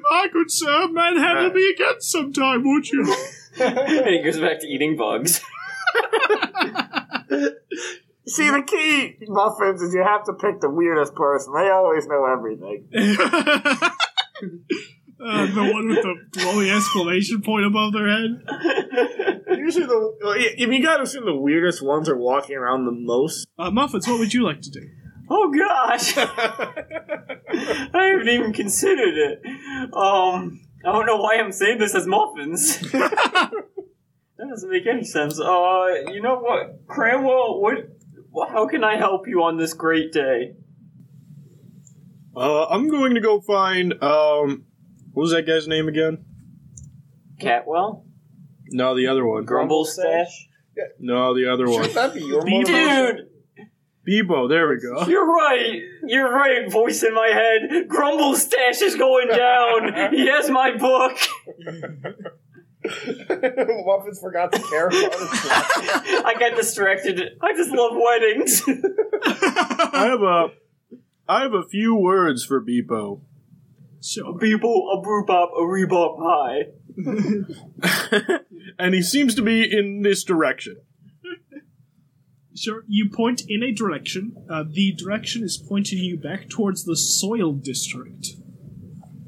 Goodbye, 0.10 0.28
good 0.34 0.49
sir. 0.51 0.88
Manhandle 0.89 1.51
Uh. 1.51 1.53
me 1.53 1.70
again 1.74 1.99
sometime, 2.01 2.64
won't 2.64 2.89
you? 2.89 3.01
and 3.60 4.08
he 4.08 4.22
goes 4.24 4.39
back 4.39 4.60
to 4.62 4.68
eating 4.68 4.95
bugs. 4.97 5.41
See, 8.28 8.49
the 8.49 8.62
key, 8.62 9.16
Muffuns, 9.30 9.82
is 9.82 9.93
you 9.93 10.03
have 10.03 10.26
to 10.26 10.34
pick 10.34 10.60
the 10.60 10.70
weirdest 10.70 11.16
person. 11.16 11.53
They 11.53 11.70
always 11.70 12.05
know 12.08 12.26
everything. 12.26 12.89
uh, 12.93 13.10
the 15.47 15.72
one 15.74 15.88
with 15.88 16.01
the 16.03 16.16
glowing 16.32 16.70
exclamation 16.70 17.41
point 17.41 17.66
above 17.66 17.93
their 17.93 18.10
head. 18.10 18.43
Usually, 19.58 19.86
the 19.86 20.14
well, 20.22 20.36
y- 20.38 20.55
if 20.58 20.70
you 20.70 20.84
gotta 20.84 21.03
assume 21.03 21.24
the 21.26 21.34
weirdest 21.36 21.82
ones 21.82 22.10
are 22.10 22.18
walking 22.18 22.58
around 22.58 22.84
the 22.86 22.91
most. 22.91 23.47
Uh, 23.58 23.72
Muffuns, 23.72 24.05
what 24.10 24.20
would 24.20 24.34
you 24.34 24.43
like 24.43 24.60
to 24.62 24.72
do? 24.72 24.89
Oh 25.30 25.51
gosh, 25.51 26.17
I 26.17 27.91
haven't 27.93 28.30
even 28.30 28.53
considered 28.53 29.15
it. 29.17 29.41
Um, 29.93 30.61
I 30.86 30.91
don't 30.91 31.05
know 31.05 31.17
why 31.17 31.36
I'm 31.36 31.51
saying 31.51 31.80
this 31.80 31.95
as 31.95 32.05
Muffuns. 32.05 32.80
that 32.91 33.51
doesn't 34.49 34.69
make 34.69 34.88
any 34.88 35.03
sense. 35.03 35.39
Uh, 35.39 35.86
you 36.11 36.21
know 36.21 36.38
what, 36.39 36.88
Cramwell? 36.88 37.59
What? 37.61 38.49
How 38.49 38.67
can 38.67 38.84
I 38.84 38.95
help 38.97 39.28
you 39.28 39.43
on 39.43 39.57
this 39.57 39.73
great 39.73 40.13
day? 40.13 40.53
Uh, 42.36 42.65
I'm 42.67 42.88
going 42.89 43.15
to 43.15 43.21
go 43.21 43.41
find 43.41 43.93
um, 44.03 44.65
what 45.11 45.23
was 45.23 45.32
that 45.32 45.47
guy's 45.47 45.67
name 45.67 45.88
again? 45.88 46.23
Catwell, 47.41 48.05
No, 48.69 48.95
the 48.95 49.07
other 49.07 49.25
one. 49.25 49.43
Grumble 49.45 49.86
Stash, 49.86 50.47
No, 50.99 51.34
the 51.36 51.51
other 51.51 51.67
one. 51.67 51.84
Should 51.84 51.95
that 51.95 52.13
be 52.13 52.21
your 52.21 52.43
Beat 52.45 52.67
motivation? 52.69 53.15
dude. 53.17 53.28
Bebo. 54.08 54.47
There 54.49 54.70
we 54.70 54.80
go. 54.80 55.05
You're 55.08 55.28
right. 55.28 55.82
You're 56.05 56.32
right. 56.34 56.72
Voice 56.72 57.03
in 57.03 57.14
my 57.14 57.28
head. 57.28 57.88
Grumble 57.88 58.36
Stash 58.36 58.82
is 58.82 58.95
going 58.95 59.28
down. 59.28 60.14
He 60.14 60.28
has 60.28 60.49
my 60.49 60.76
book. 60.78 61.18
Muffuns 62.86 64.22
forgot 64.22 64.51
to 64.53 64.60
care 64.60 64.88
about 64.88 65.12
his 65.12 65.12
I 66.26 66.36
got 66.39 66.55
distracted. 66.55 67.22
I 67.41 67.53
just 67.53 67.72
love 67.72 67.91
weddings. 67.95 68.64
I 68.68 70.05
have 70.10 70.22
a, 70.22 70.47
I 71.28 71.41
have 71.41 71.53
a 71.53 71.64
few 71.64 71.95
words 71.95 72.45
for 72.45 72.64
Bebo. 72.64 73.22
So, 73.99 74.36
People, 74.36 74.89
a 74.91 75.05
boop 75.05 75.28
a 75.28 75.62
rebop 75.62 76.18
high. 76.20 76.68
and 78.80 78.93
he 78.93 79.01
seems 79.01 79.36
to 79.36 79.41
be 79.41 79.64
in 79.64 80.01
this 80.01 80.24
direction. 80.24 80.78
Sure, 82.58 82.84
you 82.88 83.10
point 83.10 83.43
in 83.47 83.62
a 83.64 83.72
direction. 83.72 84.36
Uh, 84.49 84.64
the 84.68 84.93
direction 84.93 85.43
is 85.43 85.58
pointing 85.58 85.99
you 85.99 86.18
back 86.18 86.49
towards 86.49 86.84
the 86.86 86.95
soil 86.95 87.53
district. 87.53 88.28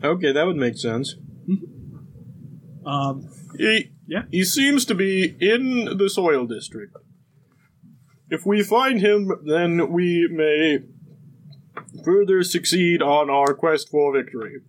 Okay, 0.04 0.32
that 0.32 0.46
would 0.46 0.56
make 0.58 0.78
sense. 0.78 1.16
Um, 2.86 3.28
He, 3.58 3.92
Yeah. 4.08 4.24
he 4.32 4.44
seems 4.44 4.86
to 4.86 4.96
be 4.96 5.36
in 5.40 5.98
the 5.98 6.10
soil 6.10 6.46
district. 6.46 6.96
If 8.30 8.46
we 8.46 8.64
find 8.64 9.02
him, 9.02 9.32
then 9.46 9.92
we 9.92 10.28
may 10.32 10.80
further 12.06 12.44
succeed 12.44 13.02
on 13.02 13.30
our 13.30 13.54
quest 13.54 13.90
for 13.90 14.14
victory. 14.14 14.62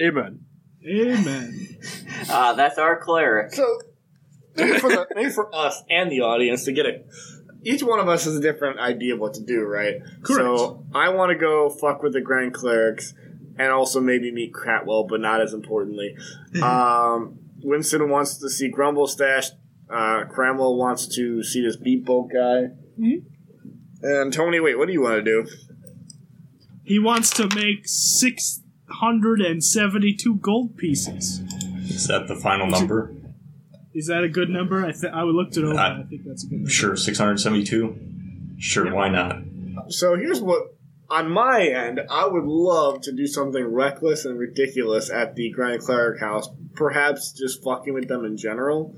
Amen. 0.00 0.40
amen. 0.86 1.78
Ah, 2.28 2.52
that's 2.54 2.78
our 2.78 2.98
cleric. 2.98 3.52
So, 3.54 3.64
maybe 4.56 4.78
for, 4.78 4.88
the, 4.90 5.06
maybe 5.14 5.30
for 5.30 5.54
us 5.54 5.82
and 5.90 6.10
the 6.10 6.20
audience 6.20 6.64
to 6.64 6.72
get 6.72 6.86
it. 6.86 7.06
Each 7.62 7.82
one 7.82 8.00
of 8.00 8.08
us 8.08 8.24
has 8.24 8.34
a 8.36 8.40
different 8.40 8.78
idea 8.80 9.12
of 9.14 9.20
what 9.20 9.34
to 9.34 9.42
do, 9.42 9.60
right? 9.62 9.96
Correct. 10.22 10.58
So, 10.58 10.82
I 10.94 11.10
want 11.10 11.28
to 11.30 11.36
go 11.36 11.68
fuck 11.68 12.02
with 12.02 12.14
the 12.14 12.22
Grand 12.22 12.54
Clerics 12.54 13.12
and 13.58 13.70
also 13.70 14.00
maybe 14.00 14.32
meet 14.32 14.54
Cratwell, 14.54 15.06
but 15.06 15.20
not 15.20 15.42
as 15.42 15.52
importantly. 15.52 16.16
um, 16.62 17.38
Winston 17.62 18.08
wants 18.08 18.38
to 18.38 18.48
see 18.48 18.68
Grumble 18.68 19.06
Stash. 19.06 19.50
Uh, 19.90 20.24
Cramwell 20.24 20.76
wants 20.76 21.06
to 21.16 21.42
see 21.42 21.60
this 21.62 21.76
beat 21.76 22.06
boat 22.06 22.30
guy. 22.32 22.70
Mhm. 22.98 23.24
And 24.02 24.32
Tony, 24.32 24.58
wait, 24.60 24.78
what 24.78 24.86
do 24.86 24.94
you 24.94 25.02
want 25.02 25.22
to 25.22 25.24
do? 25.44 25.44
He 26.84 26.98
wants 26.98 27.28
to 27.32 27.46
make 27.54 27.80
672 27.84 30.34
gold 30.36 30.76
pieces. 30.76 31.40
Is 31.88 32.06
that 32.06 32.28
the 32.28 32.36
final 32.36 32.66
number? 32.66 33.12
Is 33.94 34.06
that 34.06 34.22
a 34.22 34.28
good 34.28 34.48
number? 34.50 34.84
I, 34.86 34.92
th- 34.92 35.12
I 35.12 35.22
looked 35.22 35.56
it 35.56 35.64
over. 35.64 35.76
I- 35.78 36.00
I 36.00 36.02
think 36.04 36.22
that's 36.24 36.44
a 36.44 36.46
good 36.46 36.56
number. 36.60 36.70
Sure, 36.70 36.96
672? 36.96 37.96
Sure, 38.58 38.86
Yeah. 38.86 38.92
why 38.92 39.08
not? 39.08 39.42
So 39.92 40.16
here's 40.16 40.40
what. 40.40 40.74
On 41.08 41.28
my 41.28 41.62
end, 41.66 42.00
I 42.08 42.24
would 42.28 42.44
love 42.44 43.00
to 43.02 43.12
do 43.12 43.26
something 43.26 43.64
reckless 43.64 44.24
and 44.26 44.38
ridiculous 44.38 45.10
at 45.10 45.34
the 45.34 45.50
Grand 45.50 45.80
Cleric 45.82 46.20
house. 46.20 46.48
Perhaps 46.76 47.32
just 47.32 47.64
fucking 47.64 47.92
with 47.94 48.06
them 48.06 48.24
in 48.24 48.36
general. 48.36 48.94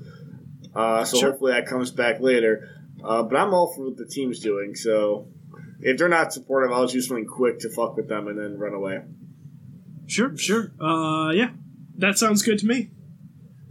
Uh, 0.75 1.03
so 1.05 1.17
Sure. 1.17 1.31
hopefully 1.31 1.53
that 1.53 1.65
comes 1.65 1.89
back 1.89 2.19
later. 2.19 2.69
Uh, 3.03 3.23
but 3.23 3.35
I'm 3.35 3.51
all 3.51 3.73
for 3.73 3.85
what 3.85 3.97
the 3.97 4.05
team's 4.05 4.39
doing. 4.41 4.75
So 4.75 5.27
if 5.81 5.97
they're 5.97 6.07
not 6.07 6.31
supportive, 6.33 6.71
I'll 6.71 6.83
just 6.83 6.93
do 6.93 7.01
something 7.01 7.25
quick 7.25 7.57
to 7.61 7.69
fuck 7.71 7.97
with 7.97 8.07
them 8.09 8.27
and 8.27 8.37
then 8.37 8.59
run 8.59 8.75
away. 8.75 9.01
Sure, 10.05 10.37
sure. 10.37 10.71
Uh, 10.79 11.31
yeah, 11.31 11.49
that 11.97 12.19
sounds 12.19 12.43
good 12.43 12.59
to 12.59 12.67
me. 12.67 12.91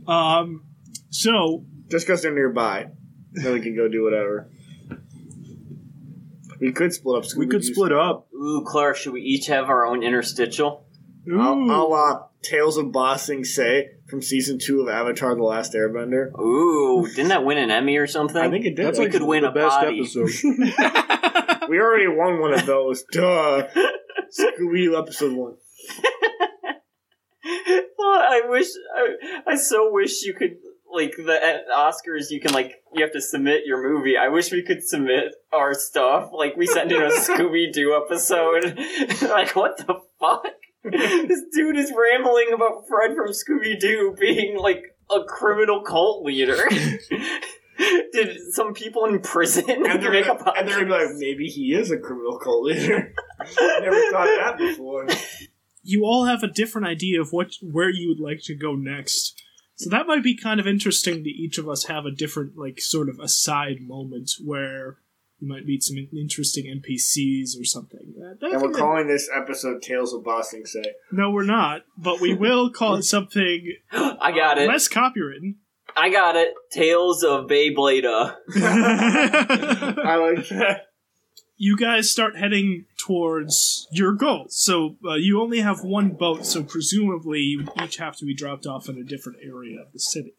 Um, 0.09 0.65
so 1.13 1.65
Just 1.91 2.07
because 2.07 2.23
they're 2.23 2.35
nearby, 2.35 2.89
then 3.33 3.53
we 3.53 3.61
can 3.61 3.77
go 3.77 3.87
do 3.89 4.03
whatever. 4.03 4.51
We 6.61 6.73
could 6.73 6.93
split 6.93 7.25
up. 7.25 7.31
We 7.37 7.47
could 7.47 7.65
split 7.65 7.93
up. 7.93 8.29
Ooh, 8.35 8.65
Clark, 8.67 8.97
should 8.97 9.13
we 9.13 9.21
each 9.23 9.47
have 9.47 9.69
our 9.69 9.85
own 9.87 10.03
interstitial? 10.03 10.87
ooh, 11.29 11.41
I'll, 11.41 11.71
I'll 11.71 11.93
uh, 11.93 12.23
Tales 12.43 12.77
of 12.77 12.93
Ba 12.93 13.19
Sing 13.19 13.45
Se 13.45 13.89
from 14.09 14.23
season 14.23 14.59
two 14.59 14.81
of 14.81 14.89
Avatar: 14.89 15.35
The 15.35 15.43
Last 15.43 15.75
Airbender. 15.75 16.37
Ooh, 16.39 17.07
didn't 17.09 17.29
that 17.29 17.45
win 17.45 17.59
an 17.59 17.71
Emmy 17.71 17.97
or 17.97 18.07
something? 18.07 18.41
I 18.41 18.49
think 18.51 18.65
it 18.65 18.77
did. 18.77 18.87
That's 18.87 18.99
we 18.99 19.07
like 19.07 19.13
could 19.13 19.23
win 19.23 19.43
the 19.43 19.51
a 19.51 19.53
best 19.53 19.81
body. 19.81 20.01
episode. 20.01 20.31
We 21.69 21.79
already 21.79 22.09
won 22.09 22.41
one 22.41 22.53
of 22.53 22.67
those. 22.67 23.03
Duh. 23.13 23.67
Scooby 24.39 24.85
Doo 24.85 24.97
episode 24.99 25.33
one. 25.33 25.55
Oh, 28.05 28.27
I 28.31 28.43
wish, 28.49 28.67
I, 28.95 29.53
I 29.53 29.57
so 29.57 29.91
wish 29.93 30.23
you 30.25 30.35
could, 30.35 30.57
like, 30.93 31.17
the 31.17 31.63
Oscars, 31.75 32.31
you 32.31 32.41
can, 32.41 32.53
like, 32.53 32.83
you 32.95 33.03
have 33.03 33.13
to 33.13 33.21
submit 33.21 33.63
your 33.67 33.83
movie. 33.83 34.17
I 34.17 34.29
wish 34.29 34.53
we 34.53 34.63
could 34.63 34.83
submit 34.83 35.35
our 35.53 35.75
stuff. 35.75 36.31
Like, 36.33 36.57
we 36.57 36.67
sent 36.67 36.93
in 36.93 37.03
a 37.03 37.09
Scooby 37.11 37.73
Doo 37.73 38.01
episode. 38.05 38.77
like, 39.23 39.57
what 39.57 39.79
the 39.79 40.01
fuck? 40.21 40.47
this 40.85 41.43
dude 41.53 41.77
is 41.77 41.93
rambling 41.97 42.51
about 42.53 42.87
Fred 42.89 43.17
from 43.17 43.29
Scooby 43.29 43.79
Doo 43.79 44.15
being, 44.19 44.59
like, 44.59 44.97
a 45.11 45.25
criminal 45.25 45.83
cult 45.83 46.25
leader. 46.25 46.59
Did 48.13 48.39
some 48.53 48.75
people 48.75 49.07
in 49.07 49.21
prison 49.21 49.65
And 49.69 50.03
they're, 50.03 50.13
make 50.13 50.27
a 50.27 50.37
gonna, 50.37 50.53
and 50.57 50.69
they're 50.69 50.87
like, 50.87 51.09
maybe 51.17 51.47
he 51.47 51.75
is 51.75 51.91
a 51.91 51.99
criminal 51.99 52.39
cult 52.39 52.65
leader. 52.65 53.15
Never 53.81 54.11
thought 54.11 54.29
of 54.29 54.39
that 54.39 54.55
before. 54.59 55.09
you 55.83 56.05
all 56.05 56.27
have 56.27 56.43
a 56.43 56.49
different 56.49 56.87
idea 56.87 57.21
of 57.21 57.33
what 57.33 57.55
where 57.63 57.91
you 57.91 58.09
would 58.09 58.21
like 58.21 58.41
to 58.45 58.55
go 58.55 58.75
next. 58.75 59.43
So 59.83 59.91
that 59.91 60.07
might 60.07 60.23
be 60.23 60.37
kind 60.37 60.59
of 60.61 60.67
interesting 60.67 61.25
to 61.25 61.31
each 61.31 61.59
of 61.59 61.69
us 61.69 61.85
have 61.85 62.05
a 62.07 62.11
different 62.11 62.57
like 62.57 62.81
sort 62.81 63.09
of 63.09 63.19
aside 63.19 63.81
moment 63.81 64.33
where 64.45 64.99
you 65.41 65.49
might 65.49 65.67
meet 65.67 65.83
some 65.83 65.97
interesting 66.17 66.67
NPCs 66.67 67.61
or 67.61 67.65
something. 67.65 68.15
That- 68.17 68.39
that- 68.41 68.53
And 68.53 68.63
we're 68.63 68.71
calling 68.71 69.09
this 69.09 69.29
episode 69.35 69.83
Tales 69.83 70.13
of 70.15 70.23
Ba 70.25 70.43
Sing 70.45 70.65
Se. 70.65 70.83
no, 71.11 71.31
we're 71.31 71.43
not, 71.45 71.83
but 71.97 72.21
we 72.21 72.33
will 72.35 72.71
call 72.71 72.95
it 72.97 73.03
something 73.03 73.75
I 73.93 74.31
got 74.33 74.59
it. 74.59 74.69
less 74.69 74.89
copywritten. 74.89 75.57
I 75.97 76.11
got 76.11 76.37
it. 76.37 76.55
Tales 76.71 77.23
of 77.25 77.47
Beyblade. 77.49 78.05
I 78.55 80.17
like 80.17 80.49
that. 80.49 80.87
You 81.63 81.77
guys 81.77 82.11
start 82.11 82.37
heading 82.37 82.87
towards 82.99 83.87
your 83.93 84.15
goals. 84.15 84.57
So 84.57 84.97
uh, 85.07 85.15
you 85.15 85.41
only 85.41 85.61
have 85.61 85.85
one 85.85 86.09
boat, 86.09 86.45
so 86.45 86.65
presumably 86.65 87.39
you 87.39 87.69
each 87.81 87.99
have 87.99 88.17
to 88.17 88.25
be 88.25 88.35
dropped 88.35 88.67
off 88.67 88.89
in 88.89 88.99
a 88.99 89.05
different 89.05 89.39
area 89.45 89.81
of 89.81 89.93
the 89.93 90.01
city. 90.01 90.35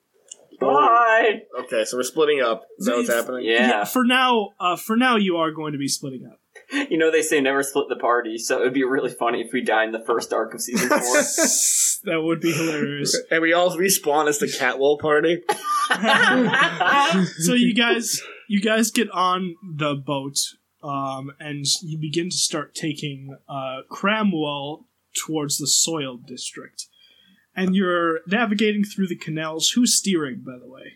Bye. 0.60 1.44
Okay, 1.62 1.86
so 1.86 1.96
we're 1.96 2.04
splitting 2.04 2.42
up. 2.42 2.66
Is 2.78 2.88
that 2.88 2.98
what's 2.98 3.10
happening? 3.10 3.46
Yeah. 3.46 3.86
For 3.86 4.04
now, 4.04 4.50
uh, 4.60 4.76
for 4.76 4.98
now, 4.98 5.16
you 5.16 5.38
are 5.38 5.52
going 5.52 5.72
to 5.72 5.80
be 5.80 5.88
splitting 5.88 6.26
up. 6.26 6.42
You 6.90 6.98
know 6.98 7.10
they 7.10 7.22
say 7.22 7.40
never 7.40 7.64
split 7.64 7.88
the 7.88 7.96
party, 7.96 8.38
so 8.38 8.60
it'd 8.60 8.74
be 8.74 8.84
really 8.84 9.12
funny 9.12 9.42
if 9.42 9.54
we 9.54 9.62
died 9.62 9.86
in 9.86 9.92
the 9.94 10.04
first 10.06 10.34
arc 10.34 10.54
of 10.54 10.62
season 10.62 10.90
four. 10.90 11.00
that 12.12 12.22
would 12.22 12.42
be 12.42 12.52
hilarious. 12.52 13.18
And 13.32 13.42
we 13.42 13.54
all 13.54 13.70
respawn 13.78 14.28
as 14.28 14.40
the 14.40 14.48
Catwell 14.48 15.00
party. 15.00 15.42
so 17.40 17.54
you 17.54 17.74
guys, 17.74 18.22
you 18.50 18.60
guys 18.60 18.92
get 18.92 19.10
on 19.12 19.56
the 19.78 19.96
boat, 19.96 20.38
um, 20.84 21.32
and 21.40 21.66
you 21.82 21.98
begin 21.98 22.30
to 22.30 22.36
start 22.38 22.76
taking 22.76 23.36
uh, 23.48 23.82
Cramwell 23.90 24.86
towards 25.26 25.58
the 25.58 25.68
soil 25.68 26.18
district. 26.18 26.88
And 27.56 27.76
you're 27.76 28.22
navigating 28.28 28.84
through 28.84 29.08
the 29.08 29.16
canals. 29.16 29.70
Who's 29.72 29.96
steering, 29.96 30.42
by 30.46 30.58
the 30.60 30.68
way? 30.70 30.94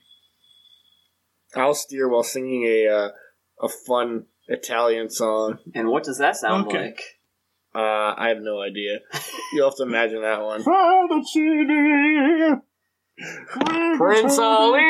I'll 1.55 1.73
steer 1.75 2.07
while 2.09 2.23
singing 2.23 2.63
a 2.65 2.87
uh, 2.87 3.09
a 3.63 3.69
fun 3.69 4.25
Italian 4.47 5.09
song. 5.09 5.59
and 5.75 5.87
what 5.87 6.03
does 6.03 6.17
that 6.17 6.35
sound 6.35 6.67
Okay. 6.67 6.85
like? 6.87 7.01
Uh, 7.75 8.13
I 8.17 8.29
have 8.29 8.39
no 8.41 8.59
idea. 8.61 8.99
You'll 9.53 9.69
have 9.69 9.77
to 9.77 9.83
imagine 9.83 10.21
that 10.21 10.41
one. 10.41 10.63
Prince 13.97 14.37
Ali, 14.39 14.81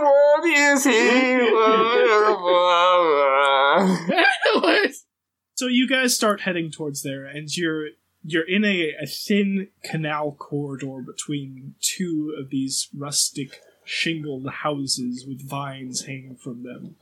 what 0.00 0.44
is 0.44 0.84
he? 0.84 1.46
So 5.54 5.68
you 5.68 5.88
guys 5.88 6.14
start 6.14 6.42
heading 6.42 6.70
towards 6.70 7.02
there, 7.02 7.24
and 7.24 7.48
you're 7.56 7.88
you're 8.22 8.46
in 8.46 8.64
a, 8.64 8.92
a 9.00 9.06
thin 9.06 9.68
canal 9.84 10.32
corridor 10.38 11.00
between 11.00 11.74
two 11.80 12.34
of 12.38 12.50
these 12.50 12.88
rustic 12.96 13.60
shingled 13.84 14.48
houses 14.48 15.24
with 15.26 15.48
vines 15.48 16.04
hanging 16.06 16.36
from 16.36 16.62
them. 16.64 16.96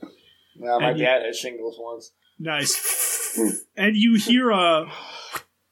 Well, 0.57 0.79
my 0.79 0.91
And 0.91 0.99
you- 0.99 1.05
dad 1.05 1.23
had 1.25 1.35
shingles 1.35 1.75
once. 1.79 2.11
Nice. 2.39 3.37
and 3.75 3.95
you 3.97 4.15
hear 4.15 4.51
a 4.51 4.91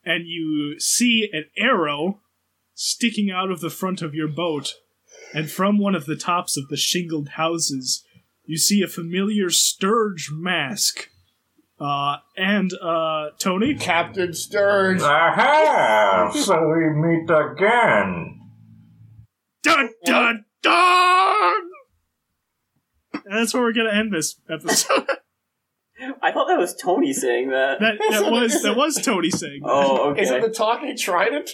and 0.05 0.28
you 0.28 0.80
see 0.80 1.30
an 1.32 1.45
arrow 1.57 2.19
sticking 2.74 3.30
out 3.32 3.49
of 3.51 3.61
the 3.61 3.69
front 3.69 4.01
of 4.01 4.13
your 4.13 4.28
boat, 4.28 4.74
and 5.34 5.49
from 5.49 5.78
one 5.78 5.95
of 5.95 6.05
the 6.05 6.15
tops 6.17 6.57
of 6.57 6.67
the 6.67 6.76
shingled 6.78 7.30
houses, 7.30 8.03
you 8.45 8.57
see 8.57 8.82
a 8.82 8.88
familiar 8.88 9.49
Sturge 9.49 10.30
mask. 10.34 11.09
Uh, 11.84 12.17
and 12.38 12.71
uh, 12.81 13.31
Tony, 13.39 13.75
Captain 13.75 14.34
Sturge. 14.34 15.01
Aha! 15.01 16.31
So 16.34 16.69
we 16.69 16.89
meet 16.91 17.29
again. 17.29 18.39
dun 19.63 19.89
dun 20.05 20.45
dun. 20.61 21.69
And 23.25 23.38
that's 23.38 23.53
where 23.53 23.63
we're 23.63 23.73
gonna 23.73 23.91
end 23.91 24.13
this 24.13 24.39
episode. 24.49 25.07
I 26.21 26.31
thought 26.31 26.47
that 26.47 26.57
was 26.57 26.73
Tony 26.73 27.11
saying 27.11 27.49
that. 27.49 27.81
that 27.81 27.95
that 28.11 28.31
was 28.31 28.63
that 28.63 28.77
was 28.77 28.95
Tony 29.01 29.29
saying. 29.29 29.61
that. 29.63 29.69
oh, 29.69 30.11
okay. 30.11 30.21
Is 30.21 30.31
it 30.31 30.41
the 30.41 30.49
talking 30.49 30.95
trident? 30.97 31.49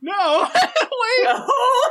No, 0.00 0.48
wait. 0.54 1.26
Oh, 1.26 1.90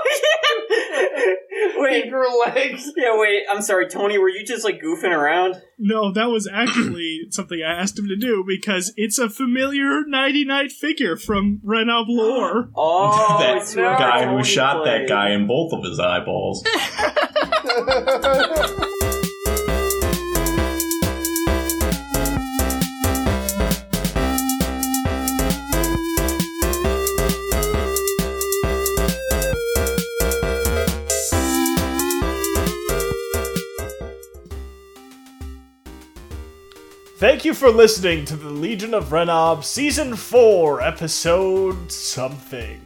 wait, 1.78 2.04
Finger 2.04 2.24
legs. 2.46 2.92
yeah, 2.96 3.18
wait. 3.20 3.44
I'm 3.52 3.62
sorry, 3.62 3.90
Tony. 3.90 4.18
Were 4.18 4.30
you 4.30 4.46
just 4.46 4.64
like 4.64 4.82
goofing 4.82 5.12
around? 5.12 5.62
No, 5.78 6.14
that 6.14 6.30
was 6.30 6.48
actually 6.52 7.24
something 7.32 7.62
I 7.62 7.74
asked 7.82 8.00
him 8.00 8.08
to 8.08 8.16
do 8.16 8.46
because 8.48 8.94
it's 8.96 9.20
a 9.20 9.30
familiar 9.30 10.04
Nighty 10.06 10.46
Night 10.46 10.72
figure 10.72 11.18
from 11.18 11.60
Renob 11.66 12.06
Lore. 12.08 12.70
Oh, 12.80 13.40
that 13.40 13.58
it's 13.58 13.76
guy 13.76 14.26
who 14.26 14.36
Tony 14.38 14.44
shot 14.44 14.86
that 14.86 15.08
guy 15.08 15.32
in 15.32 15.46
both 15.48 15.74
of 15.74 15.84
his 15.84 16.00
eyeballs. 16.00 16.64
Thank 37.18 37.44
you 37.46 37.56
for 37.56 37.70
listening 37.72 38.26
to 38.26 38.36
the 38.36 38.50
Legion 38.50 38.94
of 38.94 39.06
Renob 39.06 39.64
Season 39.64 40.16
4, 40.16 40.82
Episode 40.82 41.92
something. 41.92 42.80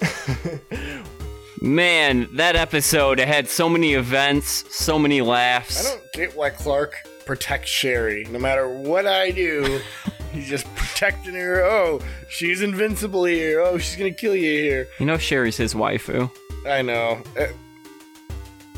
Man, 1.62 2.28
that 2.32 2.56
episode 2.56 3.20
had 3.20 3.48
so 3.48 3.68
many 3.68 3.94
events, 3.94 4.64
so 4.74 4.98
many 4.98 5.20
laughs. 5.20 5.86
I 5.86 5.90
don't 5.90 6.12
get 6.14 6.36
why 6.36 6.50
Clark 6.50 6.96
protects 7.24 7.70
Sheri. 7.70 8.28
No 8.28 8.40
matter 8.40 8.68
what 8.68 9.06
I 9.06 9.30
do, 9.30 9.80
he's 10.32 10.48
just 10.48 10.66
protecting 10.74 11.34
her. 11.34 11.62
Oh, 11.64 12.00
she's 12.28 12.60
invincible 12.60 13.24
here. 13.24 13.60
Oh, 13.60 13.78
she's 13.78 13.94
gonna 13.94 14.10
kill 14.10 14.34
you 14.34 14.50
here. 14.50 14.88
You 14.98 15.06
know 15.06 15.16
Sheri's 15.16 15.56
his 15.56 15.74
waifu. 15.74 16.28
I 16.66 16.82
know. 16.82 17.22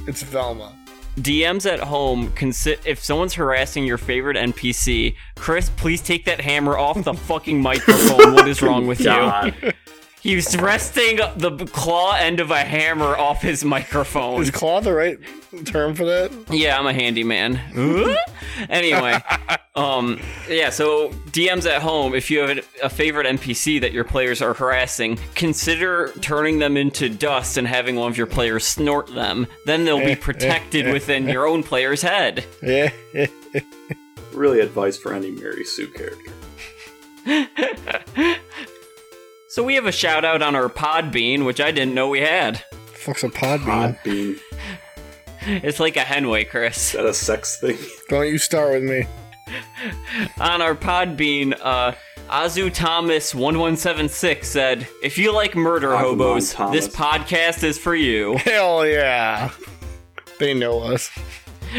It's 0.06 0.22
Velma. 0.22 0.77
DMs 1.18 1.70
at 1.70 1.80
home, 1.80 2.28
consi- 2.32 2.78
if 2.84 3.02
someone's 3.02 3.34
harassing 3.34 3.84
your 3.84 3.98
favorite 3.98 4.36
NPC, 4.36 5.14
Chris, 5.36 5.70
please 5.70 6.00
take 6.00 6.24
that 6.26 6.40
hammer 6.40 6.78
off 6.78 7.02
the 7.02 7.14
fucking 7.14 7.60
microphone. 7.60 8.34
what 8.34 8.48
is 8.48 8.62
wrong 8.62 8.86
with 8.86 9.00
you? 9.00 9.72
God. 10.22 10.22
He 10.22 10.36
resting 10.58 11.16
the 11.36 11.66
claw 11.72 12.14
end 12.14 12.40
of 12.40 12.50
a 12.50 12.58
hammer 12.58 13.16
off 13.16 13.42
his 13.42 13.64
microphone. 13.64 14.42
Is 14.42 14.50
claw 14.50 14.80
the 14.80 14.92
right 14.92 15.18
term 15.64 15.94
for 15.94 16.04
that? 16.04 16.32
Yeah, 16.50 16.78
I'm 16.78 16.86
a 16.86 16.92
handyman. 16.92 17.56
anyway, 18.68 19.18
um, 19.74 20.20
yeah. 20.48 20.70
So 20.70 21.10
DMs 21.30 21.66
at 21.66 21.82
home. 21.82 22.14
If 22.14 22.30
you 22.30 22.40
have 22.40 22.66
a 22.82 22.88
favorite 22.90 23.26
NPC 23.26 23.80
that 23.80 23.92
your 23.92 24.04
players 24.04 24.42
are 24.42 24.54
harassing, 24.54 25.18
consider 25.34 26.12
turning 26.20 26.58
them 26.58 26.76
into 26.76 27.08
dust 27.08 27.56
and 27.56 27.66
having 27.66 27.96
one 27.96 28.10
of 28.10 28.18
your 28.18 28.26
players 28.26 28.64
snort 28.66 29.14
them. 29.14 29.46
Then 29.66 29.84
they'll 29.84 30.04
be 30.04 30.16
protected 30.20 30.92
within 30.92 31.28
your 31.28 31.46
own 31.46 31.62
player's 31.62 32.02
head. 32.02 32.44
Yeah. 32.62 32.90
Really 34.34 34.60
advice 34.60 34.96
for 34.96 35.14
any 35.14 35.32
Mary 35.32 35.64
Sue 35.64 35.88
character. 35.88 36.32
So 39.48 39.62
we 39.64 39.74
have 39.76 39.86
a 39.86 39.92
shout 39.92 40.24
out 40.24 40.42
on 40.42 40.54
our 40.54 40.68
Podbean, 40.68 41.44
which 41.44 41.60
I 41.60 41.70
didn't 41.70 41.94
know 41.94 42.08
we 42.08 42.20
had. 42.20 42.58
Fuck's 42.86 43.22
a 43.24 43.30
pod 43.30 43.60
bean. 43.64 43.94
Podbean. 44.04 44.40
It's 45.64 45.80
like 45.80 45.96
a 45.96 46.00
Henway, 46.00 46.48
Chris. 46.48 46.92
that 46.92 47.06
a 47.06 47.14
sex 47.14 47.58
thing? 47.58 47.78
Don't 48.08 48.26
you 48.26 48.36
start 48.38 48.72
with 48.72 48.82
me. 48.82 49.06
on 50.38 50.60
our 50.60 50.74
Podbean, 50.74 51.58
uh, 51.62 51.92
Azu 52.28 52.70
Thomas 52.72 53.34
one 53.34 53.58
one 53.58 53.76
seven 53.78 54.10
six 54.10 54.48
said, 54.48 54.86
"If 55.02 55.16
you 55.16 55.32
like 55.32 55.56
murder 55.56 55.88
Agumon 55.88 56.00
hobos, 56.00 56.52
Thomas. 56.52 56.86
this 56.86 56.94
podcast 56.94 57.64
is 57.64 57.78
for 57.78 57.94
you." 57.94 58.36
Hell 58.38 58.86
yeah. 58.86 59.50
They 60.38 60.52
know 60.52 60.80
us. 60.80 61.10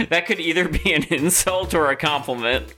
that 0.10 0.26
could 0.26 0.40
either 0.40 0.68
be 0.68 0.92
an 0.94 1.04
insult 1.14 1.76
or 1.76 1.92
a 1.92 1.96
compliment. 1.96 2.74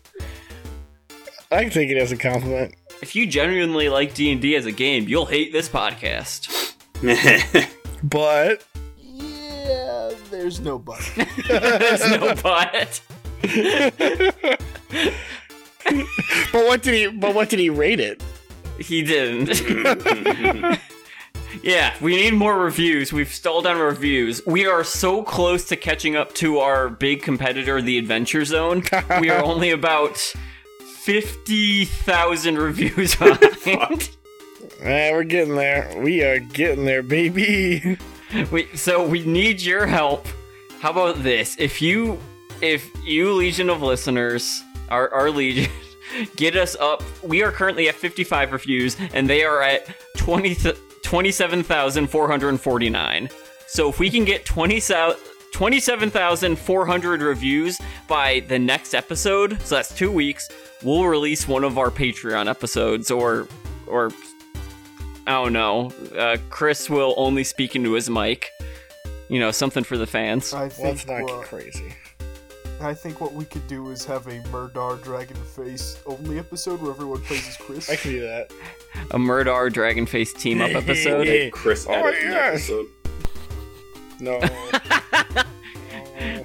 I 1.49 1.61
can 1.63 1.69
take 1.71 1.89
it 1.89 1.97
as 1.97 2.11
a 2.11 2.17
compliment. 2.17 2.75
If 3.01 3.15
you 3.15 3.25
genuinely 3.25 3.89
like 3.89 4.13
D 4.13 4.31
and 4.31 4.41
D 4.41 4.55
as 4.55 4.65
a 4.65 4.71
game, 4.71 5.07
you'll 5.07 5.25
hate 5.25 5.51
this 5.51 5.67
podcast. 5.69 6.75
But 8.03 8.63
Yeah, 8.97 10.11
there's 10.31 10.59
no 10.59 10.79
but. 10.79 10.99
There's 11.47 12.09
no 12.09 12.33
but. 12.41 13.01
but 16.51 16.65
what 16.65 16.81
did 16.81 16.93
he 16.95 17.07
but 17.07 17.35
what 17.35 17.49
did 17.49 17.59
he 17.59 17.69
rate 17.69 17.99
it? 17.99 18.23
He 18.79 19.03
didn't. 19.03 19.49
yeah, 21.61 21.93
we 22.01 22.15
need 22.15 22.33
more 22.33 22.57
reviews. 22.57 23.13
We've 23.13 23.31
stalled 23.31 23.67
on 23.67 23.77
reviews. 23.77 24.41
We 24.47 24.65
are 24.65 24.83
so 24.83 25.21
close 25.21 25.65
to 25.65 25.75
catching 25.75 26.15
up 26.15 26.33
to 26.35 26.57
our 26.57 26.89
big 26.89 27.21
competitor, 27.21 27.83
the 27.83 27.99
Adventure 27.99 28.45
Zone. 28.45 28.81
we 29.19 29.29
are 29.29 29.43
only 29.43 29.69
about 29.69 30.33
50,000 31.01 32.57
reviews 32.59 33.15
behind. 33.19 34.09
Eh, 34.81 35.11
we're 35.11 35.23
getting 35.23 35.55
there. 35.55 35.91
We 35.97 36.23
are 36.23 36.37
getting 36.39 36.85
there, 36.85 37.01
baby. 37.01 37.97
we, 38.51 38.67
so 38.75 39.07
we 39.07 39.25
need 39.25 39.61
your 39.61 39.87
help. 39.87 40.27
How 40.79 40.91
about 40.91 41.23
this? 41.23 41.55
If 41.57 41.81
you 41.81 42.19
if 42.61 42.87
you 43.03 43.33
Legion 43.33 43.71
of 43.71 43.81
listeners, 43.81 44.61
our, 44.89 45.11
our 45.11 45.31
Legion, 45.31 45.71
get 46.35 46.55
us 46.55 46.75
up. 46.75 47.01
We 47.23 47.41
are 47.41 47.51
currently 47.51 47.89
at 47.89 47.95
55 47.95 48.51
reviews, 48.51 48.95
and 49.15 49.27
they 49.27 49.43
are 49.43 49.63
at 49.63 49.89
20, 50.17 50.53
27,449. 51.01 53.29
So 53.65 53.89
if 53.89 53.97
we 53.97 54.11
can 54.11 54.23
get 54.23 54.45
20, 54.45 54.79
27,400 55.51 57.21
reviews 57.23 57.81
by 58.07 58.41
the 58.41 58.59
next 58.59 58.93
episode, 58.93 59.59
so 59.63 59.73
that's 59.75 59.95
two 59.95 60.11
weeks, 60.11 60.47
we'll 60.83 61.05
release 61.05 61.47
one 61.47 61.63
of 61.63 61.77
our 61.77 61.89
Patreon 61.89 62.49
episodes, 62.49 63.11
or 63.11 63.47
or 63.87 64.11
I 65.27 65.31
don't 65.31 65.53
know. 65.53 65.91
Uh, 66.17 66.37
Chris 66.49 66.89
will 66.89 67.13
only 67.17 67.43
speak 67.43 67.75
into 67.75 67.93
his 67.93 68.09
mic. 68.09 68.49
You 69.29 69.39
know, 69.39 69.51
something 69.51 69.83
for 69.83 69.97
the 69.97 70.07
fans. 70.07 70.53
I 70.53 70.63
Let's 70.63 70.75
think 70.77 71.07
not 71.07 71.23
uh, 71.23 71.37
get 71.37 71.45
crazy. 71.47 71.93
I 72.81 72.93
think 72.95 73.21
what 73.21 73.33
we 73.33 73.45
could 73.45 73.65
do 73.67 73.91
is 73.91 74.03
have 74.05 74.25
a 74.27 74.41
Mur'Dar 74.51 75.01
Dragon 75.03 75.37
Face 75.37 76.01
only 76.07 76.39
episode 76.39 76.81
where 76.81 76.91
everyone 76.91 77.21
plays 77.21 77.47
as 77.47 77.55
Chris. 77.57 77.89
I 77.89 77.95
can 77.95 78.11
do 78.11 78.21
that. 78.21 78.51
A 79.11 79.19
Mur'Dar 79.19 79.69
Dragonface 79.69 80.33
team 80.37 80.61
up 80.61 80.71
episode. 80.75 81.51
Chris 81.51 81.85
Oh, 81.87 81.93
edit 81.93 82.23
an 82.23 82.33
episode. 82.33 82.87
No. 84.19 84.39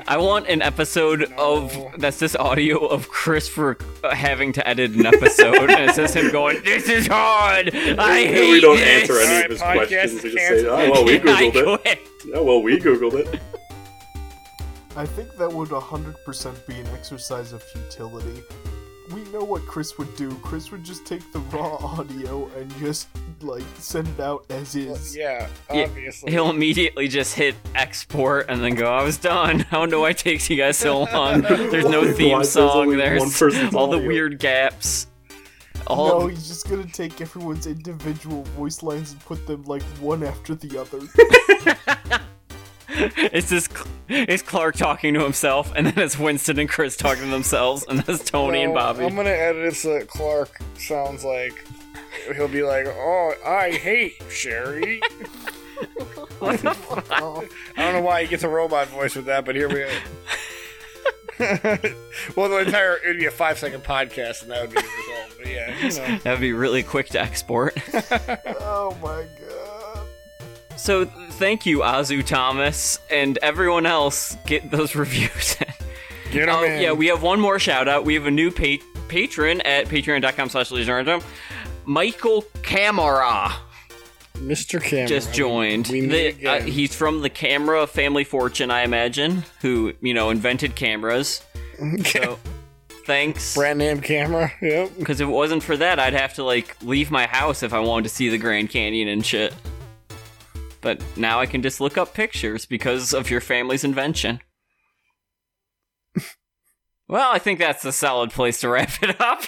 I 0.09 0.19
want 0.19 0.47
an 0.47 0.63
episode 0.63 1.33
of 1.37 1.77
that's 1.99 2.19
this 2.21 2.37
audio 2.37 2.79
of 2.87 3.09
Chris 3.09 3.49
for 3.49 3.77
uh, 4.05 4.15
having 4.15 4.53
to 4.53 4.67
edit 4.67 4.93
an 4.93 5.05
episode, 5.05 5.69
and 5.69 5.71
it's 5.89 5.97
just 5.97 6.15
him 6.15 6.31
going, 6.31 6.63
"This 6.63 6.89
is 6.89 7.09
hard. 7.09 7.75
I 7.75 8.25
hate 8.25 8.51
we 8.53 8.61
don't 8.61 8.77
this." 8.77 9.11
answer 9.11 9.21
any 9.21 9.45
of 9.45 9.51
his 9.51 9.61
Alright, 9.63 9.89
podcast 9.89 10.21
questions. 10.21 10.23
We 10.23 10.31
just 10.31 10.47
say, 10.49 10.67
oh, 10.67 10.91
well, 10.93 11.05
we 11.05 11.19
Googled 11.19 11.55
it. 11.57 11.81
quit. 11.83 11.99
Oh, 12.35 12.45
well, 12.45 12.63
we 12.63 12.79
Googled 12.79 13.15
it. 13.15 13.41
I 14.97 15.05
think 15.05 15.37
that 15.37 15.53
would 15.53 15.69
100% 15.71 16.67
be 16.67 16.75
an 16.81 16.87
exercise 16.89 17.53
of 17.53 17.63
futility. 17.63 18.43
We 19.13 19.23
know 19.31 19.45
what 19.45 19.65
Chris 19.67 19.99
would 19.99 20.15
do. 20.17 20.35
Chris 20.43 20.71
would 20.73 20.83
just 20.85 21.07
take 21.07 21.31
the 21.33 21.39
raw 21.39 21.77
audio 21.81 22.49
and 22.57 22.75
just, 22.79 23.09
like, 23.41 23.65
send 23.79 24.09
it 24.09 24.21
out 24.21 24.45
as 24.51 24.75
is. 24.75 25.17
yeah, 25.17 25.49
Yeah, 25.73 25.85
obviously. 25.85 26.33
He'll 26.33 26.51
immediately 26.51 27.07
just 27.09 27.35
hit 27.35 27.55
export 27.75 28.47
and 28.49 28.63
then 28.63 28.75
go, 28.75 28.93
I 28.93 29.03
was 29.03 29.17
done. 29.19 29.65
I 29.71 29.77
don't 29.77 29.91
know 29.91 30.01
why 30.01 30.11
it 30.11 30.19
takes 30.19 30.51
you 30.51 30.57
guys 30.57 30.77
so 30.77 31.03
long. 31.13 31.43
There's 31.43 31.89
no 31.89 32.13
theme 32.13 32.43
song. 32.45 32.71
only 32.79 32.97
There's 32.97 33.21
one 33.21 33.31
person's 33.31 33.75
all 33.77 33.87
the 33.89 33.99
weird 33.99 34.39
gaps. 34.39 35.07
All 35.87 36.21
No, 36.21 36.27
he's 36.27 36.49
just 36.49 36.69
gonna 36.69 36.85
take 36.87 37.21
everyone's 37.21 37.69
individual 37.69 38.43
voice 38.57 38.83
lines 38.83 39.13
and 39.13 39.21
put 39.21 39.47
them, 39.47 39.63
like, 39.65 39.83
one 40.01 40.25
after 40.25 40.55
the 40.57 40.81
other. 40.81 42.19
it's 43.17 43.51
this 43.51 43.69
it's 44.09 44.43
Clark 44.43 44.77
talking 44.77 45.13
to 45.15 45.23
himself, 45.23 45.73
and 45.77 45.87
then 45.87 45.99
it's 45.99 46.19
Winston 46.19 46.59
and 46.59 46.69
Chris 46.69 46.97
talking 46.97 47.25
to 47.25 47.31
themselves, 47.31 47.85
and 47.89 48.01
that's 48.01 48.25
Tony 48.25 48.63
and 48.63 48.73
Bobby. 48.73 49.05
I'm 49.05 49.15
gonna 49.15 49.31
edit 49.31 49.67
it 49.67 49.77
so 49.77 49.99
that 49.99 50.09
Clark 50.09 50.59
sounds 50.79 51.25
like 51.25 51.65
he'll 52.35 52.49
be 52.49 52.63
like, 52.63 52.87
"Oh, 52.87 53.35
I 53.45 53.73
hate 53.73 54.19
Sheri." 54.29 55.01
What 56.39 56.61
the 56.61 56.75
fuck? 56.75 57.11
I 57.11 57.21
don't 57.83 57.95
know 57.95 58.01
why 58.03 58.23
he 58.23 58.29
gets 58.29 58.43
a 58.43 58.49
robot 58.49 58.89
voice 58.89 59.15
with 59.15 59.27
that, 59.27 59.45
but 59.47 59.55
here 59.55 59.69
we 59.69 59.83
are. 59.83 59.89
well, 62.37 62.49
the 62.49 62.63
entire 62.65 62.97
it'd 62.99 63.19
be 63.19 63.27
a 63.27 63.31
five 63.31 63.59
second 63.59 63.83
podcast, 63.83 64.43
and 64.43 64.51
that 64.51 64.63
would 64.63 64.71
be 64.71 64.77
the 64.77 64.83
result. 64.83 65.35
But 65.39 65.47
yeah, 65.49 65.79
you 65.79 65.91
know. 65.97 66.19
That'd 66.25 66.41
be 66.41 66.53
really 66.53 66.83
quick 66.83 67.09
to 67.11 67.21
export. 67.21 67.77
oh 68.61 68.97
my 69.03 69.27
god. 69.41 69.46
So 70.77 71.05
thank 71.05 71.67
you, 71.67 71.79
Azu 71.81 72.25
Thomas, 72.25 72.99
and 73.11 73.39
everyone 73.39 73.87
else. 73.87 74.37
Get 74.47 74.71
those 74.71 74.95
reviews. 74.95 75.57
Get 76.33 76.49
him 76.49 76.55
Oh, 76.55 76.65
in. 76.65 76.83
yeah, 76.83 76.93
we 76.93 77.07
have 77.07 77.23
one 77.23 77.41
more 77.41 77.59
shout 77.59 77.89
out. 77.89 78.05
We 78.05 78.15
have 78.15 78.27
a 78.27 78.31
new 78.31 78.51
pa- 78.51 78.85
patron 79.09 79.61
at 79.63 79.87
patreon.com 79.87 80.49
slash 80.49 80.71
legionarium. 80.71 81.23
Michael 81.85 82.45
Camara 82.63 83.53
Mr. 84.35 84.83
Camera 84.83 85.07
just 85.09 85.33
joined. 85.33 85.89
We 85.89 86.01
The- 86.03 86.07
meet 86.09 86.27
uh, 86.47 86.53
again. 86.57 86.67
he's 86.69 86.95
from 86.95 87.23
the 87.23 87.31
camera 87.31 87.87
family 87.87 88.25
fortune, 88.25 88.71
I 88.71 88.83
imagine, 88.83 89.45
who, 89.63 89.95
you 90.03 90.13
know, 90.15 90.31
invented 90.31 90.75
cameras. 90.75 91.43
So 92.07 92.39
thanks. 93.07 93.55
Brand 93.55 93.79
name 93.79 94.01
camera. 94.01 94.51
Yep. 94.63 94.93
Because 94.99 95.21
if 95.21 95.29
it 95.29 95.33
wasn't 95.33 95.63
for 95.63 95.77
that, 95.77 95.99
I'd 96.01 96.15
have 96.15 96.35
to, 96.35 96.43
like, 96.45 96.75
leave 96.83 97.11
my 97.11 97.27
house 97.27 97.63
if 97.63 97.73
I 97.75 97.79
wanted 97.81 98.05
to 98.05 98.09
see 98.09 98.29
the 98.31 98.39
Grand 98.39 98.71
Canyon 98.71 99.09
and 99.09 99.25
shit. 99.25 99.55
But 100.87 101.03
now 101.17 101.41
I 101.41 101.47
can 101.47 101.63
just 101.63 101.81
look 101.81 101.99
up 101.99 102.15
pictures 102.15 102.65
because 102.65 103.13
of 103.13 103.29
your 103.29 103.41
family's 103.41 103.83
invention. 103.83 104.39
well, 107.09 107.33
I 107.33 107.41
think 107.41 107.59
that's 107.59 107.85
a 107.85 107.91
solid 107.91 108.31
place 108.31 108.61
to 108.61 108.69
wrap 108.69 109.03
it 109.03 109.21
up. 109.21 109.43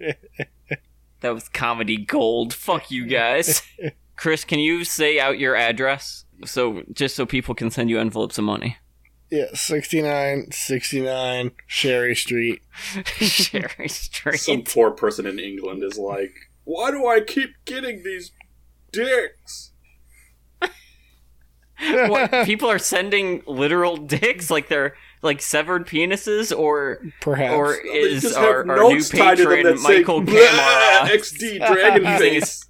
that 1.20 1.34
was 1.34 1.50
comedy 1.50 1.98
gold. 1.98 2.54
Fuck 2.54 2.90
you 2.90 3.04
guys. 3.04 3.60
Chris, 4.16 4.46
can 4.46 4.60
you 4.60 4.84
say 4.84 5.20
out 5.20 5.38
your 5.38 5.54
address? 5.54 6.24
So 6.46 6.84
just 6.90 7.16
so 7.16 7.26
people 7.26 7.54
can 7.54 7.70
send 7.70 7.90
you 7.90 8.00
envelopes 8.00 8.38
of 8.38 8.44
money. 8.44 8.78
Yeah, 9.30 9.46
69, 9.54 10.50
69 10.50 11.52
Sherry 11.66 12.14
Street. 12.16 12.62
Sherry 13.04 13.88
Street. 13.88 14.38
Some 14.40 14.62
poor 14.62 14.90
person 14.90 15.26
in 15.26 15.38
England 15.38 15.84
is 15.84 15.96
like, 15.98 16.32
why 16.64 16.90
do 16.90 17.06
I 17.06 17.20
keep 17.20 17.50
getting 17.64 18.02
these 18.02 18.32
dicks? 18.92 19.70
what 22.08 22.44
people 22.44 22.70
are 22.70 22.78
sending 22.78 23.42
literal 23.46 23.96
dicks 23.96 24.50
like 24.50 24.68
they're 24.68 24.94
like 25.22 25.40
severed 25.40 25.86
penises 25.86 26.56
or 26.56 27.00
Perhaps. 27.20 27.54
or 27.54 27.78
They 27.82 27.88
is 27.88 28.22
just 28.22 28.36
our, 28.36 28.58
have 28.58 28.68
our 28.68 28.76
new 28.88 28.94
notes 28.94 29.08
tied 29.08 29.36
to 29.38 29.44
them 29.44 29.52
patron 29.56 29.82
Michael 29.82 30.20
"Blah, 30.22 30.34
Camara 30.34 31.08
XD 31.18 31.66
Dragon 31.72 32.04
Using 32.04 32.18
Face. 32.18 32.64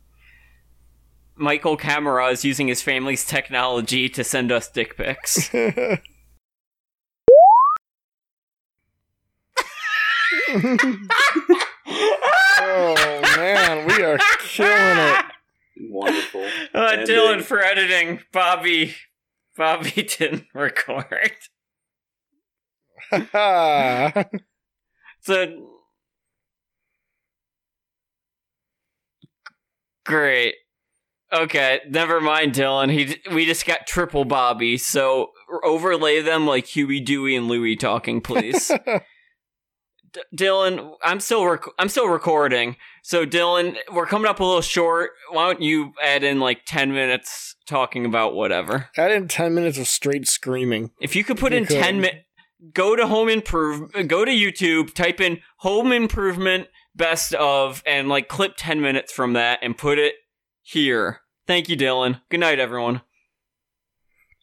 Michael 1.36 1.76
Camera 1.76 2.26
is 2.28 2.44
using 2.44 2.68
his 2.68 2.82
family's 2.82 3.24
technology 3.24 4.08
to 4.11 4.22
send 4.22 4.52
us 4.52 4.68
dick 4.70 4.96
pics. 4.96 5.50
Oh 12.62 13.20
man, 13.36 13.86
we 13.86 14.03
are 14.03 14.18
killing 14.40 14.98
it. 14.98 15.24
Wonderful. 15.88 16.46
Uh, 16.74 17.05
Dillon 17.05 17.42
for 17.42 17.61
editing. 17.62 18.20
Bobby. 18.32 18.94
Bobby 19.57 19.90
didn't 20.18 20.46
record. 20.55 21.32
So. 25.22 25.68
Great. 30.07 30.55
Okay, 31.32 31.80
never 31.88 32.20
mind, 32.20 32.55
Dillon. 32.55 32.88
He 32.88 33.16
we 33.30 33.44
just 33.46 33.66
got 33.66 33.86
triple 33.86 34.24
Bobby, 34.24 34.78
so 34.78 35.30
overlay 35.62 36.22
them 36.22 36.46
like 36.46 36.66
Huey, 36.66 37.01
Dewey, 37.01 37.36
and 37.36 37.46
Louie 37.48 37.76
talking, 37.76 38.20
please. 38.20 38.72
D- 40.12 40.22
Dillon, 40.34 40.92
I'm 41.02 41.20
still 41.20 41.44
rec- 41.46 41.64
I'm 41.78 41.88
still 41.88 42.08
recording. 42.08 42.76
So 43.02 43.24
Dillon, 43.24 43.76
we're 43.92 44.06
coming 44.06 44.28
up 44.28 44.40
a 44.40 44.44
little 44.44 44.61
short. 44.62 45.11
Why 45.30 45.46
don't 45.46 45.62
you 45.62 45.92
add 46.02 46.22
in 46.22 46.40
like 46.40 46.62
10 46.66 46.92
minutes 46.92 47.54
talking 47.66 48.04
about 48.04 48.34
whatever? 48.34 48.88
Add 48.96 49.12
in 49.12 49.28
ten 49.28 49.54
minutes 49.54 49.78
of 49.78 49.86
straight 49.86 50.26
screaming. 50.26 50.90
If 51.00 51.14
you 51.14 51.24
could 51.24 51.38
put 51.38 51.52
You 51.52 51.58
in 51.58 51.66
could. 51.66 51.80
10 51.82 52.00
minutes 52.00 52.24
go 52.74 52.94
to 52.96 53.06
home 53.06 53.28
improve 53.28 53.90
go 54.08 54.24
to 54.24 54.30
YouTube, 54.30 54.92
type 54.94 55.20
in 55.20 55.40
home 55.58 55.92
improvement 55.92 56.68
best 56.94 57.32
of 57.34 57.82
and 57.86 58.08
like 58.08 58.28
clip 58.28 58.54
10 58.56 58.80
minutes 58.80 59.12
from 59.12 59.32
that 59.34 59.61
and 59.62 59.78
put 59.78 59.98
it 59.98 60.14
here. 60.62 61.20
Thank 61.46 61.68
you, 61.68 61.76
Dillon. 61.76 62.18
Good 62.30 62.40
night 62.40 62.58
everyone. 62.58 63.02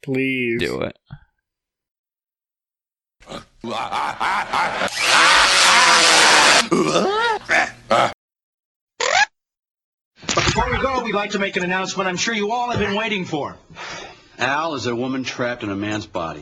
Please. 0.03 0.59
Do 0.59 0.82
it. 0.82 0.97
Before 10.36 10.72
we 10.72 10.78
go, 10.78 11.03
we'd 11.03 11.13
like 11.13 11.32
to 11.32 11.39
make 11.39 11.57
an 11.57 11.63
announcement 11.63 12.07
I'm 12.07 12.18
sure 12.18 12.34
you 12.34 12.51
all 12.51 12.70
have 12.70 12.80
been 12.80 12.95
waiting 12.95 13.26
for. 13.26 13.57
Al 14.39 14.76
is 14.76 14.86
a 14.86 14.95
woman 14.95 15.24
trapped 15.24 15.63
in 15.63 15.70
a 15.70 15.76
man's 15.76 16.05
body. 16.05 16.36